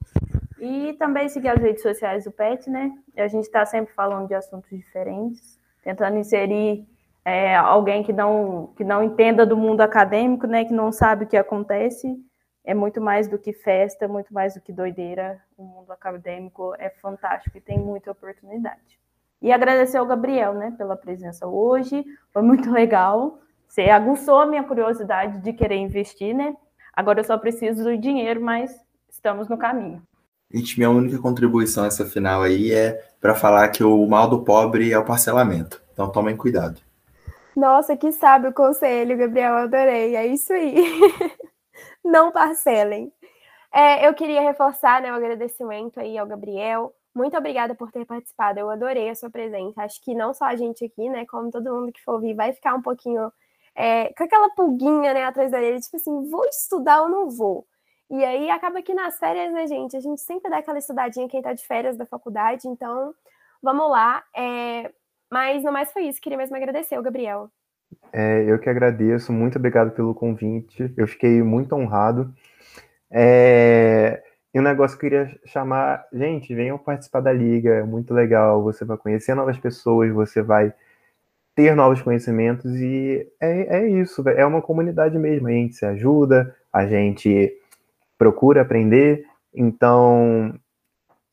E 0.58 0.94
também 0.94 1.28
seguir 1.28 1.48
as 1.48 1.60
redes 1.60 1.82
sociais 1.82 2.24
do 2.24 2.30
PET, 2.30 2.70
né? 2.70 2.92
A 3.18 3.26
gente 3.26 3.44
está 3.44 3.66
sempre 3.66 3.92
falando 3.92 4.28
de 4.28 4.34
assuntos 4.34 4.70
diferentes, 4.70 5.58
tentando 5.82 6.16
inserir 6.16 6.86
é, 7.24 7.54
alguém 7.56 8.02
que 8.02 8.12
não, 8.12 8.72
que 8.76 8.84
não 8.84 9.02
entenda 9.02 9.44
do 9.44 9.56
mundo 9.56 9.80
acadêmico, 9.80 10.46
né? 10.46 10.64
Que 10.64 10.72
não 10.72 10.92
sabe 10.92 11.24
o 11.24 11.28
que 11.28 11.36
acontece. 11.36 12.16
É 12.64 12.74
muito 12.74 13.00
mais 13.00 13.26
do 13.26 13.38
que 13.38 13.52
festa, 13.52 14.06
muito 14.06 14.32
mais 14.32 14.54
do 14.54 14.60
que 14.60 14.72
doideira. 14.72 15.40
O 15.56 15.64
mundo 15.64 15.90
acadêmico 15.90 16.74
é 16.78 16.88
fantástico 16.90 17.58
e 17.58 17.60
tem 17.60 17.78
muita 17.78 18.10
oportunidade. 18.10 18.98
E 19.40 19.50
agradecer 19.50 19.98
ao 19.98 20.06
Gabriel, 20.06 20.54
né, 20.54 20.72
pela 20.78 20.96
presença 20.96 21.46
hoje. 21.46 22.04
Foi 22.32 22.42
muito 22.42 22.70
legal. 22.72 23.40
Você 23.66 23.82
aguçou 23.90 24.40
a 24.40 24.46
minha 24.46 24.62
curiosidade 24.62 25.38
de 25.40 25.52
querer 25.52 25.76
investir, 25.76 26.34
né? 26.34 26.56
Agora 26.92 27.20
eu 27.20 27.24
só 27.24 27.36
preciso 27.38 27.82
do 27.82 27.98
dinheiro, 27.98 28.40
mas 28.40 28.70
estamos 29.10 29.48
no 29.48 29.56
caminho. 29.56 30.02
Gente, 30.52 30.78
minha 30.78 30.90
única 30.90 31.18
contribuição 31.18 31.84
essa 31.84 32.04
final 32.04 32.42
aí 32.42 32.70
é 32.70 33.02
para 33.20 33.34
falar 33.34 33.66
que 33.70 33.82
o 33.82 34.06
mal 34.06 34.28
do 34.28 34.44
pobre 34.44 34.92
é 34.92 34.98
o 34.98 35.04
parcelamento. 35.04 35.82
Então 35.92 36.12
tomem 36.12 36.36
cuidado. 36.36 36.80
Nossa, 37.56 37.96
que 37.96 38.12
sábio 38.12 38.50
o 38.50 38.54
conselho, 38.54 39.16
Gabriel, 39.16 39.54
adorei. 39.54 40.14
É 40.14 40.26
isso 40.26 40.52
aí. 40.52 40.76
Não 42.04 42.32
parcelem. 42.32 43.12
É, 43.72 44.06
eu 44.06 44.14
queria 44.14 44.40
reforçar 44.42 45.00
né, 45.00 45.10
o 45.12 45.14
agradecimento 45.14 45.98
aí 46.00 46.18
ao 46.18 46.26
Gabriel. 46.26 46.94
Muito 47.14 47.36
obrigada 47.36 47.74
por 47.74 47.90
ter 47.90 48.04
participado. 48.04 48.58
Eu 48.58 48.70
adorei 48.70 49.08
a 49.10 49.14
sua 49.14 49.30
presença. 49.30 49.82
Acho 49.82 50.00
que 50.02 50.14
não 50.14 50.34
só 50.34 50.44
a 50.46 50.56
gente 50.56 50.84
aqui, 50.84 51.08
né, 51.08 51.26
como 51.26 51.50
todo 51.50 51.72
mundo 51.72 51.92
que 51.92 52.02
for 52.02 52.14
ouvir, 52.14 52.34
vai 52.34 52.52
ficar 52.52 52.74
um 52.74 52.82
pouquinho 52.82 53.32
é, 53.74 54.12
com 54.14 54.24
aquela 54.24 54.50
pulguinha, 54.50 55.14
né, 55.14 55.24
atrás 55.24 55.50
da 55.50 55.58
orelha, 55.58 55.80
tipo 55.80 55.96
assim, 55.96 56.28
vou 56.28 56.44
estudar 56.46 57.02
ou 57.02 57.08
não 57.08 57.30
vou? 57.30 57.66
E 58.10 58.24
aí 58.24 58.50
acaba 58.50 58.82
que 58.82 58.94
nas 58.94 59.18
férias, 59.18 59.52
né, 59.52 59.66
gente, 59.66 59.96
a 59.96 60.00
gente 60.00 60.20
sempre 60.20 60.50
dá 60.50 60.58
aquela 60.58 60.78
estudadinha 60.78 61.28
quem 61.28 61.40
tá 61.42 61.52
de 61.54 61.66
férias 61.66 61.96
da 61.96 62.04
faculdade, 62.06 62.68
então 62.68 63.14
vamos 63.62 63.90
lá. 63.90 64.22
É... 64.36 64.92
Mas 65.30 65.64
no 65.64 65.72
mais 65.72 65.90
foi 65.92 66.04
isso, 66.08 66.20
queria 66.20 66.36
mesmo 66.38 66.56
agradecer 66.56 66.98
o 66.98 67.02
Gabriel. 67.02 67.50
É, 68.12 68.44
eu 68.46 68.58
que 68.58 68.68
agradeço, 68.68 69.32
muito 69.32 69.56
obrigado 69.58 69.92
pelo 69.92 70.14
convite, 70.14 70.92
eu 70.96 71.06
fiquei 71.06 71.42
muito 71.42 71.74
honrado. 71.74 72.32
É... 73.10 74.22
E 74.54 74.60
um 74.60 74.62
negócio 74.62 74.98
que 74.98 75.06
eu 75.06 75.10
queria 75.10 75.40
chamar, 75.46 76.06
gente, 76.12 76.54
venham 76.54 76.76
participar 76.76 77.20
da 77.20 77.32
liga, 77.32 77.70
é 77.70 77.82
muito 77.82 78.12
legal, 78.12 78.62
você 78.62 78.84
vai 78.84 78.98
conhecer 78.98 79.34
novas 79.34 79.56
pessoas, 79.58 80.12
você 80.12 80.42
vai 80.42 80.74
ter 81.54 81.74
novos 81.74 82.02
conhecimentos 82.02 82.74
e 82.76 83.26
é, 83.40 83.78
é 83.78 83.88
isso, 83.88 84.26
é 84.28 84.44
uma 84.44 84.62
comunidade 84.62 85.18
mesmo, 85.18 85.48
a 85.48 85.50
gente 85.50 85.74
se 85.74 85.86
ajuda, 85.86 86.54
a 86.72 86.86
gente 86.86 87.52
procura 88.18 88.62
aprender. 88.62 89.24
Então, 89.54 90.54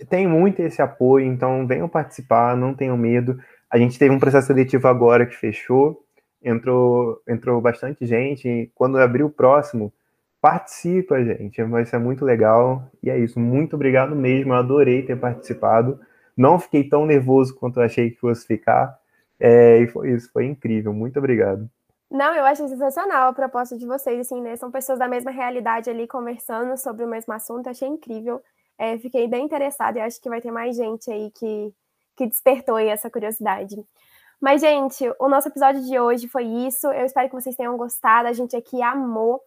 tem 0.10 0.28
muito 0.28 0.62
esse 0.62 0.82
apoio, 0.82 1.26
então 1.26 1.68
venham 1.68 1.90
participar, 1.90 2.56
não 2.56 2.74
tenham 2.74 2.98
medo. 2.98 3.40
A 3.70 3.78
gente 3.78 4.00
teve 4.00 4.14
um 4.14 4.20
processo 4.20 4.48
seletivo 4.48 4.88
agora 4.88 5.26
que 5.26 5.36
fechou, 5.36 6.04
entrou, 6.44 7.22
entrou 7.28 7.62
bastante 7.62 8.06
gente. 8.06 8.72
Quando 8.76 8.98
abrir 8.98 9.24
o 9.24 9.30
próximo, 9.30 9.94
participa, 10.42 11.24
gente. 11.24 11.62
Vai 11.64 11.86
ser 11.86 12.00
muito 12.00 12.26
legal. 12.26 12.84
E 13.04 13.10
é 13.10 13.18
isso. 13.18 13.40
Muito 13.40 13.76
obrigado 13.76 14.16
mesmo. 14.16 14.54
Eu 14.54 14.58
adorei 14.58 15.04
ter 15.04 15.18
participado. 15.18 16.00
Não 16.36 16.60
fiquei 16.60 16.88
tão 16.88 17.06
nervoso 17.06 17.56
quanto 17.56 17.80
eu 17.80 17.84
achei 17.84 18.12
que 18.12 18.20
fosse 18.20 18.46
ficar. 18.46 18.98
É, 19.40 19.80
e 19.80 19.88
foi 19.88 20.12
isso. 20.12 20.32
Foi 20.32 20.46
incrível. 20.46 20.94
Muito 20.94 21.20
obrigado. 21.20 21.70
Não, 22.10 22.34
eu 22.34 22.44
acho 22.44 22.68
sensacional 22.68 23.30
a 23.30 23.34
proposta 23.34 23.78
de 23.78 23.86
vocês, 23.86 24.20
assim, 24.20 24.42
né? 24.42 24.56
São 24.56 24.72
pessoas 24.72 24.98
da 24.98 25.08
mesma 25.08 25.30
realidade 25.30 25.90
ali 25.90 26.08
conversando 26.08 26.76
sobre 26.76 27.06
o 27.06 27.08
mesmo 27.08 27.32
assunto, 27.34 27.70
achei 27.70 27.88
incrível. 27.88 28.42
É, 28.80 28.98
fiquei 28.98 29.28
bem 29.28 29.46
interessada 29.46 30.00
e 30.00 30.02
acho 30.02 30.20
que 30.20 30.30
vai 30.30 30.42
ter 30.42 30.52
mais 30.52 30.76
gente 30.76 31.12
aí 31.12 31.30
que, 31.32 31.72
que 32.16 32.26
despertou 32.26 32.78
aí 32.78 32.88
essa 32.88 33.12
curiosidade. 33.12 33.76
Mas, 34.40 34.62
gente, 34.62 35.04
o 35.20 35.28
nosso 35.28 35.50
episódio 35.50 35.84
de 35.84 36.00
hoje 36.00 36.28
foi 36.28 36.44
isso. 36.44 36.88
Eu 36.88 37.06
espero 37.06 37.28
que 37.30 37.36
vocês 37.36 37.56
tenham 37.56 37.76
gostado. 37.78 38.28
A 38.28 38.34
gente 38.34 38.56
aqui 38.56 38.82
amou. 38.82 39.42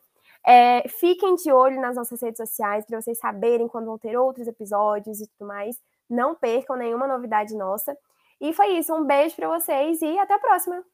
É, 0.45 0.87
fiquem 0.89 1.35
de 1.37 1.53
olho 1.53 1.81
nas 1.81 1.97
nossas 1.97 2.21
redes 2.21 2.37
sociais 2.37 2.85
para 2.85 3.01
vocês 3.01 3.19
saberem 3.19 3.69
quando 3.69 3.87
vão 3.87 3.99
ter 3.99 4.17
outros 4.17 4.47
episódios 4.47 5.21
e 5.21 5.27
tudo 5.29 5.47
mais. 5.47 5.77
Não 6.11 6.35
percam 6.35 6.77
nenhuma 6.77 7.07
novidade 7.07 7.57
nossa. 7.57 7.97
E 8.41 8.53
foi 8.53 8.79
isso. 8.79 8.95
Um 8.95 9.05
beijo 9.05 9.37
para 9.37 9.49
vocês 9.49 10.03
e 10.03 10.19
até 10.19 10.35
a 10.35 10.39
próxima. 10.39 10.85